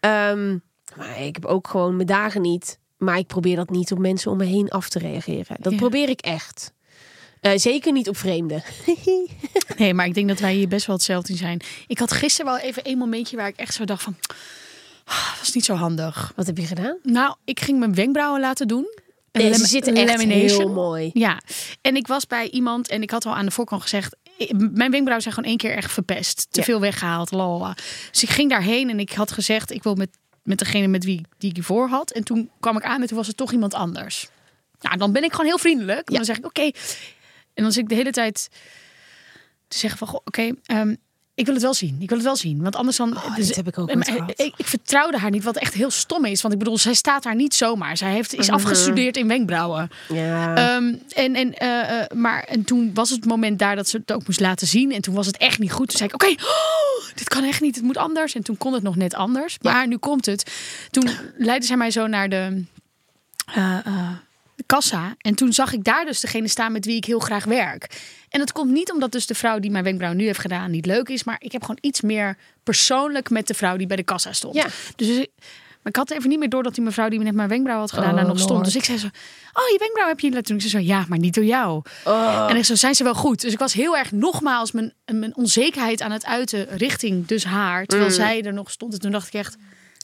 Ehm, 0.00 0.58
maar 0.96 1.22
ik 1.22 1.34
heb 1.34 1.44
ook 1.44 1.68
gewoon 1.68 1.94
mijn 1.96 2.08
dagen 2.08 2.40
niet. 2.40 2.78
Maar 2.98 3.18
ik 3.18 3.26
probeer 3.26 3.56
dat 3.56 3.70
niet 3.70 3.92
op 3.92 3.98
mensen 3.98 4.30
om 4.30 4.36
me 4.36 4.44
heen 4.44 4.68
af 4.68 4.88
te 4.88 4.98
reageren. 4.98 5.56
Dat 5.60 5.72
Ja. 5.72 5.78
probeer 5.78 6.08
ik 6.08 6.20
echt. 6.20 6.72
Eh, 7.40 7.52
zeker 7.56 7.92
niet 7.92 8.08
op 8.08 8.16
vreemden. 8.16 8.62
Nee, 9.76 9.94
maar 9.94 10.06
ik 10.06 10.14
denk 10.14 10.28
dat 10.28 10.38
wij 10.40 10.54
hier 10.54 10.68
best 10.68 10.86
wel 10.86 10.96
hetzelfde 10.96 11.32
in 11.32 11.38
zijn. 11.38 11.60
Ik 11.86 11.98
had 11.98 12.12
gisteren 12.12 12.52
wel 12.52 12.60
even 12.60 12.82
een 12.88 12.98
momentje 12.98 13.36
waar 13.36 13.48
ik 13.48 13.56
echt 13.56 13.74
zo 13.74 13.84
dacht 13.84 14.02
van... 14.02 14.16
"Ah, 15.04 15.28
dat 15.30 15.38
was 15.38 15.52
niet 15.52 15.64
zo 15.64 15.74
handig. 15.74 16.32
Wat 16.36 16.46
heb 16.46 16.58
je 16.58 16.66
gedaan? 16.66 16.96
Nou, 17.02 17.34
ik 17.44 17.60
ging 17.60 17.78
mijn 17.78 17.94
wenkbrauwen 17.94 18.40
laten 18.40 18.68
doen. 18.68 18.86
Een 19.32 19.54
ze 19.54 19.66
zitten 19.66 19.94
echt 19.94 20.06
lamination. 20.06 20.58
heel 20.58 20.72
mooi. 20.72 21.10
Ja, 21.14 21.40
en 21.80 21.96
ik 21.96 22.06
was 22.06 22.26
bij 22.26 22.50
iemand 22.50 22.88
en 22.88 23.02
ik 23.02 23.10
had 23.10 23.26
al 23.26 23.34
aan 23.34 23.44
de 23.44 23.50
voorkant 23.50 23.82
gezegd... 23.82 24.16
Mijn 24.56 24.90
wenkbrauwen 24.90 25.22
zijn 25.22 25.34
gewoon 25.34 25.48
één 25.48 25.58
keer 25.58 25.72
echt 25.76 25.92
verpest. 25.92 26.46
Te 26.50 26.58
Ja. 26.60 26.66
veel 26.66 26.80
weggehaald, 26.80 27.30
lalala. 27.30 27.76
Dus 28.10 28.22
ik 28.22 28.28
ging 28.28 28.50
daarheen 28.50 28.90
en 28.90 29.00
ik 29.00 29.12
had 29.12 29.32
gezegd... 29.32 29.70
ik 29.70 29.82
wil 29.82 29.94
met, 29.94 30.08
met 30.42 30.58
degene 30.58 30.86
met 30.86 31.04
wie 31.04 31.26
die 31.38 31.48
ik 31.48 31.54
hiervoor 31.56 31.88
had. 31.88 32.10
En 32.10 32.24
toen 32.24 32.50
kwam 32.60 32.76
ik 32.76 32.84
aan 32.84 33.00
en 33.00 33.06
toen 33.06 33.16
was 33.16 33.26
het 33.26 33.36
toch 33.36 33.52
iemand 33.52 33.74
anders. 33.74 34.28
Nou, 34.80 34.96
dan 34.96 35.12
ben 35.12 35.24
ik 35.24 35.30
gewoon 35.30 35.46
heel 35.46 35.58
vriendelijk. 35.58 36.10
Dan 36.10 36.24
zeg 36.24 36.36
ik, 36.38 36.44
oké. 36.44 36.70
En 37.54 37.62
dan 37.62 37.72
zit 37.72 37.82
ik 37.82 37.88
de 37.88 37.94
hele 37.94 38.10
tijd 38.10 38.48
te 39.68 39.78
zeggen 39.78 39.98
van... 40.06 40.20
Oké, 40.24 40.52
ehm, 40.64 40.94
ik 41.34 41.44
wil 41.44 41.54
het 41.54 41.62
wel 41.62 41.74
zien. 41.74 41.96
Ik 42.00 42.08
wil 42.08 42.18
het 42.18 42.26
wel 42.26 42.36
zien. 42.36 42.62
Want 42.62 42.76
anders 42.76 42.96
dan... 42.96 43.16
Oh, 43.16 43.36
dus- 43.36 43.46
dit 43.46 43.56
heb 43.56 43.68
ik 43.68 43.78
ook 43.78 43.90
gehad. 44.04 44.30
ik, 44.40 44.52
ik 44.56 44.66
vertrouwde 44.66 45.18
haar 45.18 45.30
niet, 45.30 45.44
wat 45.44 45.56
echt 45.56 45.74
heel 45.74 45.90
stom 45.90 46.24
is. 46.24 46.42
Want 46.42 46.54
ik 46.54 46.60
bedoel, 46.60 46.78
zij 46.78 46.94
staat 46.94 47.22
daar 47.22 47.34
niet 47.34 47.54
zomaar. 47.54 47.96
Zij 47.96 48.12
heeft, 48.12 48.32
Mhm. 48.32 48.40
is 48.40 48.50
afgestudeerd 48.50 49.16
in 49.16 49.28
wenkbrauwen. 49.28 49.90
Ja. 50.08 50.54
Ehm, 50.54 50.94
en, 51.08 51.34
en, 51.34 51.54
eh, 51.54 52.00
eh, 52.00 52.10
maar, 52.14 52.42
en 52.44 52.64
toen 52.64 52.90
was 52.94 53.10
het 53.10 53.24
moment 53.24 53.58
daar 53.58 53.76
dat 53.76 53.88
ze 53.88 53.96
het 53.96 54.12
ook 54.12 54.26
moest 54.26 54.40
laten 54.40 54.66
zien. 54.66 54.92
En 54.92 55.00
toen 55.00 55.14
was 55.14 55.26
het 55.26 55.36
echt 55.36 55.58
niet 55.58 55.72
goed. 55.72 55.88
Toen 55.88 55.96
zei 55.98 56.08
ik, 56.08 56.14
oké, 56.14 56.42
oh, 56.44 57.14
dit 57.14 57.28
kan 57.28 57.44
echt 57.44 57.60
niet. 57.60 57.74
Het 57.74 57.84
moet 57.84 57.96
anders. 57.96 58.34
En 58.34 58.42
toen 58.42 58.56
kon 58.56 58.72
het 58.72 58.82
nog 58.82 58.96
net 58.96 59.14
anders. 59.14 59.56
Maar 59.60 59.86
nu 59.88 59.96
komt 59.96 60.26
het. 60.26 60.52
Toen 60.90 61.08
leidde 61.36 61.66
zij 61.66 61.76
mij 61.76 61.90
zo 61.90 62.06
naar 62.06 62.28
de, 62.28 62.64
eh, 63.54 63.86
eh, 63.86 64.08
de 64.54 64.62
kassa. 64.66 65.14
En 65.18 65.34
toen 65.34 65.52
zag 65.52 65.72
ik 65.72 65.84
daar 65.84 66.04
dus 66.04 66.20
degene 66.20 66.48
staan 66.48 66.72
met 66.72 66.84
wie 66.84 66.96
ik 66.96 67.04
heel 67.04 67.18
graag 67.18 67.44
werk. 67.44 68.00
En 68.28 68.38
dat 68.38 68.52
komt 68.52 68.70
niet 68.70 68.92
omdat 68.92 69.12
dus 69.12 69.26
de 69.26 69.34
vrouw 69.34 69.58
die 69.58 69.70
mijn 69.70 69.84
wenkbrauw 69.84 70.12
nu 70.12 70.24
heeft 70.24 70.38
gedaan 70.38 70.70
niet 70.70 70.86
leuk 70.86 71.08
is. 71.08 71.24
Maar 71.24 71.36
ik 71.38 71.52
heb 71.52 71.60
gewoon 71.60 71.78
iets 71.80 72.00
meer 72.00 72.36
persoonlijk 72.62 73.30
met 73.30 73.46
de 73.46 73.54
vrouw 73.54 73.76
die 73.76 73.86
bij 73.86 73.96
de 73.96 74.02
kassa 74.02 74.32
stond. 74.32 74.54
Ja. 74.54 74.66
Dus 74.96 75.08
ik- 75.08 75.30
maar 75.82 75.92
ik 75.92 75.96
had 75.98 76.10
even 76.10 76.28
niet 76.28 76.38
meer 76.38 76.48
door 76.48 76.62
dat 76.62 76.74
die 76.74 76.84
mevrouw 76.84 77.08
die 77.08 77.18
net 77.18 77.34
mijn 77.34 77.48
wenkbrauw 77.48 77.78
had 77.78 77.92
gedaan 77.92 78.10
Oh, 78.10 78.16
daar 78.16 78.26
nog 78.26 78.38
stond. 78.40 78.64
Dus 78.64 78.76
ik 78.76 78.84
zei 78.84 78.98
zo, 78.98 79.06
oh 79.52 79.68
je 79.72 79.76
wenkbrauw 79.78 80.08
heb 80.08 80.20
je 80.20 80.28
laten 80.30 80.42
doen. 80.44 80.56
Ik 80.56 80.70
zei 80.70 80.82
zo, 80.84 80.90
ja, 80.92 81.04
maar 81.08 81.18
niet 81.18 81.34
door 81.34 81.44
jou. 81.44 81.82
Oh. 82.04 82.46
En 82.50 82.56
ik 82.56 82.64
zo, 82.64 82.74
zijn 82.74 82.94
ze 82.94 83.04
wel 83.04 83.14
goed? 83.14 83.40
Dus 83.40 83.52
ik 83.52 83.58
was 83.58 83.72
heel 83.72 83.96
erg 83.96 84.12
nogmaals 84.12 84.72
mijn, 84.72 84.94
mijn 85.12 85.36
onzekerheid 85.36 86.02
aan 86.02 86.10
het 86.10 86.24
uiten 86.24 86.68
richting 86.76 87.26
dus 87.26 87.44
haar. 87.44 87.84
Terwijl 87.86 88.10
Mm. 88.10 88.16
zij 88.16 88.42
er 88.42 88.52
nog 88.52 88.70
stond. 88.70 88.92
En 88.92 88.98
toen 88.98 89.10
dacht 89.12 89.26
ik 89.26 89.32
echt, 89.34 89.56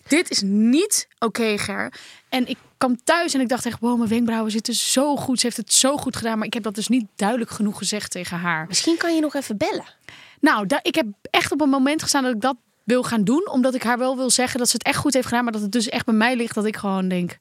dit 0.09 0.31
is 0.31 0.43
niet 0.45 1.09
oké 1.19 1.59
Ger. 1.59 1.93
En 2.29 2.49
ik 2.49 2.57
kwam 2.79 2.97
thuis 3.05 3.35
en 3.35 3.41
ik 3.41 3.49
dacht 3.49 3.67
echt, 3.67 3.81
wow, 3.81 3.97
mijn 3.97 4.09
wenkbrauwen 4.09 4.51
zitten 4.51 4.75
zo 4.75 5.17
goed. 5.17 5.41
Ze 5.41 5.47
heeft 5.47 5.59
het 5.59 5.73
zo 5.73 5.97
goed 5.97 6.17
gedaan. 6.17 6.38
Maar 6.38 6.47
ik 6.47 6.55
heb 6.55 6.62
dat 6.62 6.75
dus 6.75 6.88
niet 6.88 7.07
duidelijk 7.17 7.51
genoeg 7.51 7.79
gezegd 7.79 8.11
tegen 8.11 8.38
haar. 8.38 8.67
Misschien 8.67 8.97
kan 8.97 9.14
je 9.14 9.21
nog 9.21 9.35
even 9.35 9.57
bellen. 9.57 9.95
Nou, 10.41 10.67
ik 10.83 10.95
heb 10.95 11.07
echt 11.31 11.53
op 11.53 11.61
een 11.61 11.69
moment 11.69 12.03
gestaan 12.03 12.23
dat 12.23 12.35
ik 12.35 12.41
dat 12.41 12.57
wil 12.85 13.03
gaan 13.03 13.25
doen. 13.25 13.49
Omdat 13.51 13.75
ik 13.75 13.83
haar 13.83 13.99
wel 13.99 14.17
wil 14.17 14.31
zeggen 14.31 14.59
dat 14.59 14.69
ze 14.69 14.77
het 14.77 14.87
echt 14.87 14.97
goed 14.97 15.14
heeft 15.14 15.27
gedaan. 15.27 15.45
Maar 15.45 15.53
dat 15.53 15.62
het 15.62 15.73
dus 15.73 15.88
echt 15.88 16.05
bij 16.05 16.14
mij 16.14 16.37
ligt 16.37 16.55
dat 16.55 16.64
ik 16.64 16.77
gewoon 16.77 17.09
denk... 17.09 17.38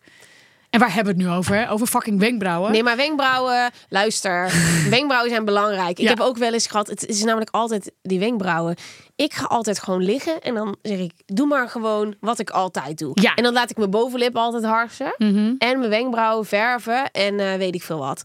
En 0.78 0.84
waar 0.84 0.94
hebben 0.94 1.16
we 1.16 1.22
het 1.22 1.30
nu 1.32 1.36
over? 1.38 1.56
Hè? 1.56 1.72
Over 1.72 1.88
fucking 1.88 2.20
wenkbrauwen? 2.20 2.72
Nee, 2.72 2.84
maar 2.84 2.96
wenkbrauwen, 2.96 3.70
luister. 3.90 4.52
wenkbrauwen 4.90 5.30
zijn 5.32 5.46
belangrijk. 5.46 5.90
Ik 5.90 6.04
Ja. 6.04 6.10
heb 6.10 6.20
ook 6.20 6.38
wel 6.38 6.54
eens 6.54 6.68
gehad, 6.68 6.88
het 6.88 7.06
is 7.06 7.24
namelijk 7.24 7.50
altijd 7.52 7.92
die 8.02 8.20
wenkbrauwen. 8.20 8.76
Ik 9.16 9.34
ga 9.34 9.46
altijd 9.46 9.80
gewoon 9.80 10.04
liggen 10.04 10.42
en 10.42 10.54
dan 10.54 10.76
zeg 10.82 10.98
ik, 11.00 11.12
doe 11.26 11.48
maar 11.48 11.70
gewoon 11.70 12.16
wat 12.20 12.40
ik 12.40 12.50
altijd 12.50 12.98
doe. 12.98 13.12
Ja. 13.14 13.36
En 13.36 13.44
dan 13.44 13.54
laat 13.54 13.70
ik 13.70 13.78
mijn 13.78 13.90
bovenlip 13.90 14.36
altijd 14.36 14.64
harsen. 14.64 15.14
Mhm. 15.18 15.54
En 15.58 15.78
mijn 15.80 15.90
wenkbrauwen 15.90 16.46
verven 16.46 17.12
en 17.12 17.40
eh, 17.40 17.54
weet 17.56 17.76
ik 17.76 17.84
veel 17.84 18.00
wat. 18.00 18.22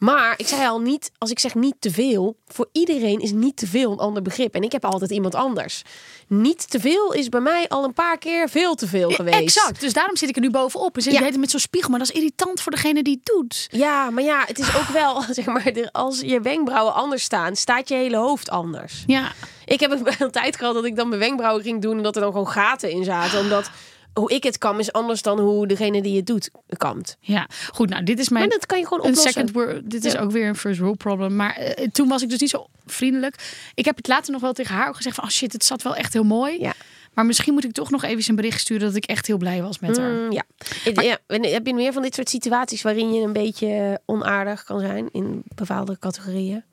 Maar 0.00 0.34
ik 0.36 0.46
zei 0.46 0.66
al 0.68 0.80
niet, 0.80 1.10
als 1.18 1.30
ik 1.30 1.38
zeg 1.38 1.54
niet 1.54 1.74
te 1.78 1.90
veel, 1.90 2.36
voor 2.46 2.68
iedereen 2.72 3.20
is 3.20 3.32
niet 3.32 3.56
te 3.56 3.66
veel 3.66 3.92
een 3.92 3.98
ander 3.98 4.22
begrip. 4.22 4.54
En 4.54 4.62
ik 4.62 4.72
heb 4.72 4.84
altijd 4.84 5.10
iemand 5.10 5.34
anders. 5.34 5.82
Niet 6.26 6.70
te 6.70 6.80
veel 6.80 7.12
is 7.12 7.28
bij 7.28 7.40
mij 7.40 7.68
al 7.68 7.84
een 7.84 7.92
paar 7.92 8.18
keer 8.18 8.48
veel 8.48 8.74
te 8.74 8.86
veel 8.86 9.10
geweest. 9.10 9.38
Exact. 9.38 9.80
Dus 9.80 9.92
daarom 9.92 10.16
zit 10.16 10.28
ik 10.28 10.34
er 10.34 10.40
nu 10.42 10.50
bovenop. 10.50 10.96
En 10.96 11.02
zit 11.02 11.12
Ja. 11.12 11.30
met 11.38 11.50
zo'n 11.50 11.60
spiegel. 11.60 11.90
Maar 11.90 11.98
dat 11.98 12.08
is 12.08 12.14
irritant 12.14 12.60
voor 12.60 12.72
degene 12.72 13.02
die 13.02 13.14
het 13.14 13.24
doet. 13.34 13.66
Ja, 13.70 14.10
maar 14.10 14.24
ja, 14.24 14.44
het 14.46 14.58
is 14.58 14.76
ook 14.76 14.88
wel, 14.88 15.22
zeg 15.30 15.44
maar, 15.46 15.88
als 15.92 16.20
je 16.20 16.40
wenkbrauwen 16.40 16.94
anders 16.94 17.22
staan, 17.22 17.56
staat 17.56 17.88
je 17.88 17.94
hele 17.94 18.16
hoofd 18.16 18.50
anders. 18.50 19.02
Ja. 19.06 19.32
Ik 19.64 19.80
heb 19.80 19.90
een 20.18 20.30
tijd 20.30 20.56
gehad 20.56 20.74
dat 20.74 20.84
ik 20.84 20.96
dan 20.96 21.08
mijn 21.08 21.20
wenkbrauwen 21.20 21.62
ging 21.62 21.82
doen 21.82 21.96
en 21.96 22.02
dat 22.02 22.14
er 22.16 22.22
dan 22.22 22.32
gewoon 22.32 22.48
gaten 22.48 22.90
in 22.90 23.04
zaten. 23.04 23.38
Omdat 23.40 23.70
hoe 24.14 24.30
ik 24.34 24.42
het 24.42 24.58
kam 24.58 24.78
is 24.78 24.92
anders 24.92 25.22
dan 25.22 25.38
hoe 25.40 25.66
degene 25.66 26.02
die 26.02 26.16
het 26.16 26.26
doet 26.26 26.50
kamt. 26.76 27.16
Ja, 27.20 27.48
goed. 27.72 27.88
Nou, 27.88 28.04
dit 28.04 28.18
is 28.18 28.28
mijn 28.28 28.48
Maar 28.48 28.56
dat 28.58 28.66
kan 28.66 28.78
je 28.78 28.84
gewoon 28.86 28.98
een 29.04 29.08
oplossen. 29.08 29.32
second 29.32 29.52
world. 29.52 29.90
Dit 29.90 30.04
is 30.04 30.12
Ja. 30.12 30.20
ook 30.20 30.30
weer 30.30 30.46
een 30.48 30.56
first 30.56 30.80
world 30.80 30.98
problem. 30.98 31.36
Maar 31.36 31.54
eh, 31.56 31.88
toen 31.92 32.08
was 32.08 32.22
ik 32.22 32.28
dus 32.28 32.40
niet 32.40 32.50
zo 32.50 32.66
vriendelijk. 32.86 33.70
Ik 33.74 33.84
heb 33.84 33.96
het 33.96 34.08
later 34.08 34.32
nog 34.32 34.40
wel 34.40 34.52
tegen 34.52 34.74
haar 34.74 34.88
ook 34.88 34.96
gezegd 34.96 35.14
van, 35.14 35.24
oh 35.24 35.30
shit, 35.30 35.52
het 35.52 35.64
zat 35.64 35.82
wel 35.82 35.94
echt 35.96 36.12
heel 36.12 36.24
mooi. 36.24 36.60
Ja. 36.60 36.72
Maar 37.14 37.26
misschien 37.26 37.52
moet 37.54 37.64
ik 37.64 37.72
toch 37.72 37.90
nog 37.90 38.02
even 38.04 38.24
een 38.28 38.36
bericht 38.36 38.60
sturen 38.60 38.86
dat 38.86 38.96
ik 38.96 39.04
echt 39.04 39.26
heel 39.26 39.36
blij 39.36 39.62
was 39.62 39.78
met 39.78 39.96
haar. 39.96 40.10
Mm, 40.10 40.32
ja. 40.32 40.42
ja. 40.84 41.18
Heb 41.26 41.66
je 41.66 41.74
meer 41.74 41.92
van 41.92 42.02
dit 42.02 42.14
soort 42.14 42.28
situaties 42.28 42.82
waarin 42.82 43.12
je 43.14 43.22
een 43.22 43.32
beetje 43.32 44.00
onaardig 44.06 44.64
kan 44.64 44.80
zijn 44.80 45.08
in 45.12 45.42
bepaalde 45.54 45.98
categorieën? 45.98 46.64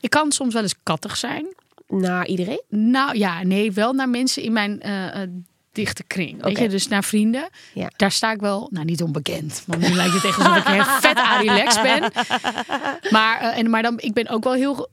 Ik 0.00 0.10
kan 0.10 0.32
soms 0.32 0.54
wel 0.54 0.62
eens 0.62 0.74
kattig 0.82 1.16
zijn. 1.16 1.46
Naar 1.88 2.26
iedereen? 2.26 2.62
Nou 2.68 3.16
ja, 3.18 3.42
nee, 3.42 3.72
wel 3.72 3.92
naar 3.92 4.08
mensen 4.08 4.42
in 4.42 4.52
mijn 4.52 4.80
eh, 4.80 5.22
eh, 5.22 5.28
dichte 5.74 6.04
kring. 6.04 6.42
Weet 6.42 6.52
Oké. 6.52 6.62
je, 6.62 6.68
dus 6.68 6.88
naar 6.88 7.04
vrienden. 7.04 7.48
Ja. 7.74 7.90
Daar 7.96 8.12
sta 8.12 8.32
ik 8.32 8.40
wel, 8.40 8.68
nou 8.70 8.84
niet 8.84 9.02
onbekend. 9.02 9.62
Want 9.66 9.88
nu 9.88 9.94
lijkt 9.94 10.14
het 10.14 10.24
echt 10.24 10.38
alsof 10.38 10.56
ik 10.56 10.66
heel 10.66 10.84
vet 10.84 11.18
relaxed 11.40 11.82
ben. 11.82 12.12
Maar, 13.10 13.40
eh, 13.40 13.58
en, 13.58 13.70
maar 13.70 13.82
dan, 13.82 14.00
ik 14.00 14.12
ben 14.12 14.28
ook 14.28 14.44
wel 14.44 14.52
heel... 14.52 14.88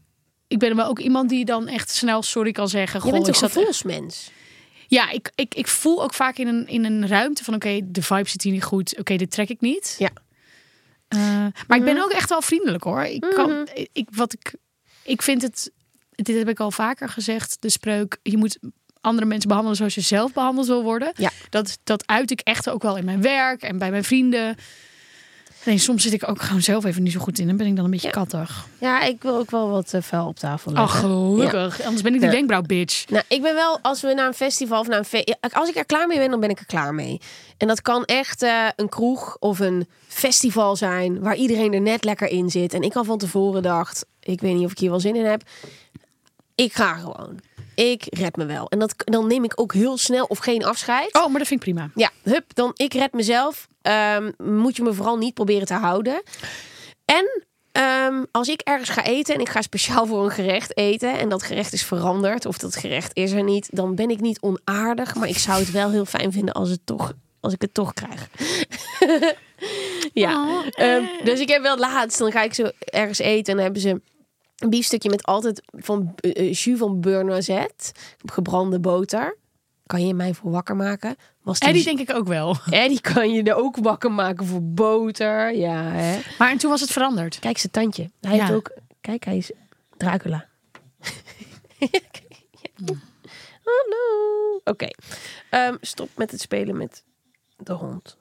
Ik 0.47 0.59
ben 0.59 0.75
wel 0.75 0.87
ook 0.87 0.99
iemand 0.99 1.29
die 1.29 1.45
dan 1.45 1.67
echt 1.67 1.89
snel 1.89 2.21
sorry 2.21 2.51
kan 2.51 2.67
zeggen. 2.67 3.05
Je 3.05 3.11
bent 3.11 3.27
ik 3.27 3.33
een 3.33 3.49
gevoelsmens. 3.49 4.31
Ja, 4.87 5.09
ik, 5.09 5.31
ik, 5.35 5.55
ik 5.55 5.67
voel 5.67 6.03
ook 6.03 6.13
vaak 6.13 6.37
in 6.37 6.47
een, 6.47 6.67
in 6.67 6.85
een 6.85 7.07
ruimte 7.07 7.43
van... 7.43 7.53
Oké, 7.53 7.79
de 7.83 8.01
vibe 8.01 8.29
zit 8.29 8.41
hier 8.41 8.53
niet 8.53 8.63
goed. 8.63 8.99
Oké, 8.99 9.15
dit 9.15 9.31
trek 9.31 9.49
ik 9.49 9.61
niet. 9.61 9.95
Ja. 9.99 10.09
Eh, 11.07 11.45
maar 11.67 11.77
ik 11.77 11.83
ben 11.83 12.03
ook 12.03 12.11
echt 12.11 12.29
wel 12.29 12.41
vriendelijk 12.41 12.83
hoor. 12.83 13.03
Ik 13.03 13.25
kan, 13.35 13.67
ik, 13.93 14.07
wat 14.11 14.33
ik, 14.33 14.55
ik 15.03 15.21
vind 15.21 15.41
het, 15.41 15.71
dit 16.11 16.37
heb 16.37 16.49
ik 16.49 16.59
al 16.59 16.71
vaker 16.71 17.09
gezegd, 17.09 17.57
de 17.59 17.69
spreuk, 17.69 18.17
je 18.23 18.37
moet 18.37 18.59
andere 19.01 19.25
mensen 19.27 19.47
behandelen 19.47 19.77
zoals 19.77 19.95
je 19.95 20.01
zelf 20.01 20.33
behandeld 20.33 20.67
wil 20.67 20.83
worden. 20.83 21.11
Ja. 21.15 21.29
Dat, 21.49 21.77
dat 21.83 22.03
uit 22.07 22.31
ik 22.31 22.39
echt 22.43 22.69
ook 22.69 22.81
wel 22.83 22.97
in 22.97 23.05
mijn 23.05 23.21
werk 23.21 23.61
en 23.61 23.77
bij 23.77 23.91
mijn 23.91 24.03
vrienden. 24.03 24.55
Nee, 25.65 25.77
soms 25.77 26.03
zit 26.03 26.13
ik 26.13 26.29
ook 26.29 26.41
gewoon 26.41 26.61
zelf 26.61 26.85
even 26.85 27.03
niet 27.03 27.11
zo 27.11 27.19
goed 27.19 27.39
in. 27.39 27.47
Dan 27.47 27.57
ben 27.57 27.67
ik 27.67 27.75
dan 27.75 27.85
een 27.85 27.91
beetje 27.91 28.07
Ja. 28.07 28.13
kattig. 28.13 28.67
Ja, 28.79 29.01
ik 29.01 29.21
wil 29.21 29.35
ook 29.37 29.51
wel 29.51 29.69
wat 29.69 29.93
uh, 29.93 30.01
vuil 30.01 30.27
op 30.27 30.35
tafel 30.39 30.75
Ach, 30.75 30.93
leggen. 30.93 31.09
gelukkig. 31.09 31.81
Anders 31.81 32.01
ben 32.01 32.13
ik 32.13 32.19
die 32.21 32.29
wenkbrauw 32.29 32.61
bitch. 32.61 33.09
Nou, 33.09 33.23
ik 33.27 33.41
ben 33.41 33.53
wel, 33.55 33.79
als 33.81 34.01
we 34.01 34.13
naar 34.13 34.27
een 34.27 34.33
festival 34.33 34.79
of 34.79 34.87
naar 34.87 34.97
een 34.97 35.05
fe- 35.05 35.35
Als 35.51 35.69
ik 35.69 35.75
er 35.75 35.85
klaar 35.85 36.07
mee 36.07 36.17
ben, 36.17 36.29
dan 36.29 36.39
ben 36.39 36.49
ik 36.49 36.59
er 36.59 36.65
klaar 36.65 36.93
mee. 36.93 37.21
En 37.57 37.67
dat 37.67 37.81
kan 37.81 38.05
echt 38.05 38.41
eh, 38.43 38.65
een 38.75 38.89
kroeg 38.89 39.37
of 39.39 39.59
een 39.59 39.87
festival 40.07 40.75
zijn 40.75 41.19
waar 41.19 41.35
iedereen 41.35 41.73
er 41.73 41.81
net 41.81 42.03
lekker 42.03 42.27
in 42.27 42.49
zit. 42.49 42.73
En 42.73 42.81
ik 42.81 42.95
al 42.95 43.03
van 43.03 43.17
tevoren 43.17 43.61
dacht, 43.61 44.05
ik 44.19 44.41
weet 44.41 44.55
niet 44.55 44.65
of 44.65 44.71
ik 44.71 44.79
hier 44.79 44.89
wel 44.89 44.99
zin 44.99 45.15
in 45.15 45.25
heb. 45.25 45.41
Ik 46.55 46.73
ga 46.73 46.93
gewoon. 46.93 47.39
Ik 47.75 48.05
red 48.09 48.35
me 48.35 48.45
wel. 48.45 48.69
En 48.69 48.79
dat, 48.79 48.93
dan 48.97 49.27
neem 49.27 49.43
ik 49.43 49.59
ook 49.59 49.73
heel 49.73 49.97
snel 49.97 50.25
of 50.25 50.37
geen 50.37 50.65
afscheid. 50.65 51.15
Oh, 51.15 51.27
maar 51.27 51.39
dat 51.39 51.47
vind 51.47 51.65
ik 51.65 51.73
prima. 51.73 51.89
Ja, 51.95 52.09
hup, 52.23 52.53
dan 52.53 52.71
ik 52.75 52.93
red 52.93 53.13
mezelf. 53.13 53.67
Ehm, 53.81 54.31
moet 54.37 54.75
je 54.75 54.83
me 54.83 54.93
vooral 54.93 55.17
niet 55.17 55.33
proberen 55.33 55.67
te 55.67 55.73
houden. 55.73 56.23
En 57.05 57.43
ehm, 57.71 58.23
als 58.31 58.47
ik 58.47 58.61
ergens 58.61 58.89
ga 58.89 59.03
eten 59.03 59.35
en 59.35 59.41
ik 59.41 59.49
ga 59.49 59.61
speciaal 59.61 60.05
voor 60.07 60.23
een 60.23 60.31
gerecht 60.31 60.77
eten 60.77 61.19
en 61.19 61.29
dat 61.29 61.43
gerecht 61.43 61.73
is 61.73 61.83
veranderd 61.83 62.45
of 62.45 62.57
dat 62.57 62.75
gerecht 62.75 63.11
is 63.13 63.31
er 63.31 63.43
niet, 63.43 63.67
dan 63.71 63.95
ben 63.95 64.09
ik 64.09 64.19
niet 64.19 64.41
onaardig, 64.41 65.15
maar 65.15 65.27
ik 65.27 65.37
zou 65.37 65.59
het 65.59 65.71
wel 65.71 65.89
heel 65.89 66.05
fijn 66.05 66.31
vinden 66.31 66.53
als 66.53 66.69
het 66.69 66.85
toch, 66.85 67.13
als 67.39 67.53
ik 67.53 67.61
het 67.61 67.73
toch 67.73 67.93
krijg. 67.93 68.27
ja, 70.13 70.45
Oh, 70.45 70.65
ehm, 70.71 71.03
dus 71.23 71.39
ik 71.39 71.49
heb 71.49 71.61
wel 71.61 71.77
laatst, 71.77 72.17
dan 72.17 72.31
ga 72.31 72.41
ik 72.41 72.53
zo 72.53 72.69
ergens 72.79 73.19
eten 73.19 73.51
en 73.51 73.55
dan 73.55 73.63
hebben 73.63 73.81
ze 73.81 74.01
een 74.61 74.69
biefstukje 74.69 75.09
met 75.09 75.23
altijd 75.23 75.61
van 75.71 76.15
eh, 76.15 76.53
jus 76.53 76.77
van 76.77 77.01
beurre 77.01 77.23
noisette, 77.23 77.91
gebrande 78.25 78.79
boter. 78.79 79.37
Kan 79.85 80.07
je 80.07 80.13
mij 80.13 80.33
voor 80.33 80.51
wakker 80.51 80.75
maken? 80.75 81.15
Was 81.41 81.59
die 81.59 81.83
denk 81.83 81.99
ik 81.99 82.13
ook 82.13 82.27
wel. 82.27 82.55
Eddie 82.69 83.01
kan 83.01 83.31
je 83.31 83.43
er 83.43 83.55
ook 83.55 83.77
wakker 83.77 84.11
maken 84.11 84.45
voor 84.45 84.63
boter. 84.63 85.55
Ja, 85.55 85.83
hè. 85.83 86.19
Maar 86.37 86.51
en 86.51 86.57
toen 86.57 86.69
was 86.69 86.81
het 86.81 86.91
veranderd. 86.91 87.39
Kijk 87.39 87.57
zijn 87.57 87.71
tandje. 87.71 88.09
Hij 88.21 88.35
Ja. 88.35 88.41
heeft 88.41 88.53
ook... 88.57 88.71
Kijk, 89.01 89.23
hij 89.25 89.37
is 89.37 89.51
Dracula. 89.97 90.45
Hallo. 93.63 94.61
Oké. 94.63 94.87
Ehm, 95.49 95.75
stop 95.81 96.09
met 96.15 96.31
het 96.31 96.41
spelen 96.41 96.77
met 96.77 97.03
de 97.57 97.73
hond. 97.73 98.17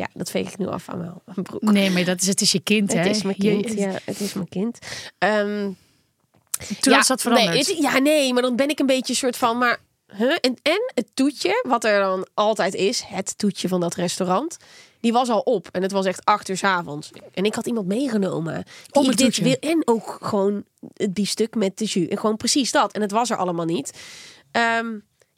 Ja, 0.00 0.08
dat 0.14 0.30
veeg 0.30 0.48
ik 0.50 0.58
nu 0.58 0.66
af 0.66 0.88
aan 0.88 0.98
mijn 1.24 1.42
broek. 1.46 1.62
Nee, 1.62 1.90
maar 1.90 2.04
dat 2.04 2.20
is, 2.20 2.26
het 2.26 2.40
is 2.40 2.52
je 2.52 2.60
kind, 2.60 2.92
hè? 2.92 2.98
Het 2.98 3.16
is 3.16 3.22
mijn 3.22 3.36
Je- 3.38 3.60
kind. 3.62 3.78
Ja, 3.78 3.98
het 4.04 4.20
is 4.20 4.32
mijn 4.32 4.48
kind. 4.48 4.78
Ehm, 5.18 5.70
Toen 6.80 6.92
ja, 6.92 6.96
was 6.96 7.06
dat 7.06 7.20
veranderd. 7.20 7.50
Nee, 7.68 7.76
het- 7.76 7.92
ja, 7.92 7.98
nee, 7.98 8.32
maar 8.32 8.42
dan 8.42 8.56
ben 8.56 8.68
ik 8.68 8.78
een 8.78 8.86
beetje 8.86 9.14
soort 9.14 9.36
van... 9.36 9.58
Maar, 9.58 9.78
huh? 10.16 10.36
en, 10.40 10.56
en 10.62 10.90
het 10.94 11.06
toetje, 11.14 11.64
wat 11.68 11.84
er 11.84 12.00
dan 12.00 12.26
altijd 12.34 12.74
is... 12.74 13.02
Het 13.06 13.38
toetje 13.38 13.68
van 13.68 13.80
dat 13.80 13.94
restaurant... 13.94 14.56
Die 15.00 15.12
was 15.12 15.28
al 15.28 15.40
op. 15.40 15.68
En 15.72 15.82
het 15.82 15.92
was 15.92 16.06
echt 16.06 16.24
acht 16.24 16.48
uur 16.48 16.56
's 16.56 16.64
avonds. 16.64 17.10
En 17.34 17.44
ik 17.44 17.54
had 17.54 17.66
iemand 17.66 17.86
meegenomen. 17.86 18.54
Die 18.54 19.02
Om 19.02 19.08
het 19.08 19.16
dit 19.18 19.36
wil. 19.38 19.56
En 19.60 19.82
ook 19.84 20.18
gewoon 20.22 20.64
het 20.96 21.14
biefstuk 21.14 21.54
met 21.54 21.78
de 21.78 21.84
jus. 21.84 22.08
En 22.08 22.18
gewoon 22.18 22.36
precies 22.36 22.70
dat. 22.72 22.92
En 22.92 23.00
het 23.00 23.10
was 23.10 23.30
er 23.30 23.36
allemaal 23.36 23.64
niet. 23.64 23.92
Ehm, 24.50 24.86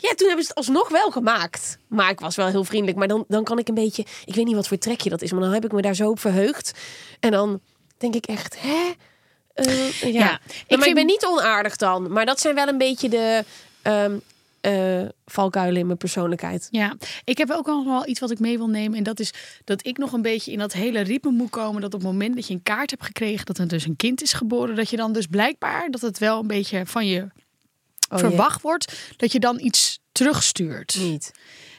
ja, 0.02 0.14
toen 0.14 0.26
hebben 0.26 0.44
ze 0.44 0.48
het 0.48 0.54
alsnog 0.54 0.88
wel 0.88 1.10
gemaakt. 1.10 1.78
Maar 1.88 2.10
ik 2.10 2.20
was 2.20 2.36
wel 2.36 2.46
heel 2.46 2.64
vriendelijk. 2.64 2.98
Maar 2.98 3.08
dan, 3.08 3.24
dan 3.28 3.44
kan 3.44 3.58
ik 3.58 3.68
een 3.68 3.74
beetje... 3.74 4.04
Ik 4.24 4.34
weet 4.34 4.44
niet 4.44 4.54
wat 4.54 4.68
voor 4.68 4.78
trekje 4.78 5.10
dat 5.10 5.22
is. 5.22 5.32
Maar 5.32 5.40
dan 5.40 5.52
heb 5.52 5.64
ik 5.64 5.72
me 5.72 5.82
daar 5.82 5.94
zo 5.94 6.10
op 6.10 6.20
verheugd. 6.20 6.72
En 7.20 7.30
dan 7.30 7.60
denk 7.98 8.14
ik 8.14 8.26
echt... 8.26 8.60
Hè? 8.60 8.90
Eh, 9.54 10.00
ja. 10.02 10.08
Ja, 10.08 10.34
ik, 10.34 10.50
ik 10.66 10.68
maar 10.68 10.78
ik 10.78 10.82
vind- 10.82 10.94
ben 10.94 11.06
niet 11.06 11.24
onaardig 11.26 11.76
dan. 11.76 12.12
Maar 12.12 12.26
dat 12.26 12.40
zijn 12.40 12.54
wel 12.54 12.68
een 12.68 12.78
beetje 12.78 13.08
de 13.08 13.44
ehm 13.82 14.16
eh, 14.60 15.02
valkuilen 15.26 15.80
in 15.80 15.86
mijn 15.86 15.98
persoonlijkheid. 15.98 16.68
Ja, 16.70 16.96
ik 17.24 17.38
heb 17.38 17.50
ook 17.50 17.66
nog 17.66 17.84
wel 17.84 18.08
iets 18.08 18.20
wat 18.20 18.30
ik 18.30 18.38
mee 18.38 18.58
wil 18.58 18.68
nemen. 18.68 18.98
En 18.98 19.02
dat 19.02 19.20
is 19.20 19.32
dat 19.64 19.86
ik 19.86 19.98
nog 19.98 20.12
een 20.12 20.22
beetje 20.22 20.52
in 20.52 20.58
dat 20.58 20.72
hele 20.72 21.00
ritme 21.00 21.30
moet 21.30 21.50
komen. 21.50 21.80
Dat 21.80 21.94
op 21.94 22.00
het 22.00 22.10
moment 22.10 22.34
dat 22.34 22.46
je 22.46 22.54
een 22.54 22.62
kaart 22.62 22.90
hebt 22.90 23.04
gekregen, 23.04 23.46
dat 23.46 23.58
er 23.58 23.68
dus 23.68 23.84
een 23.84 23.96
kind 23.96 24.22
is 24.22 24.32
geboren. 24.32 24.76
Dat 24.76 24.90
je 24.90 24.96
dan 24.96 25.12
dus 25.12 25.26
blijkbaar, 25.26 25.90
dat 25.90 26.00
het 26.00 26.18
wel 26.18 26.40
een 26.40 26.46
beetje 26.46 26.86
van 26.86 27.06
je 27.06 27.26
Oh, 28.12 28.18
verwacht 28.18 28.62
wordt. 28.62 28.92
Dat 29.16 29.32
je 29.32 29.38
dan 29.40 29.60
iets 29.60 29.98
terugstuurt. 30.12 30.96
Niet. 31.00 31.30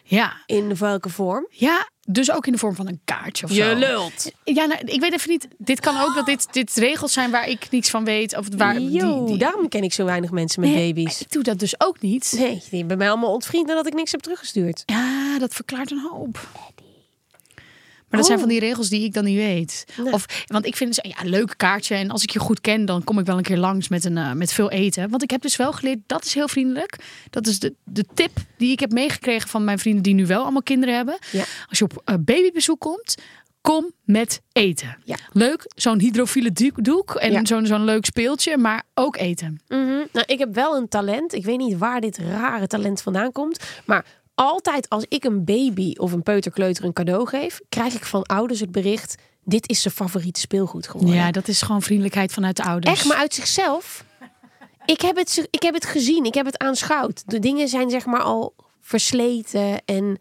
Ja. 0.03 0.33
In 0.45 0.75
welke 0.77 1.09
vorm? 1.09 1.47
ja, 1.49 1.89
dus 2.05 2.31
ook 2.31 2.45
in 2.45 2.51
de 2.51 2.57
vorm 2.57 2.75
van 2.75 2.87
een 2.87 3.01
kaartje 3.05 3.45
of 3.45 3.51
zo. 3.51 3.75
lult. 3.75 4.31
Ja, 4.43 4.65
nou, 4.65 4.81
ik 4.85 4.99
weet 4.99 5.13
even 5.13 5.29
niet. 5.29 5.47
Dit 5.57 5.79
kan 5.79 6.01
ook 6.01 6.15
dat 6.15 6.25
dit, 6.25 6.47
dit 6.51 6.73
regels 6.75 7.13
zijn 7.13 7.31
waar 7.31 7.47
ik 7.49 7.67
niets 7.71 7.89
van 7.89 8.03
weet. 8.05 8.37
Of 8.37 8.47
waar, 8.57 8.75
die- 8.75 8.91
Yo, 8.91 9.25
die- 9.25 9.37
daarom 9.37 9.67
ken 9.69 9.83
ik 9.83 9.93
zo 9.93 10.05
weinig 10.05 10.31
mensen 10.31 10.61
met 10.61 10.69
Nee, 10.69 10.93
baby's. 10.93 11.21
Ik 11.21 11.31
doe 11.31 11.43
dat 11.43 11.59
dus 11.59 11.79
ook 11.79 12.01
niet. 12.01 12.33
Nee, 12.37 12.61
die 12.69 12.79
hebben 12.79 12.97
mij 12.97 13.09
allemaal 13.09 13.33
ontvriend 13.33 13.67
nadat 13.67 13.87
ik 13.87 13.93
niks 13.93 14.11
heb 14.11 14.21
teruggestuurd. 14.21 14.83
Ja, 14.85 15.39
dat 15.39 15.53
verklaart 15.53 15.91
een 15.91 16.07
hoop. 16.11 16.47
Maar 18.13 18.21
dat 18.21 18.31
zijn 18.31 18.41
van 18.41 18.53
die 18.53 18.59
regels 18.59 18.89
die 18.89 19.03
ik 19.03 19.13
dan 19.13 19.23
niet 19.23 19.35
weet. 19.37 19.85
Nee. 20.03 20.13
Of, 20.13 20.25
want 20.45 20.65
ik 20.65 20.75
vind 20.75 20.95
het 20.95 21.05
ja, 21.07 21.21
een 21.23 21.29
leuk 21.29 21.53
kaartje. 21.57 21.95
En 21.95 22.09
als 22.09 22.23
ik 22.23 22.29
je 22.29 22.39
goed 22.39 22.61
ken, 22.61 22.85
dan 22.85 23.03
kom 23.03 23.19
ik 23.19 23.25
wel 23.25 23.37
een 23.37 23.43
keer 23.43 23.57
langs 23.57 23.87
met, 23.87 24.05
een, 24.05 24.17
eh, 24.17 24.31
met 24.31 24.53
veel 24.53 24.71
eten. 24.71 25.09
Want 25.09 25.23
ik 25.23 25.29
heb 25.29 25.41
dus 25.41 25.55
wel 25.55 25.71
geleerd, 25.71 25.99
dat 26.07 26.25
is 26.25 26.33
heel 26.33 26.47
vriendelijk. 26.47 26.97
Dat 27.29 27.47
is 27.47 27.59
de, 27.59 27.73
de 27.83 28.05
tip 28.13 28.31
die 28.57 28.71
ik 28.71 28.79
heb 28.79 28.91
meegekregen 28.91 29.49
van 29.49 29.63
mijn 29.63 29.79
vrienden 29.79 30.03
die 30.03 30.13
nu 30.13 30.25
wel 30.25 30.41
allemaal 30.41 30.63
kinderen 30.63 30.95
hebben. 30.95 31.17
Ja. 31.31 31.43
Als 31.69 31.77
je 31.77 31.83
op 31.83 32.01
eh, 32.05 32.15
babybezoek 32.19 32.79
komt, 32.79 33.15
kom 33.61 33.91
met 34.03 34.41
eten. 34.51 34.97
Ja. 35.03 35.15
Leuk, 35.31 35.71
zo'n 35.75 35.99
hydrofiele 35.99 36.51
doek, 36.75 37.15
en 37.15 37.31
Ja. 37.31 37.45
zo'n 37.45 37.65
zo'n 37.65 37.83
leuk 37.83 38.05
speeltje, 38.05 38.57
maar 38.57 38.83
ook 38.93 39.17
eten. 39.17 39.59
Mhm. 39.67 39.79
Nou, 40.11 40.25
ik 40.25 40.39
heb 40.39 40.53
wel 40.55 40.75
een 40.75 40.87
talent. 40.87 41.33
Ik 41.33 41.45
weet 41.45 41.57
niet 41.57 41.77
waar 41.77 42.01
dit 42.01 42.17
rare 42.17 42.67
talent 42.67 43.01
vandaan 43.01 43.31
komt. 43.31 43.59
Maar 43.85 44.05
altijd 44.35 44.89
als 44.89 45.05
ik 45.07 45.23
een 45.23 45.45
baby 45.45 45.93
of 45.97 46.11
een 46.11 46.23
peuterkleuter 46.23 46.83
een 46.83 46.93
cadeau 46.93 47.27
geef, 47.27 47.59
krijg 47.69 47.93
ik 47.93 48.05
van 48.05 48.23
ouders 48.23 48.59
het 48.59 48.71
bericht: 48.71 49.15
dit 49.43 49.69
is 49.69 49.81
zijn 49.81 49.93
favoriete 49.93 50.39
speelgoed 50.39 50.87
geworden. 50.87 51.15
Ja, 51.15 51.31
dat 51.31 51.47
is 51.47 51.61
gewoon 51.61 51.81
vriendelijkheid 51.81 52.31
vanuit 52.31 52.55
de 52.55 52.63
ouders. 52.63 52.97
Echt, 52.97 53.05
maar 53.05 53.17
uit 53.17 53.33
zichzelf. 53.33 54.05
Ik 54.85 55.01
heb, 55.01 55.15
het, 55.15 55.47
ik 55.49 55.61
heb 55.61 55.73
het 55.73 55.85
gezien, 55.85 56.25
ik 56.25 56.33
heb 56.33 56.45
het 56.45 56.57
aanschouwd. 56.57 57.23
De 57.25 57.39
dingen 57.39 57.67
zijn 57.67 57.89
zeg 57.89 58.05
maar 58.05 58.21
al 58.21 58.53
versleten 58.81 59.81
en 59.85 60.17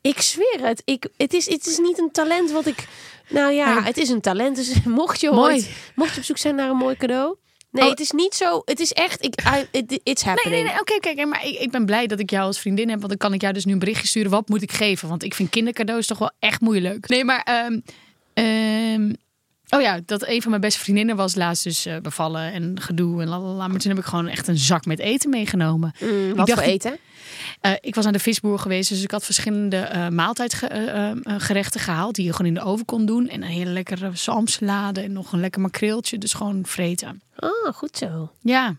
ik 0.00 0.20
zweer 0.20 0.58
het. 0.60 0.82
Ik, 0.84 1.08
het, 1.16 1.32
is, 1.32 1.48
het 1.48 1.66
is 1.66 1.78
niet 1.78 1.98
een 1.98 2.10
talent 2.10 2.50
wat 2.50 2.66
ik. 2.66 2.88
Nou 3.28 3.52
ja, 3.52 3.82
het 3.82 3.96
is 3.96 4.08
een 4.08 4.20
talent. 4.20 4.56
Dus 4.56 4.82
mocht 4.84 5.20
je 5.20 5.32
ooit, 5.32 5.70
mocht 5.94 6.12
je 6.12 6.18
op 6.18 6.26
zoek 6.26 6.38
zijn 6.38 6.54
naar 6.54 6.70
een 6.70 6.76
mooi 6.76 6.96
cadeau. 6.96 7.36
Nee, 7.74 7.84
Oh. 7.84 7.90
het 7.90 8.00
is 8.00 8.10
niet 8.10 8.34
zo. 8.34 8.62
Het 8.64 8.80
is 8.80 8.92
echt. 8.92 9.24
Ik, 9.24 9.34
I, 9.40 9.66
it- 9.70 10.00
it's 10.02 10.24
Nee, 10.24 10.34
happening. 10.34 10.62
nee, 10.62 10.72
nee. 10.72 10.80
Oké, 10.80 10.98
kijk, 10.98 11.26
maar 11.26 11.46
ik, 11.46 11.58
ik 11.58 11.70
ben 11.70 11.86
blij 11.86 12.06
dat 12.06 12.18
ik 12.18 12.30
jou 12.30 12.46
als 12.46 12.60
vriendin 12.60 12.88
heb. 12.88 12.96
Want 12.98 13.08
dan 13.08 13.18
kan 13.18 13.32
ik 13.32 13.40
jou 13.40 13.54
dus 13.54 13.64
nu 13.64 13.72
een 13.72 13.78
berichtje 13.78 14.06
sturen. 14.06 14.30
Wat 14.30 14.48
moet 14.48 14.62
ik 14.62 14.72
geven? 14.72 15.08
Want 15.08 15.22
ik 15.22 15.34
vind 15.34 15.50
kindercadeaus 15.50 16.06
toch 16.06 16.18
wel 16.18 16.30
echt 16.38 16.60
moeilijk. 16.60 17.08
Nee, 17.08 17.24
maar... 17.24 17.42
ehm, 18.34 19.12
oh 19.74 19.80
ja, 19.80 20.00
dat 20.06 20.26
een 20.26 20.40
van 20.42 20.50
mijn 20.50 20.62
beste 20.62 20.80
vriendinnen 20.80 21.16
was 21.16 21.34
laatst 21.34 21.64
dus 21.64 21.86
eh, 21.86 21.96
bevallen 21.98 22.52
en 22.52 22.80
gedoe 22.80 23.22
en 23.22 23.28
lalala. 23.28 23.68
Maar 23.68 23.78
toen 23.80 23.90
heb 23.90 24.00
ik 24.00 24.06
gewoon 24.06 24.26
echt 24.28 24.48
een 24.48 24.58
zak 24.58 24.84
met 24.86 24.98
eten 24.98 25.30
meegenomen. 25.30 25.94
Mm, 26.00 26.28
Ik 26.30 26.36
wat 26.36 26.46
dacht- 26.46 26.58
voor 26.60 26.68
eten? 26.72 26.98
Eh, 27.60 27.72
ik 27.80 27.94
was 27.94 28.06
aan 28.06 28.12
de 28.12 28.18
visboer 28.18 28.58
geweest, 28.58 28.88
dus 28.88 29.02
ik 29.02 29.10
had 29.10 29.24
verschillende 29.24 29.76
eh 29.76 30.08
maaltijdgerechten 30.08 31.80
gehaald. 31.80 32.14
Die 32.14 32.24
je 32.24 32.30
gewoon 32.32 32.46
in 32.46 32.54
de 32.54 32.60
oven 32.62 32.84
kon 32.84 33.06
doen. 33.06 33.28
En 33.28 33.42
een 33.42 33.48
hele 33.48 33.70
lekkere 33.70 34.10
zalmsalade 34.14 35.00
en 35.00 35.12
nog 35.12 35.32
een 35.32 35.40
lekker 35.40 35.60
makreeltje. 35.60 36.18
Dus 36.18 36.32
gewoon 36.32 36.66
vreten. 36.66 37.22
Oh, 37.36 37.72
goed 37.74 37.96
zo. 37.96 38.30
Ja, 38.40 38.76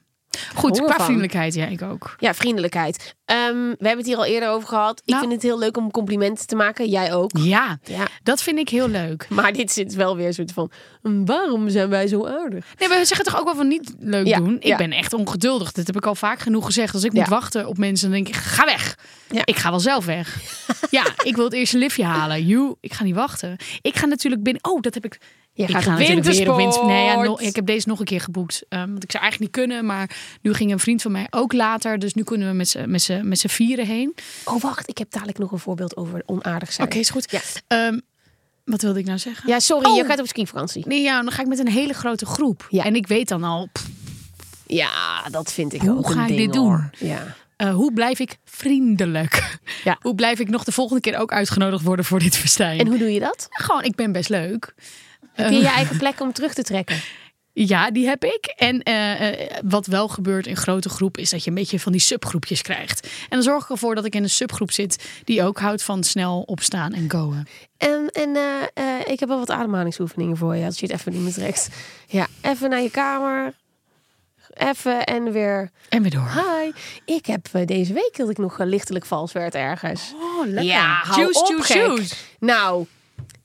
Goed, 0.55 0.77
qua 0.81 0.93
van. 0.95 1.05
vriendelijkheid, 1.05 1.53
ja, 1.53 1.65
ik 1.65 1.81
ook. 1.81 2.15
Ja, 2.19 2.33
vriendelijkheid. 2.33 3.15
Ehm, 3.25 3.53
we 3.53 3.75
hebben 3.87 3.97
het 3.97 4.05
hier 4.05 4.17
al 4.17 4.25
eerder 4.25 4.49
over 4.49 4.67
gehad. 4.67 5.01
Ik 5.05 5.09
Nou. 5.13 5.19
vind 5.19 5.33
het 5.33 5.41
heel 5.41 5.59
leuk 5.59 5.77
om 5.77 5.91
complimenten 5.91 6.47
te 6.47 6.55
maken. 6.55 6.89
Jij 6.89 7.13
ook. 7.13 7.31
Ja, 7.37 7.79
Ja. 7.83 8.07
dat 8.23 8.41
vind 8.41 8.59
ik 8.59 8.69
heel 8.69 8.87
leuk. 8.87 9.25
Maar 9.29 9.53
dit 9.53 9.71
zit 9.71 9.93
wel 9.93 10.15
weer 10.15 10.27
een 10.27 10.33
soort 10.33 10.51
van... 10.51 10.71
"Mm, 11.01 11.25
Waarom 11.25 11.69
zijn 11.69 11.89
wij 11.89 12.07
zo 12.07 12.27
aardig? 12.27 12.65
Nee, 12.79 12.89
we 12.89 13.05
zeggen 13.05 13.25
toch 13.25 13.39
ook 13.39 13.45
wel 13.45 13.55
van 13.55 13.67
niet 13.67 13.93
leuk 13.99 14.27
Ja, 14.27 14.37
doen. 14.37 14.55
Ik 14.55 14.63
ja. 14.63 14.77
ben 14.77 14.91
echt 14.91 15.13
ongeduldig. 15.13 15.71
Dat 15.71 15.87
heb 15.87 15.95
ik 15.95 16.05
al 16.05 16.15
vaak 16.15 16.39
genoeg 16.39 16.65
gezegd. 16.65 16.93
Als 16.93 17.03
ik 17.03 17.13
moet 17.13 17.27
wachten 17.27 17.67
op 17.67 17.77
mensen, 17.77 18.09
dan 18.11 18.15
denk 18.23 18.27
ik, 18.35 18.41
ga 18.41 18.65
weg. 18.65 18.97
Ik 19.43 19.55
ga 19.55 19.69
wel 19.69 19.79
zelf 19.79 20.05
weg. 20.05 20.39
ja, 20.89 21.03
ik 21.23 21.35
wil 21.35 21.43
het 21.45 21.53
eerste 21.53 21.77
liftje 21.77 22.03
halen. 22.03 22.45
Joe, 22.45 22.75
ik 22.79 22.93
ga 22.93 23.03
niet 23.03 23.15
wachten. 23.15 23.57
Ik 23.81 23.95
ga 23.97 24.05
natuurlijk 24.05 24.43
binnen... 24.43 24.63
Oh, 24.63 24.81
dat 24.81 24.93
heb 24.93 25.05
ik... 25.05 25.17
Je 25.57 25.63
ik 25.63 25.69
gaat 25.69 25.83
ga 25.83 25.93
op 25.93 25.99
natuurlijk 25.99 26.25
weer 26.27 26.49
op 26.51 26.85
Nee, 26.85 27.05
ja, 27.05 27.37
ik 27.37 27.55
heb 27.55 27.65
deze 27.65 27.87
nog 27.87 27.99
een 27.99 28.05
keer 28.05 28.21
geboekt. 28.21 28.63
Ehm, 28.69 28.89
want 28.91 29.03
ik 29.03 29.11
zou 29.11 29.23
eigenlijk 29.23 29.39
niet 29.55 29.65
kunnen. 29.65 29.85
Maar 29.85 30.09
nu 30.41 30.53
ging 30.53 30.71
een 30.71 30.79
vriend 30.79 31.01
van 31.01 31.11
mij 31.11 31.27
ook 31.29 31.53
later. 31.53 31.99
Dus 31.99 32.13
nu 32.13 32.23
kunnen 32.23 32.47
we 32.47 32.53
met 33.25 33.39
z'n- 33.39 33.47
vieren 33.47 33.85
heen. 33.85 34.15
Oh, 34.45 34.61
wacht. 34.61 34.89
Ik 34.89 34.97
heb 34.97 35.11
dadelijk 35.11 35.37
nog 35.37 35.51
een 35.51 35.59
voorbeeld 35.59 35.97
over 35.97 36.23
onaardig 36.25 36.73
zijn. 36.73 36.87
Oké, 36.87 36.97
is 36.97 37.09
goed. 37.09 37.31
Ja, 37.31 37.39
Ehm, 37.67 37.99
wat 38.63 38.81
wilde 38.81 38.99
ik 38.99 39.05
nou 39.05 39.17
zeggen? 39.19 39.49
ja 39.49 39.59
sorry. 39.59 39.89
Oh. 39.89 39.95
Je 39.95 40.03
gaat 40.05 40.19
op 40.19 40.27
skivakantie. 40.27 40.87
Nee, 40.87 41.01
ja, 41.01 41.21
dan 41.21 41.31
ga 41.31 41.41
ik 41.41 41.47
met 41.47 41.59
een 41.59 41.67
hele 41.69 41.93
grote 41.93 42.25
groep. 42.25 42.67
Ja. 42.69 42.83
En 42.83 42.95
ik 42.95 43.07
weet 43.07 43.27
dan 43.27 43.43
al, 43.43 43.67
pff, 43.71 43.87
Ja, 44.67 45.23
dat 45.31 45.53
vind 45.53 45.73
ik 45.73 45.81
Hoe 45.81 45.97
ook 45.97 46.09
ga 46.11 46.23
een 46.23 46.29
ik 46.29 46.37
ding, 46.37 46.51
dit 46.51 46.55
hoor. 46.61 46.89
doen? 46.99 47.09
Ja. 47.09 47.35
eh, 47.55 47.73
hoe 47.73 47.93
blijf 47.93 48.19
ik 48.19 48.37
vriendelijk? 48.45 49.57
Ja. 49.83 49.97
Hoe 50.01 50.15
blijf 50.15 50.39
ik 50.39 50.49
nog 50.49 50.63
de 50.63 50.71
volgende 50.71 51.01
keer 51.01 51.17
ook 51.17 51.31
uitgenodigd 51.31 51.83
worden 51.83 52.05
voor 52.05 52.19
dit 52.19 52.37
festijn? 52.37 52.79
En 52.79 52.87
hoe 52.87 52.97
doe 52.97 53.13
je 53.13 53.19
dat? 53.19 53.47
Gewoon, 53.49 53.83
ik 53.83 53.95
ben 53.95 54.11
best 54.11 54.29
leuk. 54.29 54.73
Heb 55.35 55.51
je 55.51 55.57
je 55.57 55.67
eigen 55.67 55.97
plek 55.97 56.19
om 56.19 56.33
terug 56.33 56.53
te 56.53 56.63
trekken? 56.63 57.01
Ja, 57.53 57.91
die 57.91 58.07
heb 58.07 58.23
ik. 58.23 58.53
En 58.57 58.83
eh, 58.83 59.29
eh, 59.29 59.49
wat 59.65 59.85
wel 59.85 60.07
gebeurt 60.07 60.47
in 60.47 60.55
grote 60.55 60.89
groep 60.89 61.17
is 61.17 61.29
dat 61.29 61.43
je 61.43 61.49
een 61.49 61.55
beetje 61.55 61.79
van 61.79 61.91
die 61.91 62.01
subgroepjes 62.01 62.61
krijgt. 62.61 63.03
En 63.03 63.29
dan 63.29 63.41
zorg 63.41 63.63
ik 63.63 63.69
ervoor 63.69 63.95
dat 63.95 64.05
ik 64.05 64.15
in 64.15 64.23
een 64.23 64.29
subgroep 64.29 64.71
zit 64.71 65.09
die 65.23 65.43
ook 65.43 65.59
houdt 65.59 65.83
van 65.83 66.03
snel 66.03 66.41
opstaan 66.41 66.93
en 66.93 67.11
goen. 67.11 67.47
En, 67.77 68.09
en 68.11 68.35
eh, 68.35 68.61
eh, 68.73 69.07
ik 69.07 69.19
heb 69.19 69.29
wel 69.29 69.39
wat 69.39 69.49
ademhalingsoefeningen 69.49 70.37
voor 70.37 70.55
je, 70.55 70.65
als 70.65 70.79
je 70.79 70.85
het 70.85 70.95
even 70.95 71.11
niet 71.11 71.21
meer 71.21 71.33
trekt. 71.33 71.69
Ja, 72.07 72.27
even 72.41 72.69
naar 72.69 72.81
je 72.81 72.91
kamer. 72.91 73.53
Even 74.55 75.03
en 75.05 75.31
weer. 75.31 75.71
En 75.89 76.01
weer 76.01 76.11
door. 76.11 76.31
Hi. 76.31 76.71
Ik 77.05 77.25
heb 77.25 77.47
eh, 77.51 77.65
deze 77.65 77.93
week 77.93 78.11
dat 78.17 78.29
ik 78.29 78.37
nog 78.37 78.59
eh, 78.59 78.67
lichtelijk 78.67 79.05
vals 79.05 79.31
werd 79.31 79.55
ergens. 79.55 80.13
Oh, 80.15 80.45
lekker. 80.45 80.63
Ja, 80.63 80.99
hou 81.03 81.21
juice, 81.21 81.39
op, 81.39 81.47
juice, 81.47 81.73
gek. 81.73 81.75
juice. 81.75 82.15
Nou, 82.39 82.85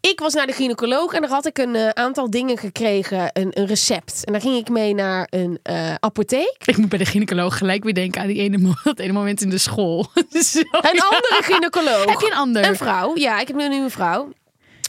ik 0.01 0.20
was 0.20 0.34
naar 0.34 0.46
de 0.46 0.53
gynaecoloog 0.53 1.12
en 1.12 1.20
daar 1.20 1.30
had 1.30 1.46
ik 1.46 1.59
een 1.59 1.74
eh, 1.74 1.88
aantal 1.88 2.30
dingen 2.30 2.59
gekregen, 2.59 3.30
een, 3.32 3.51
een 3.59 3.66
recept. 3.66 4.24
En 4.24 4.32
daar 4.32 4.40
ging 4.42 4.57
ik 4.57 4.68
mee 4.68 4.94
naar 4.94 5.26
een 5.30 5.59
eh, 5.62 5.94
apotheek. 5.94 6.57
Ik 6.64 6.76
moet 6.76 6.88
bij 6.88 6.98
de 6.98 7.05
gynaecoloog 7.05 7.59
gelijk 7.59 7.84
weer 7.84 7.94
denken 7.94 8.20
aan 8.20 8.26
die 8.26 8.38
ene, 8.38 8.74
dat 8.84 8.98
ene 8.98 9.12
moment 9.12 9.40
in 9.40 9.51
de 9.51 9.59
school. 9.59 10.07
Zo, 10.30 10.59
Een 10.61 11.01
andere 11.01 11.38
gynaecoloog. 11.42 12.05
Heb 12.05 12.20
je 12.20 12.26
een 12.26 12.36
ander? 12.36 12.64
Een 12.66 12.76
vrouw. 12.76 13.16
Ja, 13.16 13.40
ik 13.40 13.46
heb 13.46 13.57
nu 13.57 13.64
een 13.64 13.90
vrouw. 13.90 14.28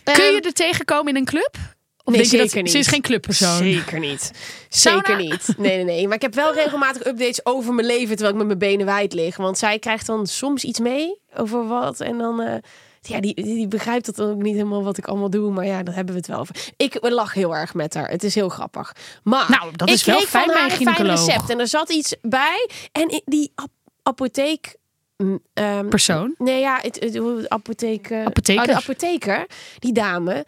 Kun 0.03 0.13
Ehm, 0.13 0.33
je 0.33 0.41
er 0.41 0.53
tegenkomen 0.53 1.07
in 1.07 1.15
een 1.15 1.25
club? 1.25 1.55
Of 2.03 2.13
Nee, 2.13 2.21
denk 2.21 2.31
je 2.31 2.37
dat 2.37 2.45
zeker 2.47 2.61
niet. 2.63 2.71
ze 2.71 2.77
is 2.77 2.87
geen 2.87 3.01
clubpersoon? 3.01 3.57
Zeker 3.57 3.99
niet. 3.99 4.31
Sauna? 4.69 4.97
Zeker 5.05 5.17
niet. 5.17 5.53
Nee, 5.57 5.75
nee, 5.75 5.83
nee. 5.83 6.05
Maar 6.07 6.15
ik 6.15 6.21
heb 6.21 6.33
wel 6.33 6.53
regelmatig 6.53 7.05
updates 7.05 7.45
over 7.45 7.73
mijn 7.73 7.87
leven 7.87 8.07
terwijl 8.15 8.29
ik 8.31 8.37
met 8.37 8.47
mijn 8.47 8.59
benen 8.59 8.85
wijd 8.85 9.13
lig. 9.13 9.37
Want 9.37 9.57
zij 9.57 9.79
krijgt 9.79 10.05
dan 10.05 10.27
soms 10.27 10.63
iets 10.63 10.79
mee 10.79 11.19
over 11.35 11.67
wat. 11.67 11.99
En 11.99 12.17
dan, 12.17 12.41
eh, 12.41 12.53
ja, 13.01 13.19
die, 13.19 13.33
die, 13.35 13.67
begrijpt 13.67 14.05
dat 14.05 14.21
ook 14.21 14.41
niet 14.41 14.53
helemaal 14.55 14.83
wat 14.83 14.97
ik 14.97 15.07
allemaal 15.07 15.29
doe. 15.29 15.51
Maar 15.51 15.65
ja, 15.65 15.83
daar 15.83 15.95
hebben 15.95 16.13
we 16.13 16.19
het 16.19 16.29
wel 16.29 16.39
over. 16.39 16.55
Ik 16.77 16.97
lach 17.01 17.33
heel 17.33 17.55
erg 17.55 17.73
met 17.73 17.93
haar. 17.93 18.09
Het 18.09 18.23
is 18.23 18.35
heel 18.35 18.49
grappig. 18.49 18.95
Maar 19.23 19.49
Nou, 19.49 19.75
dat 19.75 19.89
is 19.89 20.03
wel 20.03 20.19
fijn 20.19 20.47
bij 20.47 20.55
een 20.55 20.63
een 20.63 20.69
fijn 20.69 20.77
gynaecoloog. 20.77 21.25
recept. 21.25 21.49
En 21.49 21.59
er 21.59 21.67
zat 21.67 21.89
iets 21.89 22.15
bij. 22.21 22.69
En 22.91 23.21
die 23.25 23.51
ap- 23.55 23.69
apotheek... 24.03 24.75
mm, 25.17 25.39
ehm, 25.53 25.87
Persoon? 25.89 26.35
Nee, 26.37 26.59
ja, 26.59 26.79
het, 26.81 26.99
het, 26.99 27.49
apotheek, 27.49 28.09
eh, 28.09 28.25
Apotheker. 28.25 28.61
oh, 28.61 28.67
de 28.67 28.75
apotheker, 28.75 29.45
die 29.79 29.93
dame, 29.93 30.45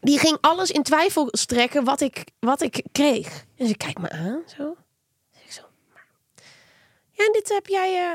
die 0.00 0.18
ging 0.18 0.38
alles 0.40 0.70
in 0.70 0.82
twijfel 0.82 1.28
strekken 1.30 1.84
wat 1.84 2.00
ik, 2.00 2.24
wat 2.40 2.60
ik 2.62 2.82
kreeg. 2.92 3.44
En 3.56 3.66
ze 3.66 3.76
kijkt 3.76 3.98
me 4.00 4.10
aan, 4.10 4.42
zo. 4.56 4.76
Ik 5.44 5.52
zo. 5.52 5.62
Ja, 7.12 7.24
en 7.24 7.32
dit 7.32 7.48
heb 7.48 7.66
jij... 7.66 7.94
eh, 8.10 8.14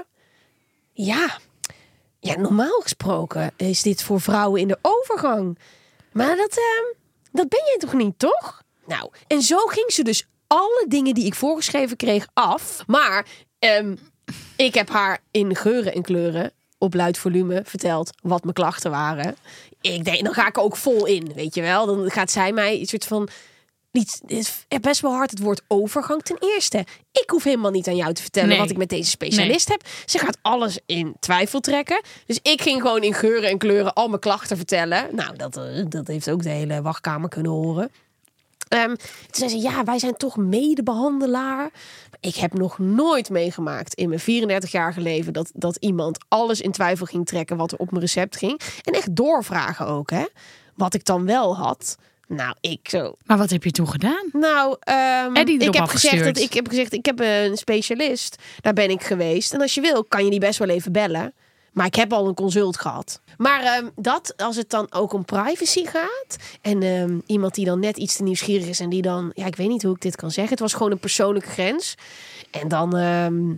Ja. 1.08 1.38
Ja, 2.24 2.38
normaal 2.38 2.80
gesproken 2.82 3.52
is 3.58 3.82
dit 3.82 4.04
voor 4.04 4.22
vrouwen 4.22 4.62
in 4.62 4.68
de 4.68 4.78
overgang. 4.82 5.58
Maar 6.12 6.36
dat, 6.36 6.50
ehm, 6.50 6.94
dat 7.32 7.50
ben 7.50 7.64
jij 7.66 7.78
toch 7.78 7.94
niet, 7.94 8.20
toch? 8.20 8.62
Nou, 8.86 9.12
en 9.28 9.42
zo 9.42 9.58
ging 9.58 9.92
ze 9.92 10.04
dus 10.04 10.28
alle 10.48 10.86
dingen 10.88 11.14
die 11.14 11.26
ik 11.26 11.36
voorgeschreven 11.36 11.98
kreeg 11.98 12.28
af. 12.34 12.84
Maar 12.88 13.26
ehm, 13.60 13.96
ik 14.56 14.74
heb 14.74 14.90
haar 14.90 15.20
in 15.32 15.56
geuren 15.56 15.94
en 15.94 16.02
kleuren 16.02 16.52
op 16.78 16.94
luid 16.94 17.18
volume 17.18 17.62
verteld 17.66 18.10
wat 18.22 18.44
mijn 18.44 18.54
klachten 18.54 18.92
waren. 18.92 19.36
Ik 19.82 20.04
denk, 20.04 20.24
dan 20.24 20.34
ga 20.34 20.48
ik 20.48 20.58
ook 20.58 20.78
vol 20.78 21.06
in, 21.06 21.32
weet 21.36 21.56
je 21.56 21.62
wel. 21.62 21.86
Dan 21.86 22.12
gaat 22.12 22.32
zij 22.32 22.52
mij 22.52 22.80
een 22.80 22.86
soort 22.86 23.06
van... 23.06 23.30
Het 23.94 24.82
best 24.82 25.02
wel 25.02 25.12
hard 25.12 25.30
het 25.32 25.40
woord 25.40 25.62
overgang. 25.68 26.22
Ten 26.22 26.38
eerste, 26.40 26.86
ik 27.12 27.30
hoef 27.30 27.44
helemaal 27.44 27.72
niet 27.72 27.88
aan 27.88 27.96
jou 27.96 28.14
te 28.14 28.22
vertellen 28.22 28.50
Nee. 28.50 28.58
wat 28.58 28.70
ik 28.70 28.78
met 28.78 28.90
deze 28.90 29.10
specialist 29.10 29.68
heb. 29.70 29.82
Ze 30.06 30.18
gaat 30.18 30.38
alles 30.42 30.80
in 30.86 31.16
twijfel 31.20 31.60
trekken. 31.60 32.02
Dus 32.26 32.40
ik 32.42 32.62
ging 32.62 32.82
gewoon 32.82 33.04
in 33.04 33.14
geuren 33.14 33.50
en 33.50 33.58
kleuren 33.58 33.94
al 33.94 34.08
mijn 34.08 34.20
klachten 34.20 34.58
vertellen. 34.58 35.16
Nou, 35.16 35.36
dat, 35.36 35.58
eh, 35.58 35.86
dat 35.90 36.08
heeft 36.08 36.30
ook 36.30 36.44
de 36.44 36.50
hele 36.50 36.82
wachtkamer 36.82 37.30
kunnen 37.30 37.52
horen. 37.52 37.92
Ehm, 38.68 38.88
toen 38.96 38.98
zei 39.32 39.50
ze, 39.50 39.58
ja, 39.58 39.84
wij 39.84 40.00
zijn 40.00 40.18
toch 40.18 40.38
medebehandelaar. 40.38 41.72
Ik 42.20 42.36
heb 42.36 42.54
nog 42.54 42.80
nooit 42.80 43.30
meegemaakt 43.30 43.94
in 43.94 44.10
mijn 44.10 44.22
34-jarige 44.22 45.02
leven... 45.02 45.34
Dat, 45.34 45.52
dat 45.54 45.76
iemand 45.76 46.18
alles 46.28 46.62
in 46.62 46.72
twijfel 46.72 47.06
ging 47.06 47.26
trekken 47.26 47.58
wat 47.58 47.72
er 47.72 47.78
op 47.78 47.90
mijn 47.90 48.02
recept 48.04 48.38
ging. 48.38 48.60
En 48.84 48.94
echt 48.94 49.16
doorvragen 49.16 49.88
ook, 49.88 50.10
hè. 50.10 50.26
Wat 50.76 50.94
ik 50.94 51.06
dan 51.06 51.26
wel 51.26 51.56
had. 51.58 51.98
Nou, 52.28 52.56
ik 52.62 52.90
zo... 52.90 53.16
Maar 53.26 53.38
wat 53.38 53.50
heb 53.50 53.64
je 53.64 53.72
toen 53.72 53.88
gedaan? 53.88 54.30
Nou, 54.32 54.78
ehm, 54.80 55.36
ik, 55.36 55.74
heb 55.74 55.88
gezegd 55.88 56.24
dat, 56.24 56.38
ik 56.38 56.54
heb 56.54 56.68
gezegd, 56.68 56.94
ik 56.94 57.06
heb 57.06 57.20
een 57.20 57.58
specialist. 57.58 58.36
Daar 58.62 58.74
ben 58.74 58.90
ik 58.90 59.04
geweest. 59.04 59.54
En 59.54 59.62
als 59.62 59.74
je 59.74 59.82
wil, 59.82 60.04
kan 60.04 60.24
je 60.24 60.30
die 60.30 60.40
best 60.40 60.60
wel 60.60 60.70
even 60.70 60.92
bellen. 60.92 61.34
Maar 61.74 61.86
ik 61.86 61.96
heb 61.96 62.14
al 62.14 62.28
een 62.28 62.34
consult 62.34 62.78
gehad. 62.78 63.22
Maar 63.38 63.64
ehm, 63.64 63.90
dat, 63.96 64.34
als 64.38 64.56
het 64.56 64.70
dan 64.70 64.88
ook 64.90 65.14
om 65.14 65.26
privacy 65.26 65.86
gaat. 65.86 66.38
En 66.62 66.84
ehm, 66.84 67.20
iemand 67.26 67.56
die 67.56 67.66
dan 67.66 67.80
net 67.80 67.98
iets 67.98 68.16
te 68.16 68.24
nieuwsgierig 68.24 68.68
is. 68.68 68.80
En 68.80 68.90
die 68.90 69.02
dan, 69.02 69.32
ja, 69.34 69.46
ik 69.46 69.56
weet 69.56 69.68
niet 69.68 69.84
hoe 69.84 69.96
ik 69.96 70.02
dit 70.02 70.16
kan 70.16 70.32
zeggen. 70.32 70.52
Het 70.52 70.62
was 70.62 70.74
gewoon 70.74 70.92
een 70.92 71.00
persoonlijke 71.00 71.50
grens. 71.50 71.96
En 72.52 72.68
dan, 72.68 72.98
ehm, 72.98 73.54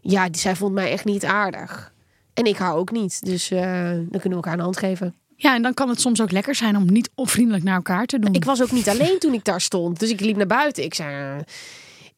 ja, 0.00 0.28
die, 0.28 0.40
zij 0.40 0.56
vond 0.56 0.74
mij 0.74 0.90
echt 0.90 1.04
niet 1.04 1.24
aardig. 1.24 1.92
En 2.34 2.44
ik 2.44 2.56
haar 2.56 2.74
ook 2.74 2.90
niet. 2.90 3.24
Dus 3.24 3.50
eh, 3.50 3.90
dan 3.90 4.08
kunnen 4.10 4.28
we 4.28 4.34
elkaar 4.34 4.52
een 4.52 4.60
hand 4.60 4.76
geven. 4.76 5.14
Ja, 5.42 5.54
en 5.54 5.62
dan 5.62 5.74
kan 5.74 5.88
het 5.88 6.00
soms 6.00 6.20
ook 6.20 6.30
lekker 6.30 6.54
zijn 6.54 6.76
om 6.76 6.92
niet 6.92 7.10
onvriendelijk 7.14 7.64
naar 7.64 7.74
elkaar 7.74 8.06
te 8.06 8.18
doen. 8.18 8.34
Ik 8.34 8.44
was 8.44 8.62
ook 8.62 8.72
niet 8.72 8.88
alleen 8.88 9.18
toen 9.18 9.32
ik 9.32 9.44
daar 9.44 9.60
stond. 9.60 10.00
Dus 10.00 10.10
ik 10.10 10.20
liep 10.20 10.36
naar 10.36 10.46
buiten. 10.46 10.84
Ik 10.84 10.94
zei, 10.94 11.42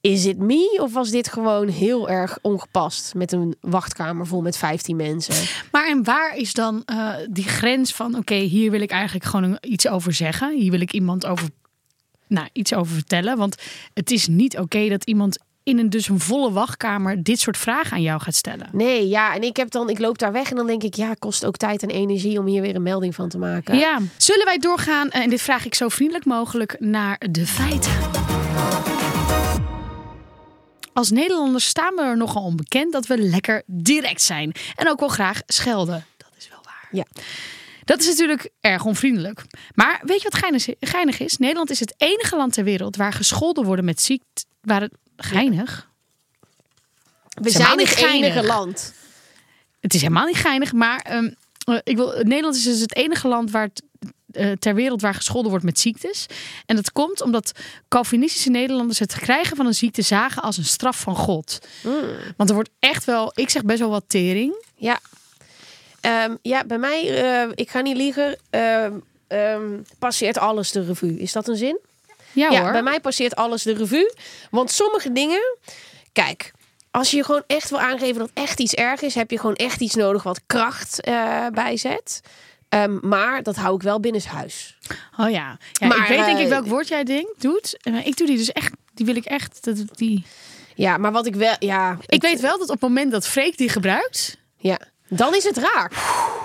is 0.01 0.25
het 0.25 0.39
me? 0.39 0.79
Of 0.81 0.93
was 0.93 1.11
dit 1.11 1.29
gewoon 1.29 1.69
heel 1.69 2.09
erg 2.09 2.39
ongepast? 2.41 3.15
Met 3.15 3.33
een 3.33 3.57
wachtkamer 3.61 4.27
vol 4.27 4.41
met 4.41 4.57
15 4.57 4.97
mensen. 4.97 5.35
Maar 5.73 5.89
en 5.89 6.05
waar 6.05 6.37
is 6.37 6.53
dan 6.53 6.83
eh, 6.85 7.15
die 7.31 7.45
grens 7.45 7.93
van... 7.95 8.17
oké, 8.17 8.35
hier 8.35 8.71
wil 8.71 8.81
ik 8.81 8.91
eigenlijk 8.91 9.25
gewoon 9.25 9.59
iets 9.61 9.89
over 9.89 10.13
zeggen. 10.13 10.57
Hier 10.57 10.71
wil 10.71 10.81
ik 10.81 10.93
iemand 10.93 11.27
over, 11.27 11.49
nou, 12.27 12.49
iets 12.53 12.75
over 12.75 12.95
vertellen. 12.95 13.37
Want 13.37 13.57
het 13.95 14.11
is 14.11 14.27
niet 14.27 14.59
oké 14.59 14.89
dat 14.89 15.05
iemand 15.05 15.39
in 15.65 15.79
een, 15.79 15.91
dus 15.91 16.09
een 16.09 16.21
volle 16.21 16.53
wachtkamer... 16.53 17.23
dit 17.23 17.41
soort 17.41 17.57
vragen 17.57 17.93
aan 17.93 18.03
jou 18.03 18.21
gaat 18.21 18.35
stellen. 18.35 18.69
Nee, 18.73 19.09
ja. 19.09 19.35
En 19.35 19.43
ik, 19.43 19.57
heb 19.57 19.71
dan, 19.71 19.89
ik 19.91 19.99
loop 19.99 20.19
daar 20.19 20.33
weg 20.33 20.51
en 20.51 20.57
dan 20.57 20.67
denk 20.67 20.83
ik, 20.83 20.95
ja, 20.95 21.15
kost 21.19 21.45
ook 21.45 21.57
tijd 21.57 21.83
en 21.83 21.89
energie 21.91 22.39
om 22.39 22.47
hier 22.47 22.63
weer 22.63 22.75
een 22.75 22.83
melding 22.83 23.15
van 23.15 23.29
te 23.29 23.39
maken. 23.39 23.77
Ja, 23.79 23.99
zullen 24.17 24.45
wij 24.45 24.59
doorgaan, 24.59 25.11
eh, 25.11 25.23
en 25.23 25.31
dit 25.31 25.43
vraag 25.43 25.65
ik 25.65 25.75
zo 25.75 25.89
vriendelijk 25.89 26.25
mogelijk, 26.25 26.77
naar 26.79 27.21
de 27.31 27.47
feiten? 27.47 27.93
Als 30.93 31.11
Nederlanders 31.11 31.67
staan 31.67 31.95
we 31.95 32.03
er 32.03 32.17
nogal 32.17 32.43
onbekend 32.43 32.93
dat 32.93 33.07
we 33.07 33.19
lekker 33.19 33.63
direct 33.67 34.23
zijn. 34.23 34.53
En 34.75 34.89
ook 34.89 35.01
wel 35.01 35.09
graag 35.09 35.41
schelden. 35.47 36.05
Dat 36.17 36.29
is 36.39 36.49
wel 36.49 36.59
waar. 36.65 36.89
Ja. 36.91 37.05
Dat 37.85 38.01
is 38.01 38.07
natuurlijk 38.07 38.51
erg 38.61 38.85
onvriendelijk. 38.85 39.43
Maar 39.75 40.01
weet 40.05 40.23
je 40.23 40.29
wat 40.31 40.39
geinig 40.41 40.67
is- 40.69 40.91
geinig 40.91 41.21
is? 41.21 41.37
Nederland 41.37 41.71
is 41.71 41.81
het 41.81 41.95
enige 41.97 42.37
land 42.37 42.53
ter 42.53 42.65
wereld 42.65 42.97
waar 42.97 43.13
gescholden 43.13 43.65
worden 43.65 43.85
met 43.85 44.01
ziekte. 44.01 44.45
Waar 44.61 44.81
het 44.81 44.93
geinig? 45.17 45.91
We 47.29 47.51
zijn 47.51 47.69
het 47.69 47.77
niet 47.77 47.89
geinig. 47.89 48.31
enige 48.31 48.47
land. 48.47 48.95
Het 49.81 49.95
is 49.95 50.01
helemaal 50.01 50.27
niet 50.27 50.37
geinig, 50.37 50.73
maar 50.73 51.01
ehm, 51.01 51.31
eh, 51.65 51.79
ik 51.85 51.97
wil, 51.97 52.09
Nederland 52.23 52.57
is 52.57 52.63
dus 52.63 52.81
het 52.81 52.95
enige 52.95 53.29
land 53.29 53.51
waar 53.51 53.63
het, 53.63 53.83
eh, 54.31 54.53
ter 54.53 54.75
wereld 54.75 55.01
waar 55.01 55.15
gescholden 55.15 55.51
wordt 55.51 55.65
met 55.65 55.79
ziektes. 55.79 56.27
En 56.67 56.77
dat 56.77 56.93
komt 56.93 57.21
omdat 57.21 57.53
Calvinistische 57.89 58.51
Nederlanders 58.51 58.99
het 58.99 59.15
krijgen 59.15 59.57
van 59.57 59.67
een 59.67 59.75
ziekte 59.75 60.03
zagen 60.03 60.43
als 60.43 60.57
een 60.57 60.65
straf 60.65 61.01
van 61.01 61.17
God. 61.17 61.59
Want 62.37 62.49
er 62.49 62.55
wordt 62.55 62.71
echt 62.79 63.05
wel, 63.05 63.33
ik 63.35 63.51
zeg 63.51 63.65
best 63.65 63.79
wel 63.79 63.91
wat 63.91 64.05
tering. 64.07 64.65
Ja. 64.75 65.01
Ehm, 66.01 66.37
ja, 66.43 66.65
bij 66.65 66.79
mij, 66.79 67.23
eh, 67.23 67.51
ik 67.55 67.71
ga 67.71 67.81
niet 67.81 67.97
liegen, 67.97 68.39
ehm, 68.51 68.93
passeert 69.99 70.39
alles 70.39 70.71
de 70.71 70.85
revue. 70.85 71.19
Is 71.19 71.33
dat 71.33 71.49
een 71.49 71.57
zin? 71.57 71.79
Ja, 72.33 72.51
Ja, 72.51 72.63
hoor. 72.63 72.73
bij 72.73 72.83
mij 72.83 73.01
passeert 73.01 73.37
alles 73.37 73.63
de 73.63 73.75
revue. 73.75 74.15
Want 74.51 74.71
sommige 74.71 75.13
dingen 75.13 75.59
Kijk, 76.13 76.53
als 76.91 77.11
je 77.11 77.25
gewoon 77.25 77.45
echt 77.47 77.71
wil 77.71 77.81
aangeven 77.81 78.19
dat 78.19 78.31
echt 78.35 78.61
iets 78.61 78.75
erg 78.75 79.01
is, 79.01 79.15
heb 79.15 79.31
je 79.31 79.39
gewoon 79.39 79.55
echt 79.55 79.81
iets 79.81 79.95
nodig 79.95 80.23
wat 80.23 80.41
kracht 80.47 81.01
eh 81.01 81.47
bijzet. 81.53 82.21
Ehm, 82.69 82.99
maar 83.09 83.43
dat 83.43 83.57
hou 83.57 83.75
ik 83.75 83.83
wel 83.83 84.01
binnenshuis. 84.01 84.79
Oh 85.19 85.31
ja. 85.31 85.59
ja 85.73 85.87
Maar, 85.87 85.99
ik 85.99 86.07
weet 86.07 86.25
denk 86.25 86.39
ik 86.39 86.45
eh, 86.45 86.51
welk 86.51 86.67
woord 86.67 86.89
jij 86.89 87.05
denkt, 87.05 87.41
doet. 87.43 87.79
Maar 87.91 88.07
ik 88.07 88.17
doe 88.17 88.27
die 88.27 88.37
dus 88.37 88.53
echt, 88.53 88.73
die 88.95 89.07
wil 89.07 89.17
ik 89.17 89.25
echt, 89.25 89.65
dat, 89.65 89.77
die... 89.93 90.25
Ja, 90.75 90.97
maar 90.97 91.13
wat 91.13 91.27
ik 91.27 91.35
wel, 91.35 91.57
ja, 91.59 91.99
Ik 92.07 92.23
weet 92.23 92.41
wel 92.41 92.59
dat 92.59 92.69
op 92.69 92.81
het 92.81 92.81
moment 92.81 93.13
dat 93.13 93.27
Freek 93.27 93.57
die 93.57 93.69
gebruikt, 93.69 94.37
ja, 94.57 94.79
dan 95.09 95.35
is 95.35 95.45
het 95.45 95.57
raak. 95.57 95.93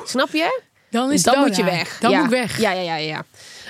Snap 0.05 0.29
je? 0.31 0.61
dan 0.89 1.11
is 1.11 1.23
dan 1.23 1.39
moet 1.39 1.55
je 1.55 1.63
weg. 1.63 1.99
Dan 1.99 2.11
ja. 2.11 2.17
moet 2.17 2.25
ik 2.25 2.39
weg. 2.39 2.59
Ja, 2.59 2.71
ja, 2.71 2.81
ja, 2.81 2.95
ja. 2.95 3.25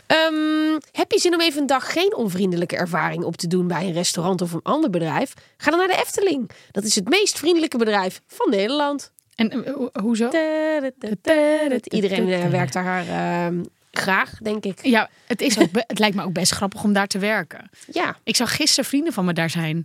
Ehm, 0.08 0.80
heb 0.92 1.12
je 1.12 1.20
zin 1.20 1.34
om 1.34 1.42
even 1.42 1.62
een 1.62 1.68
dag 1.68 1.92
geen 1.92 2.16
onvriendelijke 2.16 2.76
ervaring 2.78 3.24
op 3.24 3.36
te 3.38 3.48
doen 3.48 3.68
bij 3.68 3.86
een 3.86 3.94
restaurant 3.94 4.42
of 4.42 4.52
een 4.54 4.60
ander 4.64 4.90
bedrijf? 4.90 5.34
Ga 5.58 5.70
dan 5.70 5.80
naar 5.80 5.88
de 5.88 5.98
Efteling. 6.02 6.50
Dat 6.72 6.84
is 6.84 6.96
het 6.96 7.10
meest 7.10 7.38
vriendelijke 7.38 7.78
bedrijf 7.78 8.22
van 8.28 8.50
Nederland. 8.50 9.12
En 9.36 9.66
eh, 9.66 9.74
ho- 9.74 9.90
hoezo? 10.02 10.30
Iedereen 11.84 12.30
eh, 12.32 12.50
werkt 12.50 12.74
daar 12.74 13.08
ehm, 13.08 13.64
graag, 13.92 14.32
denk 14.42 14.66
ik. 14.66 14.80
Ja, 14.86 15.10
het, 15.26 15.42
is 15.42 15.60
ook 15.60 15.70
het 15.74 16.00
lijkt 16.00 16.16
me 16.16 16.24
ook 16.24 16.34
best 16.34 16.52
grappig 16.52 16.84
om 16.84 16.94
daar 16.94 17.08
te 17.08 17.20
werken. 17.20 17.70
Ja, 17.92 18.18
Ik 18.24 18.36
zag 18.36 18.56
gisteren 18.56 18.86
vrienden 18.90 19.14
van 19.14 19.26
me 19.26 19.34
daar 19.34 19.50
zijn. 19.50 19.84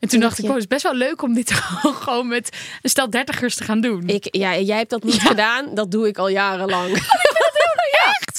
En 0.00 0.08
toen 0.08 0.20
dacht 0.20 0.38
ik, 0.38 0.44
oh, 0.44 0.50
het 0.50 0.58
is 0.60 0.66
best 0.66 0.82
wel 0.82 0.94
leuk 0.94 1.22
om 1.22 1.34
dit 1.34 1.52
gewoon 2.02 2.28
met 2.28 2.56
een 2.82 2.90
stel 2.90 3.10
dertigers 3.10 3.54
te 3.56 3.64
gaan 3.64 3.80
doen. 3.80 4.02
ik, 4.08 4.26
ja, 4.36 4.58
jij 4.58 4.76
hebt 4.76 4.90
dat 4.90 5.02
niet 5.04 5.20
gedaan. 5.20 5.74
Dat 5.74 5.90
doe 5.90 6.08
ik 6.08 6.18
al 6.18 6.28
jarenlang. 6.28 6.88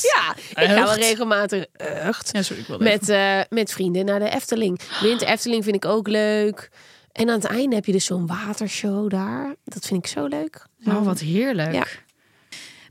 echt? 0.04 0.42
Ja, 0.56 0.62
ik 0.62 0.70
ga 0.70 0.84
wel 0.84 0.94
regelmatig 0.94 1.66
echt, 1.78 2.30
Ja, 2.32 2.42
sorry, 2.42 2.64
ik 2.68 2.80
met, 2.80 3.10
eh, 3.10 3.40
met 3.50 3.72
vrienden 3.72 4.06
naar 4.06 4.20
de 4.20 4.30
Efteling. 4.30 4.80
Winter 5.02 5.28
Efteling 5.28 5.64
vind 5.64 5.76
ik 5.76 5.86
ook 5.86 6.08
leuk. 6.08 6.70
En 7.12 7.30
aan 7.30 7.36
het 7.36 7.46
einde 7.46 7.76
heb 7.76 7.86
je 7.86 7.92
dus 7.92 8.06
zo'n 8.06 8.28
watershow 8.28 9.10
daar. 9.10 9.56
Dat 9.64 9.86
vind 9.86 10.06
ik 10.06 10.12
zo 10.12 10.26
leuk. 10.26 10.66
Oh, 10.86 11.06
wat 11.06 11.20
heerlijk. 11.20 11.74
Ja. 11.74 11.86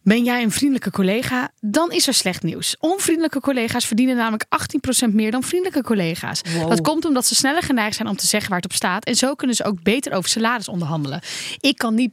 Ben 0.02 0.24
jij 0.24 0.42
een 0.42 0.50
vriendelijke 0.50 0.90
collega? 0.90 1.50
Dan 1.60 1.90
is 1.92 2.06
er 2.06 2.14
slecht 2.14 2.42
nieuws. 2.42 2.76
Onvriendelijke 2.78 3.40
collega's 3.40 3.86
verdienen 3.86 4.16
namelijk 4.16 4.44
18% 4.48 5.14
meer 5.14 5.30
dan 5.30 5.42
vriendelijke 5.42 5.82
collega's. 5.82 6.42
Dat 6.68 6.80
komt 6.80 7.04
omdat 7.04 7.26
ze 7.26 7.34
sneller 7.34 7.62
geneigd 7.62 7.96
zijn 7.96 8.08
om 8.08 8.16
te 8.16 8.26
zeggen 8.26 8.48
waar 8.50 8.58
het 8.60 8.70
op 8.70 8.76
staat. 8.76 9.04
En 9.04 9.14
zo 9.14 9.34
kunnen 9.34 9.56
ze 9.56 9.64
ook 9.64 9.82
beter 9.82 10.12
over 10.12 10.30
salaris 10.30 10.68
onderhandelen. 10.68 11.20
Ik 11.60 11.76
kan 11.76 11.94
niet 11.94 12.12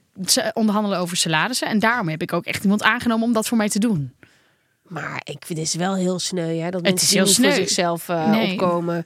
onderhandelen 0.53 0.99
over 0.99 1.17
salarissen. 1.17 1.67
En 1.67 1.79
daarom 1.79 2.09
heb 2.09 2.21
ik 2.21 2.33
ook 2.33 2.45
echt 2.45 2.63
iemand 2.63 2.83
aangenomen 2.83 3.27
om 3.27 3.33
dat 3.33 3.47
voor 3.47 3.57
mij 3.57 3.69
te 3.69 3.79
doen. 3.79 4.13
Maar 4.87 5.21
ik 5.23 5.45
vind 5.45 5.59
het 5.59 5.67
is 5.67 5.75
wel 5.75 5.95
heel 5.95 6.19
sneu, 6.19 6.55
hè? 6.57 6.69
Dat 6.69 6.73
Het 6.73 6.83
mensen 6.83 6.93
is 6.93 7.07
die 7.07 7.17
heel 7.17 7.25
niet 7.27 7.35
sneu. 7.35 7.47
voor 7.47 7.57
zichzelf 7.59 8.09
eh, 8.09 8.29
Nee. 8.29 8.51
opkomen. 8.51 9.05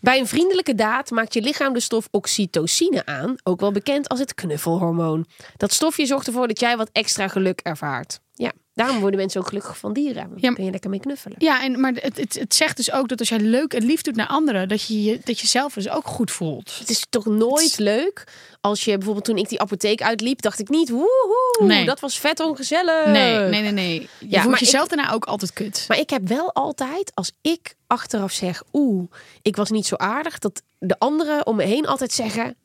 Bij 0.00 0.18
een 0.18 0.26
vriendelijke 0.26 0.74
daad 0.74 1.10
maakt 1.10 1.34
je 1.34 1.40
lichaam 1.40 1.72
de 1.72 1.80
stof 1.80 2.08
oxytocine 2.10 3.06
aan, 3.06 3.34
ook 3.42 3.60
wel 3.60 3.72
bekend 3.72 4.08
als 4.08 4.18
het 4.18 4.34
knuffelhormoon. 4.34 5.26
Dat 5.56 5.72
stofje 5.72 6.06
zorgt 6.06 6.26
ervoor 6.26 6.48
dat 6.48 6.60
jij 6.60 6.76
wat 6.76 6.88
extra 6.92 7.28
geluk 7.28 7.60
ervaart. 7.62 8.20
Ja, 8.42 8.52
daarom 8.74 9.00
worden 9.00 9.20
mensen 9.20 9.40
ook 9.40 9.46
gelukkig 9.48 9.78
van 9.78 9.92
dieren. 9.92 10.28
Want 10.28 10.40
Ja, 10.40 10.46
Dan 10.46 10.54
kun 10.54 10.64
je 10.64 10.70
lekker 10.70 10.90
mee 10.90 11.00
knuffelen. 11.00 11.36
Ja, 11.40 11.62
en, 11.62 11.80
maar 11.80 11.92
het, 11.94 12.16
het, 12.16 12.34
het 12.38 12.54
zegt 12.54 12.76
dus 12.76 12.92
ook 12.92 13.08
dat 13.08 13.18
als 13.18 13.28
jij 13.28 13.38
leuk 13.38 13.72
en 13.74 13.84
lief 13.84 14.00
doet 14.02 14.16
naar 14.16 14.26
anderen, 14.26 14.68
dat 14.68 14.86
je, 14.86 15.20
dat 15.24 15.40
je 15.40 15.46
zelf 15.46 15.72
dus 15.74 15.88
ook 15.88 16.06
goed 16.06 16.30
voelt. 16.30 16.76
Het 16.78 16.90
is 16.90 17.06
toch 17.10 17.26
nooit 17.26 17.78
leuk 17.78 18.24
als 18.60 18.84
je 18.84 18.94
bijvoorbeeld 18.96 19.24
toen 19.24 19.36
ik 19.36 19.48
die 19.48 19.60
apotheek 19.60 20.02
uitliep, 20.02 20.42
dacht 20.42 20.58
ik 20.58 20.68
niet, 20.68 20.88
woehoe, 20.90 21.64
Nee. 21.66 21.84
dat 21.84 22.00
was 22.00 22.18
vet 22.18 22.40
ongezellig. 22.40 23.06
Nee, 23.06 23.38
nee, 23.38 23.60
nee, 23.62 23.72
nee. 23.72 24.08
Je 24.18 24.26
Ja, 24.28 24.42
voelt 24.42 24.58
jezelf 24.58 24.88
daarna 24.88 25.12
ook 25.12 25.24
altijd 25.24 25.52
kut. 25.52 25.84
Maar 25.88 25.98
ik 25.98 26.10
heb 26.10 26.28
wel 26.28 26.52
altijd, 26.52 27.10
als 27.14 27.32
ik 27.40 27.74
achteraf 27.86 28.32
zeg, 28.32 28.62
oeh, 28.72 29.10
ik 29.42 29.56
was 29.56 29.70
niet 29.70 29.86
zo 29.86 29.94
aardig, 29.96 30.38
dat 30.38 30.62
de 30.78 30.98
anderen 30.98 31.46
om 31.46 31.56
me 31.56 31.64
heen 31.64 31.86
altijd 31.86 32.12
zeggen 32.12 32.56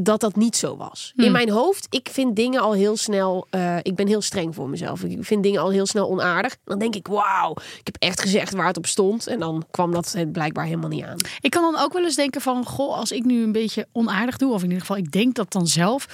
dat 0.00 0.20
dat 0.20 0.36
niet 0.36 0.56
zo 0.56 0.76
was. 0.76 1.12
Hmm. 1.14 1.24
In 1.24 1.32
mijn 1.32 1.50
hoofd, 1.50 1.86
ik 1.90 2.08
vind 2.12 2.36
dingen 2.36 2.60
al 2.60 2.72
heel 2.72 2.96
snel, 2.96 3.46
eh, 3.50 3.76
ik 3.82 3.94
ben 3.94 4.06
heel 4.06 4.20
streng 4.20 4.54
voor 4.54 4.68
mezelf. 4.68 5.02
Ik 5.02 5.24
vind 5.24 5.42
dingen 5.42 5.60
al 5.60 5.70
heel 5.70 5.86
snel 5.86 6.08
onaardig. 6.08 6.56
Dan 6.64 6.78
denk 6.78 6.94
ik, 6.94 7.06
wauw, 7.06 7.50
ik 7.50 7.86
heb 7.86 7.96
echt 7.98 8.20
gezegd 8.20 8.52
waar 8.52 8.66
het 8.66 8.76
op 8.76 8.86
stond. 8.86 9.26
En 9.26 9.38
dan 9.38 9.64
kwam 9.70 9.92
dat 9.92 10.12
het 10.12 10.32
blijkbaar 10.32 10.64
helemaal 10.64 10.88
niet 10.88 11.04
aan. 11.04 11.16
Ik 11.40 11.50
kan 11.50 11.72
dan 11.72 11.82
ook 11.82 11.92
wel 11.92 12.04
eens 12.04 12.16
denken 12.16 12.40
van, 12.40 12.64
goh, 12.64 12.96
als 12.96 13.12
ik 13.12 13.24
nu 13.24 13.42
een 13.42 13.52
beetje 13.52 13.86
onaardig 13.92 14.36
doe, 14.36 14.52
of 14.52 14.58
in 14.58 14.66
ieder 14.66 14.80
geval 14.80 14.96
ik 14.96 15.12
denk 15.12 15.34
dat 15.34 15.52
dan 15.52 15.66
zelf, 15.66 16.06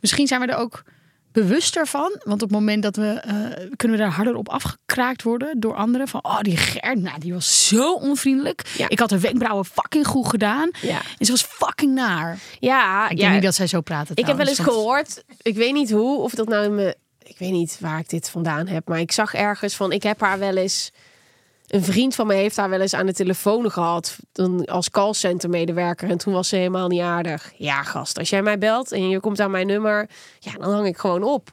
misschien 0.00 0.26
zijn 0.26 0.40
we 0.40 0.46
er 0.46 0.58
ook 0.58 0.82
bewuster 1.32 1.86
van. 1.86 2.20
Want 2.24 2.42
op 2.42 2.48
het 2.48 2.58
moment 2.58 2.82
dat 2.82 2.96
we, 2.96 3.08
eh, 3.08 3.34
kunnen 3.76 3.96
we 3.96 4.02
daar 4.02 4.12
harder 4.12 4.34
op 4.34 4.48
afgekraakt 4.48 5.22
worden 5.22 5.60
door 5.60 5.74
anderen. 5.74 6.08
Van, 6.08 6.24
oh, 6.24 6.40
die 6.40 6.56
Gert, 6.56 7.00
nou, 7.00 7.18
die 7.18 7.32
was 7.32 7.66
zo 7.68 7.94
onvriendelijk. 7.94 8.62
Ja. 8.76 8.88
Ik 8.88 8.98
had 8.98 9.10
haar 9.10 9.20
wenkbrauwen 9.20 9.64
fucking 9.64 10.06
goed 10.06 10.28
gedaan. 10.28 10.70
Ja. 10.80 11.00
En 11.18 11.26
ze 11.26 11.30
was 11.30 11.42
fucking 11.42 11.94
naar. 11.94 12.38
Ja, 12.58 13.04
Ik 13.10 13.18
ja, 13.18 13.22
denk 13.22 13.32
niet 13.32 13.42
dat 13.42 13.54
zij 13.54 13.66
zo 13.66 13.80
praten 13.80 14.16
Ik 14.16 14.26
heb 14.26 14.36
wel 14.36 14.46
eens 14.46 14.58
gehoord, 14.58 15.24
ik 15.42 15.54
weet 15.54 15.72
niet 15.72 15.90
hoe, 15.90 16.18
of 16.18 16.34
dat 16.34 16.48
nou 16.48 16.64
in 16.64 16.74
me, 16.74 16.96
ik 17.22 17.38
weet 17.38 17.50
niet 17.50 17.76
waar 17.80 17.98
ik 17.98 18.08
dit 18.08 18.30
vandaan 18.30 18.66
heb, 18.66 18.88
maar 18.88 19.00
ik 19.00 19.12
zag 19.12 19.34
ergens 19.34 19.74
van, 19.74 19.92
ik 19.92 20.02
heb 20.02 20.20
haar 20.20 20.38
wel 20.38 20.56
eens, 20.56 20.90
een 21.72 21.84
vriend 21.84 22.14
van 22.14 22.26
me 22.26 22.34
heeft 22.34 22.56
haar 22.56 22.70
wel 22.70 22.80
eens 22.80 22.94
aan 22.94 23.06
de 23.06 23.12
telefoon 23.12 23.70
gehad, 23.70 24.18
als 24.64 24.90
callcenter 24.90 25.50
medewerker, 25.50 26.10
en 26.10 26.18
toen 26.18 26.32
was 26.32 26.48
ze 26.48 26.56
helemaal 26.56 26.88
niet 26.88 27.00
aardig. 27.00 27.52
Ja, 27.56 27.82
gast, 27.82 28.18
als 28.18 28.30
jij 28.30 28.42
mij 28.42 28.58
belt 28.58 28.92
en 28.92 29.08
je 29.08 29.20
komt 29.20 29.40
aan 29.40 29.50
mijn 29.50 29.66
nummer, 29.66 30.08
ja, 30.38 30.52
dan 30.52 30.72
hang 30.72 30.86
ik 30.86 30.96
gewoon 30.96 31.22
op. 31.22 31.52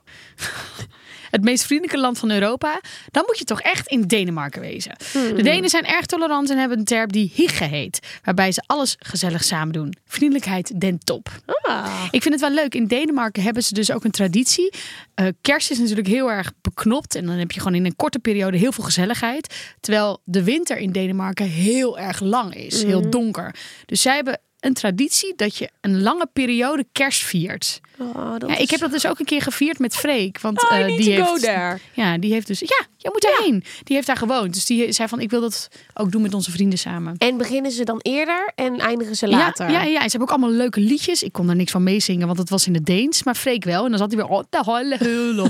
het 1.29 1.43
meest 1.43 1.65
vriendelijke 1.65 2.01
land 2.01 2.19
van 2.19 2.31
Europa, 2.31 2.81
dan 3.11 3.23
moet 3.25 3.37
je 3.37 3.43
toch 3.43 3.61
echt 3.61 3.87
in 3.87 4.01
Denemarken 4.01 4.61
wezen. 4.61 4.95
Hmm. 5.11 5.35
De 5.35 5.43
Denen 5.43 5.69
zijn 5.69 5.85
erg 5.85 6.05
tolerant 6.05 6.49
en 6.49 6.57
hebben 6.57 6.77
een 6.77 6.85
term 6.85 7.11
die 7.11 7.31
hygge 7.35 7.63
heet, 7.63 7.99
waarbij 8.23 8.51
ze 8.51 8.63
alles 8.65 8.95
gezellig 8.99 9.43
samen 9.43 9.73
doen. 9.73 9.93
Vriendelijkheid 10.05 10.79
den 10.81 10.99
top. 10.99 11.29
Ah. 11.61 12.07
Ik 12.11 12.21
vind 12.21 12.33
het 12.33 12.43
wel 12.43 12.53
leuk. 12.53 12.75
In 12.75 12.87
Denemarken 12.87 13.43
hebben 13.43 13.63
ze 13.63 13.73
dus 13.73 13.91
ook 13.91 14.03
een 14.03 14.11
traditie. 14.11 14.73
Eh, 15.13 15.27
kerst 15.41 15.71
is 15.71 15.79
natuurlijk 15.79 16.07
heel 16.07 16.31
erg 16.31 16.51
beknopt 16.61 17.15
en 17.15 17.25
dan 17.25 17.35
heb 17.35 17.51
je 17.51 17.59
gewoon 17.59 17.75
in 17.75 17.85
een 17.85 17.95
korte 17.95 18.19
periode 18.19 18.57
heel 18.57 18.71
veel 18.71 18.83
gezelligheid, 18.83 19.55
terwijl 19.79 20.21
de 20.23 20.43
winter 20.43 20.77
in 20.77 20.91
Denemarken 20.91 21.45
heel 21.45 21.99
erg 21.99 22.19
lang 22.19 22.55
is, 22.55 22.79
Hmm. 22.79 22.89
heel 22.89 23.09
donker. 23.09 23.55
Dus 23.85 24.01
zij 24.01 24.15
hebben 24.15 24.39
een 24.59 24.73
traditie 24.73 25.33
dat 25.35 25.55
je 25.55 25.69
een 25.81 26.01
lange 26.01 26.27
periode 26.33 26.85
kerst 26.91 27.23
viert. 27.23 27.79
Oh, 27.97 28.35
Ja, 28.47 28.57
ik 28.57 28.69
heb 28.69 28.79
dat 28.79 28.91
dus 28.91 29.07
ook 29.07 29.19
een 29.19 29.25
keer 29.25 29.41
gevierd 29.41 29.79
met 29.79 29.95
Freek. 29.95 30.41
Want 30.41 30.63
Oh, 30.63 30.77
eh, 30.77 30.85
die 30.85 31.11
heeft. 31.11 31.47
Ja, 31.93 32.17
die 32.17 32.33
heeft 32.33 32.47
dus. 32.47 32.59
Ja, 32.59 32.85
jij 32.97 33.11
moet 33.11 33.21
daarheen. 33.21 33.63
Die 33.83 33.95
heeft 33.95 34.07
daar 34.07 34.17
gewoond. 34.17 34.53
Dus 34.53 34.65
die 34.65 34.91
zei 34.91 35.07
van: 35.07 35.19
ik 35.19 35.29
wil 35.29 35.41
dat 35.41 35.67
ook 35.93 36.11
doen 36.11 36.21
met 36.21 36.33
onze 36.33 36.51
vrienden 36.51 36.79
samen. 36.79 37.15
En 37.17 37.37
beginnen 37.37 37.71
ze 37.71 37.83
dan 37.83 37.99
eerder 38.01 38.51
en 38.55 38.77
eindigen 38.77 39.15
ze 39.15 39.27
later? 39.27 39.71
Ja, 39.71 39.81
ja, 39.81 39.83
ja, 39.83 40.01
en 40.01 40.09
ze 40.09 40.17
hebben 40.17 40.21
ook 40.21 40.29
allemaal 40.29 40.57
leuke 40.57 40.79
liedjes. 40.79 41.23
Ik 41.23 41.31
kon 41.31 41.47
daar 41.47 41.55
niks 41.55 41.71
van 41.71 41.83
meezingen, 41.83 42.27
want 42.27 42.39
het 42.39 42.49
was 42.49 42.67
in 42.67 42.73
het 42.73 42.85
Deens. 42.85 43.23
Maar 43.23 43.35
Freek 43.35 43.63
wel. 43.63 43.83
En 43.83 43.89
dan 43.89 43.99
zat 43.99 44.11
hij 44.11 44.17
weer. 44.21 44.29
Oh, 44.29 44.43
de 44.49 44.61
holle. 44.63 44.97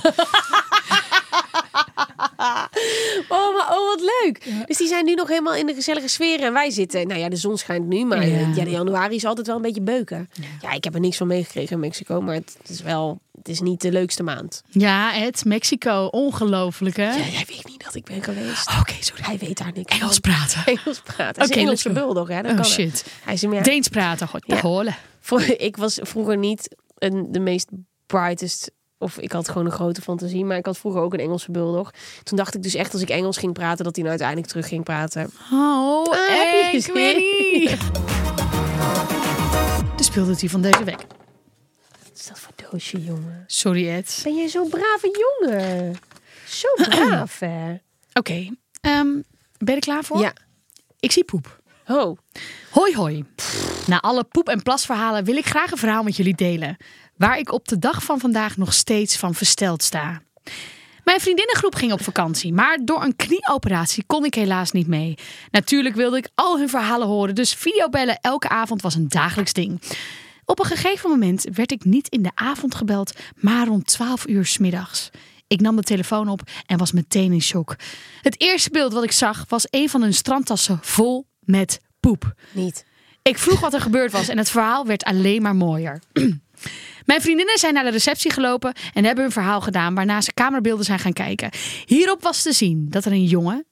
Oh, 3.30 3.54
maar, 3.56 3.78
oh, 3.78 3.88
wat 3.88 4.02
leuk. 4.24 4.52
Dus 4.66 4.78
die 4.78 4.88
zijn 4.88 5.06
nu 5.06 5.14
nog 5.14 5.28
helemaal 5.28 5.56
in 5.56 5.66
de 5.66 5.74
gezellige 5.74 6.08
sfeer. 6.08 6.42
En 6.44 6.54
wij 6.54 6.70
zitten, 6.72 7.08
nou 7.08 7.20
ja, 7.20 7.30
de 7.30 7.36
zon 7.36 7.58
schijnt 7.58 7.88
nu, 7.88 8.06
maar 8.06 8.28
Ja. 8.28 8.48
ja. 8.56 8.64
de 8.64 8.70
januari 8.70 9.16
is 9.16 9.26
altijd 9.26 9.48
wel 9.48 9.56
een 9.56 9.62
beetje 9.62 9.82
beuken. 9.82 10.30
Ja. 10.62 10.72
ik 10.72 10.84
heb 10.84 10.94
er 10.94 11.00
niks 11.00 11.18
van 11.18 11.28
meegekregen 11.28 11.74
in 11.74 11.80
Mexico, 11.80 12.22
maar 12.22 12.36
het 12.36 12.58
is 12.68 12.82
wel, 12.82 13.20
het 13.38 13.48
is 13.50 13.60
niet 13.60 13.82
de 13.82 13.92
leukste 13.92 14.24
maand. 14.24 14.64
Ja, 14.70 15.12
het 15.12 15.46
Mexico. 15.46 16.06
Ongelooflijk, 16.12 16.96
hè? 16.98 17.04
Ja, 17.10 17.26
jij 17.32 17.44
weet 17.48 17.66
niet 17.68 17.84
dat 17.84 17.96
ik 17.96 18.04
ben 18.06 18.24
geweest. 18.24 18.70
Oké, 18.80 18.94
sorry. 19.00 19.24
Hij 19.24 19.38
weet 19.38 19.58
daar 19.58 19.72
niks 19.74 19.94
Engels 19.98 20.20
van. 20.22 20.22
praten. 20.22 20.66
Engels 20.76 21.02
praten. 21.02 21.44
Oké, 21.44 21.54
let's 21.54 21.56
Engelse 21.62 21.90
bulldog, 21.92 22.28
hè? 22.28 22.42
Dat 22.42 22.52
Oh 22.52 22.58
kan 22.58 22.66
shit. 22.66 23.06
Hij 23.24 23.34
is 23.34 23.46
meer... 23.46 23.64
Deens 23.64 23.88
praten. 23.88 24.28
God, 24.28 24.44
Ja. 24.46 24.98
ik 25.58 25.78
was 25.78 26.00
vroeger 26.02 26.38
niet 26.38 26.76
een, 26.98 27.28
de 27.32 27.40
meest 27.40 27.68
brightest. 28.06 28.72
Of 29.00 29.18
ik 29.18 29.32
had 29.32 29.48
gewoon 29.48 29.66
een 29.66 29.72
grote 29.72 30.02
fantasie. 30.02 30.46
Maar 30.46 30.58
ik 30.58 30.66
had 30.66 30.78
vroeger 30.78 31.02
ook 31.02 31.14
een 31.14 31.20
Engelse 31.20 31.52
bulldog. 31.52 31.92
Toen 32.24 32.38
dacht 32.38 32.56
ik 32.56 32.64
dus 32.64 32.74
echt 32.76 32.94
als 32.94 33.02
ik 33.02 33.10
Engels 33.10 33.38
ging 33.38 33.54
praten. 33.54 33.84
dat 33.86 33.96
hij 33.96 34.04
nou 34.04 34.10
uiteindelijk 34.10 34.48
terug 34.48 34.68
ging 34.68 34.84
praten. 34.84 35.32
Oh, 35.52 36.08
Ah, 36.12 36.72
je 36.72 36.78
ik 36.78 36.94
weet. 36.94 37.78
De 39.96 40.50
van 40.50 40.62
deze 40.62 40.84
week. 40.84 41.06
Wat 42.04 42.12
is 42.16 42.26
dat 42.28 42.40
voor 42.40 42.52
doosje, 42.72 43.04
jongen? 43.04 43.44
Sorry, 43.48 43.90
Ed. 43.90 44.22
Ben 44.24 44.36
je 44.36 44.48
zo'n 44.48 44.70
brave 44.70 45.36
jongen? 45.40 46.00
Zo 46.48 46.68
braaf, 46.90 47.40
hè? 47.40 47.76
Oké, 48.14 48.50
ehm, 48.82 49.08
ben 49.58 49.68
je 49.68 49.74
er 49.74 49.80
klaar 49.80 50.04
voor? 50.04 50.20
Ja. 50.20 50.34
Ik 51.00 51.12
zie 51.12 51.24
poep. 51.24 51.59
Oh. 51.92 52.18
Hoi 52.70 52.96
hoi. 52.96 53.26
Na 53.86 54.00
alle 54.00 54.24
poep- 54.24 54.50
en 54.50 54.64
plasverhalen 54.64 55.24
wil 55.24 55.36
ik 55.36 55.46
graag 55.46 55.72
een 55.72 55.78
verhaal 55.78 56.04
met 56.04 56.16
jullie 56.16 56.36
delen. 56.36 56.78
Waar 57.18 57.38
ik 57.38 57.52
op 57.52 57.68
de 57.68 57.80
dag 57.80 58.04
van 58.04 58.20
vandaag 58.20 58.58
nog 58.58 58.74
steeds 58.74 59.18
van 59.18 59.34
versteld 59.34 59.84
sta. 59.84 60.22
Mijn 61.04 61.20
vriendinnengroep 61.20 61.76
ging 61.76 61.92
op 61.92 62.04
vakantie, 62.04 62.54
maar 62.54 62.80
door 62.84 63.04
een 63.04 63.16
knieoperatie 63.16 64.04
kon 64.08 64.26
ik 64.26 64.34
helaas 64.34 64.72
niet 64.72 64.88
mee. 64.88 65.18
Natuurlijk 65.52 65.96
wilde 65.96 66.18
ik 66.18 66.30
al 66.36 66.58
hun 66.58 66.70
verhalen 66.70 67.08
horen, 67.08 67.36
dus 67.36 67.54
videobellen 67.54 68.20
elke 68.22 68.50
avond 68.50 68.82
was 68.82 68.96
een 68.96 69.08
dagelijks 69.08 69.54
ding. 69.54 69.82
Op 70.46 70.60
een 70.60 70.66
gegeven 70.66 71.10
moment 71.10 71.46
werd 71.54 71.72
ik 71.72 71.84
niet 71.84 72.08
in 72.08 72.22
de 72.22 72.32
avond 72.36 72.76
gebeld, 72.76 73.14
maar 73.36 73.68
rond 73.68 73.86
12 73.86 74.28
uur 74.28 74.46
's 74.46 74.58
middags. 74.58 75.10
Ik 75.48 75.62
nam 75.62 75.76
de 75.76 75.82
telefoon 75.82 76.28
op 76.28 76.42
en 76.66 76.78
was 76.78 76.92
meteen 76.92 77.32
in 77.32 77.42
shock. 77.42 77.76
Het 78.22 78.42
eerste 78.42 78.70
beeld 78.70 78.94
wat 78.94 79.04
ik 79.04 79.12
zag 79.12 79.46
was 79.48 79.68
een 79.70 79.90
van 79.90 80.02
hun 80.02 80.14
strandtassen 80.14 80.80
vol 80.82 81.29
met 81.50 81.80
poep. 82.00 82.34
Niet. 82.52 82.86
Ik 83.22 83.38
vroeg 83.38 83.60
wat 83.60 83.74
er 83.74 83.82
gebeurd 83.82 84.12
was 84.12 84.28
en 84.28 84.38
het 84.38 84.50
verhaal 84.50 84.86
werd 84.86 85.04
alleen 85.04 85.42
maar 85.42 85.56
mooier. 85.56 86.02
Mijn 87.06 87.22
vriendinnen 87.22 87.58
zijn 87.58 87.74
naar 87.74 87.84
de 87.84 87.90
receptie 87.90 88.32
gelopen 88.32 88.74
en 88.94 89.04
hebben 89.04 89.24
hun 89.24 89.34
verhaal 89.34 89.62
gedaan, 89.62 89.96
waarna 89.96 90.22
ze 90.22 90.34
kamerbeelden 90.34 90.86
zijn 90.86 91.00
gaan 91.00 91.14
kijken. 91.14 91.50
Hierop 91.86 92.22
was 92.22 92.42
te 92.42 92.54
zien 92.54 92.88
dat 92.90 93.06
er 93.06 93.12
een 93.12 93.26
jongen, 93.26 93.66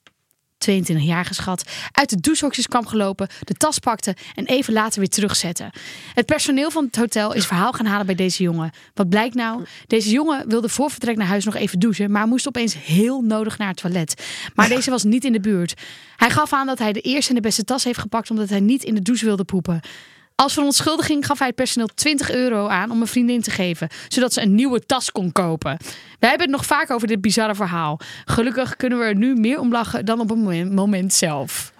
22 0.58 1.06
jaar 1.06 1.26
geschat, 1.26 1.64
uit 1.92 2.10
de 2.10 2.20
douchehokjes 2.20 2.68
kwam 2.68 2.88
gelopen, 2.88 3.28
de 3.40 3.54
tas 3.54 3.80
pakte 3.80 4.16
en 4.36 4.46
even 4.46 4.74
later 4.74 5.00
weer 5.00 5.10
terugzette. 5.10 5.72
Het 6.14 6.26
personeel 6.26 6.72
van 6.72 6.86
het 6.86 6.96
hotel 6.96 7.34
is 7.34 7.46
verhaal 7.46 7.72
gaan 7.72 7.86
halen 7.86 8.06
bij 8.06 8.16
deze 8.16 8.44
jongen. 8.44 8.72
Wat 8.94 9.10
blijkt 9.10 9.36
nou? 9.36 9.66
Deze 9.88 10.10
jongen 10.10 10.50
wilde 10.50 10.70
voor 10.70 10.90
vertrek 10.90 11.18
naar 11.18 11.28
huis 11.28 11.46
nog 11.46 11.56
even 11.56 11.80
douchen, 11.80 12.12
maar 12.12 12.28
moest 12.28 12.48
opeens 12.48 12.76
heel 12.84 13.22
nodig 13.22 13.58
naar 13.58 13.68
het 13.68 13.78
toilet. 13.78 14.24
Maar 14.56 14.70
deze 14.70 14.90
was 14.90 15.04
niet 15.04 15.26
in 15.26 15.32
de 15.32 15.40
buurt. 15.40 15.74
Hij 16.16 16.30
gaf 16.30 16.54
aan 16.54 16.68
dat 16.68 16.80
hij 16.80 16.94
de 16.94 17.02
eerste 17.02 17.30
en 17.30 17.36
de 17.36 17.42
beste 17.42 17.64
tas 17.64 17.84
heeft 17.84 18.00
gepakt 18.00 18.30
omdat 18.30 18.50
hij 18.50 18.60
niet 18.60 18.84
in 18.84 18.96
de 18.96 19.02
douche 19.02 19.26
wilde 19.26 19.44
poepen. 19.44 19.82
Als 20.40 20.54
verontschuldiging 20.54 21.26
gaf 21.26 21.38
hij 21.38 21.48
het 21.48 21.56
personeel 21.56 21.88
20 21.88 22.32
euro 22.32 22.68
aan 22.68 22.92
om 22.92 23.02
een 23.02 23.08
vriendin 23.08 23.42
te 23.42 23.52
geven, 23.52 23.88
zodat 24.08 24.34
ze 24.34 24.42
een 24.42 24.56
nieuwe 24.56 24.86
tas 24.86 25.12
kon 25.12 25.32
kopen. 25.32 25.78
Wij 26.20 26.30
hebben 26.30 26.48
het 26.48 26.56
nog 26.58 26.66
vaak 26.66 26.90
over 26.92 27.08
dit 27.08 27.22
bizarre 27.22 27.56
verhaal. 27.56 28.00
Gelukkig 28.26 28.76
kunnen 28.76 29.00
we 29.00 29.06
er 29.06 29.16
nu 29.16 29.36
meer 29.36 29.60
om 29.60 29.72
lachen 29.72 30.06
dan 30.06 30.20
op 30.20 30.30
het 30.30 30.72
moment, 30.72 31.14
zelf. 31.14 31.74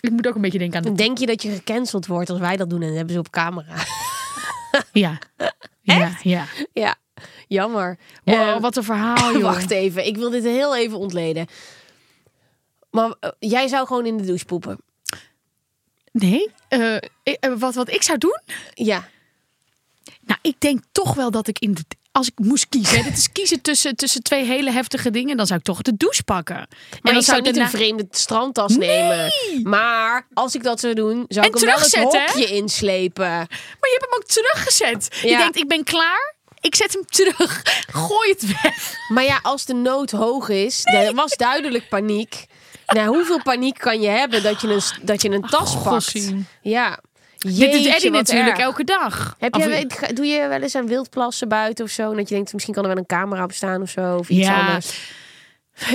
Ik 0.00 0.10
moet 0.10 0.26
ook 0.28 0.34
een 0.34 0.40
beetje 0.40 0.58
denken 0.58 0.76
aan 0.76 0.84
de... 0.84 0.92
Denk 0.92 1.18
je 1.18 1.26
dat 1.26 1.42
je 1.42 1.50
gecanceld 1.50 2.06
wordt 2.06 2.30
als 2.30 2.38
wij 2.38 2.56
dat 2.56 2.70
doen 2.70 2.82
en 2.82 2.94
hebben 2.94 3.12
ze 3.14 3.18
op 3.18 3.30
camera? 3.30 3.74
Ja. 4.92 5.18
Ja, 5.80 6.16
ja. 6.22 6.44
ja, 6.72 6.94
jammer. 7.48 7.98
Wow, 8.24 8.34
Eh, 8.34 8.60
wat 8.60 8.76
een 8.76 8.84
verhaal, 8.84 9.32
joh. 9.38 9.42
Wacht 9.42 9.70
even, 9.70 10.06
ik 10.06 10.16
wil 10.16 10.30
dit 10.30 10.44
heel 10.44 10.76
even 10.76 10.98
ontleden. 10.98 11.46
Maar 12.90 13.14
eh, 13.20 13.30
jij 13.38 13.68
zou 13.68 13.86
gewoon 13.86 14.06
in 14.06 14.16
de 14.16 14.24
douche 14.24 14.44
poepen. 14.44 14.78
Nee, 16.12 16.50
eh, 16.80 17.10
ik- 17.22 17.36
eh, 17.40 17.52
wat, 17.58 17.74
wat 17.74 17.90
ik 17.90 18.02
zou 18.02 18.18
doen? 18.18 18.40
Ja. 18.74 19.08
Nou, 20.20 20.38
ik 20.42 20.54
denk 20.60 20.82
toch 20.92 21.14
wel 21.14 21.30
dat 21.30 21.48
ik 21.48 21.58
in 21.58 21.74
de... 21.74 21.84
Als 22.12 22.26
ik 22.26 22.32
moest 22.38 22.68
kiezen, 22.68 22.96
hè, 22.96 23.02
dit 23.02 23.16
is 23.16 23.32
kiezen 23.32 23.60
tussen, 23.60 23.96
tussen 23.96 24.22
twee 24.22 24.44
hele 24.44 24.70
heftige 24.70 25.10
dingen, 25.10 25.36
dan 25.36 25.46
zou 25.46 25.58
ik 25.58 25.64
toch 25.64 25.82
de 25.82 25.96
douche 25.96 26.22
pakken. 26.22 26.56
En 26.56 26.66
Maar 27.02 27.12
dan 27.12 27.16
ik 27.16 27.22
zou 27.26 27.36
niet 27.40 27.44
daarna- 27.54 27.64
een 27.64 27.76
vreemde 27.78 28.06
strandtas 28.10 28.76
nemen. 28.76 29.32
Maar 29.62 30.26
als 30.34 30.54
ik 30.54 30.62
dat 30.62 30.80
zou 30.80 30.94
doen, 30.94 31.24
zou 31.28 31.46
En 31.46 31.52
ik 31.52 31.58
hem 31.58 31.68
wel 31.68 31.78
het 31.78 31.94
hè? 31.94 32.00
hokje 32.02 32.46
inslepen. 32.46 33.24
Maar 33.28 33.48
je 33.80 33.98
hebt 33.98 34.04
hem 34.10 34.14
ook 34.20 34.24
teruggezet. 34.26 35.08
Je 35.22 35.36
denkt, 35.36 35.56
ik 35.56 35.68
ben 35.68 35.84
klaar. 35.84 36.34
Ik 36.60 36.74
zet 36.74 36.92
hem 36.92 37.06
terug. 37.06 37.62
Gooi 38.06 38.30
het 38.30 38.62
weg. 38.62 38.94
Maar 39.08 39.24
ja, 39.24 39.38
als 39.42 39.64
de 39.64 39.74
nood 39.74 40.10
hoog 40.10 40.48
is, 40.48 40.80
er 40.84 41.14
was 41.14 41.36
duidelijk 41.36 41.88
paniek. 41.88 42.46
Nou, 42.86 43.08
hoeveel 43.08 43.42
paniek 43.42 43.78
kan 43.78 44.00
je 44.00 44.08
hebben 44.08 44.42
dat 44.42 44.60
je 44.60 44.68
een, 44.68 44.80
dat 45.02 45.22
je 45.22 45.30
een 45.30 45.42
tas 45.42 45.72
pakt? 45.74 45.86
godzien. 45.86 46.46
Ja. 46.62 46.98
Dit 47.38 47.72
doet 47.72 47.86
Eddie 47.86 48.10
natuurlijk 48.10 48.48
erg. 48.48 48.58
elke 48.58 48.84
dag. 48.84 49.36
Heb 49.38 49.54
je, 49.54 49.86
doe 50.14 50.26
je 50.26 50.48
wel 50.48 50.60
eens 50.60 50.74
aan 50.74 50.86
wildplassen 50.86 51.48
buiten 51.48 51.84
of 51.84 51.90
zo? 51.90 52.10
En 52.10 52.16
Dat 52.16 52.28
je 52.28 52.34
denkt, 52.34 52.52
misschien 52.52 52.74
kan 52.74 52.82
er 52.82 52.88
wel 52.88 52.98
een 52.98 53.06
camera 53.06 53.44
op 53.44 53.52
staan 53.52 53.82
of 53.82 53.90
zo. 53.90 54.16
Of 54.16 54.28
iets 54.28 54.46
Ja. 54.46 54.60
anders. 54.66 55.12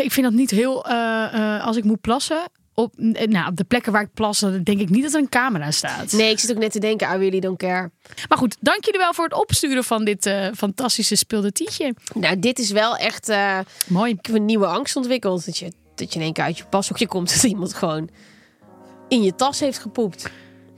Ik 0.02 0.12
vind 0.12 0.26
dat 0.26 0.34
niet 0.36 0.52
heel... 0.52 0.86
eh, 0.86 1.56
eh, 1.56 1.66
als 1.66 1.78
ik 1.78 1.84
moet 1.84 2.02
plassen... 2.02 2.42
Op, 2.74 2.94
eh, 3.14 3.28
nou, 3.28 3.48
op 3.50 3.56
de 3.56 3.64
plekken 3.64 3.92
waar 3.92 4.02
ik 4.02 4.14
plas, 4.14 4.40
dan 4.40 4.64
denk 4.64 4.80
ik 4.80 4.90
niet 4.90 5.04
dat 5.04 5.14
er 5.14 5.20
een 5.20 5.30
camera 5.30 5.72
staat. 5.72 6.12
Nee, 6.12 6.30
ik 6.32 6.40
zit 6.40 6.52
ook 6.52 6.58
net 6.58 6.72
te 6.72 6.80
denken, 6.80 7.08
I 7.08 7.12
really 7.18 7.40
don't 7.40 7.58
care. 7.58 7.92
Maar 8.30 8.38
goed, 8.38 8.58
dank 8.60 8.86
jullie 8.86 9.00
wel 9.00 9.14
voor 9.14 9.24
het 9.24 9.34
opsturen 9.34 9.84
van 9.84 10.04
dit 10.06 10.34
fantastische 10.58 11.16
speelde 11.16 11.52
tietje. 11.52 11.94
Nou, 12.14 12.40
dit 12.40 12.60
is 12.60 12.72
wel 12.72 12.96
echt... 12.98 13.32
Mooi. 13.88 14.12
ik 14.12 14.26
heb 14.26 14.36
een 14.36 14.46
nieuwe 14.46 14.66
angst 14.66 14.96
ontwikkeld. 14.96 15.46
Dat 15.46 15.58
je, 15.58 15.72
dat 16.00 16.14
je 16.14 16.20
in 16.20 16.26
één 16.26 16.34
keer 16.34 16.44
uit 16.44 16.58
je 16.58 16.66
pashokje 16.70 17.08
komt. 17.08 17.30
Dat 17.34 17.44
iemand 17.44 17.74
gewoon 17.74 18.10
in 19.08 19.24
je 19.24 19.36
tas 19.36 19.60
heeft 19.60 19.80
gepoept. 19.80 20.30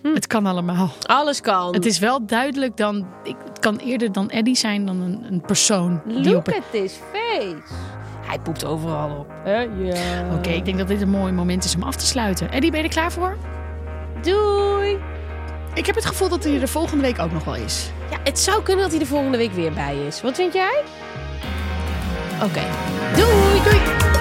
Het 0.02 0.28
kan 0.28 0.46
allemaal. 0.46 0.90
Alles 1.02 1.42
kan. 1.42 1.74
Het 1.74 1.86
is 1.86 2.00
wel 2.00 2.26
duidelijk 2.26 2.78
dan... 2.78 3.08
Ik, 3.24 3.36
het 3.48 3.60
kan 3.60 3.78
eerder 3.78 4.12
dan 4.12 4.30
Eddie 4.30 4.56
zijn 4.56 4.86
dan 4.86 5.02
een, 5.02 5.26
een 5.32 5.42
persoon. 5.42 6.02
die 6.06 6.18
op 6.18 6.26
Look 6.26 6.48
at 6.48 6.64
this 6.72 6.94
face. 7.12 7.62
Hij 8.22 8.40
poept 8.40 8.66
overal 8.66 9.18
op. 9.18 9.28
Hè? 9.44 9.60
Ja. 9.62 10.36
Oké, 10.36 10.50
ik 10.50 10.66
denk 10.66 10.78
dat 10.78 10.88
dit 10.88 11.02
een 11.02 11.10
mooi 11.10 11.32
moment 11.32 11.64
is 11.64 11.76
om 11.76 11.84
af 11.84 11.96
te 11.96 12.06
sluiten. 12.06 12.52
Eddie, 12.52 12.72
ben 12.72 12.80
je 12.80 12.86
er 12.86 12.94
klaar 12.94 13.12
voor? 13.12 13.38
Doei. 14.22 14.98
Ik 15.74 15.86
heb 15.86 15.96
het 15.96 16.06
gevoel 16.06 16.30
dat 16.30 16.44
hij 16.44 16.62
er 16.62 16.68
volgende 16.68 17.04
week 17.04 17.20
ook 17.20 17.32
nog 17.32 17.44
wel 17.44 17.56
is. 17.56 17.92
Ja, 18.12 18.18
het 18.24 18.40
zou 18.40 18.64
kunnen 18.64 18.84
dat 18.84 18.92
hij 18.92 19.02
er 19.02 19.08
volgende 19.08 19.38
week 19.38 19.52
weer 19.52 19.74
bij 19.74 19.98
is. 20.08 20.22
Wat 20.22 20.36
vind 20.36 20.54
jij? 20.54 20.84
Oké. 22.44 22.64
Doei. 23.16 23.64
Doei. 23.64 24.21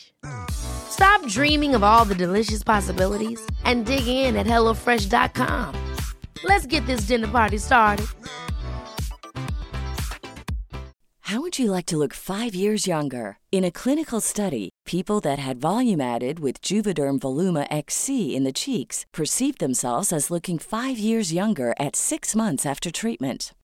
Stop 0.49 1.25
dreaming 1.27 1.75
of 1.75 1.83
all 1.83 2.05
the 2.05 2.15
delicious 2.15 2.63
possibilities 2.63 3.39
and 3.65 3.85
dig 3.85 4.07
in 4.07 4.35
at 4.35 4.45
HelloFresh.com. 4.45 5.75
Let's 6.43 6.65
get 6.65 6.85
this 6.85 7.01
dinner 7.01 7.27
party 7.27 7.57
started. 7.57 8.07
How 11.21 11.39
would 11.39 11.57
you 11.57 11.71
like 11.71 11.85
to 11.85 11.97
look 11.97 12.13
five 12.13 12.53
years 12.53 12.87
younger? 12.87 13.37
In 13.53 13.63
a 13.63 13.71
clinical 13.71 14.19
study, 14.19 14.69
people 14.85 15.21
that 15.21 15.39
had 15.39 15.61
volume 15.61 16.01
added 16.01 16.39
with 16.39 16.61
Juvederm 16.61 17.19
Voluma 17.19 17.65
XC 17.71 18.35
in 18.35 18.43
the 18.43 18.51
cheeks 18.51 19.05
perceived 19.13 19.59
themselves 19.59 20.11
as 20.11 20.29
looking 20.29 20.59
five 20.59 20.97
years 20.97 21.31
younger 21.31 21.73
at 21.79 21.95
six 21.95 22.35
months 22.35 22.65
after 22.65 22.91
treatment. 22.91 23.53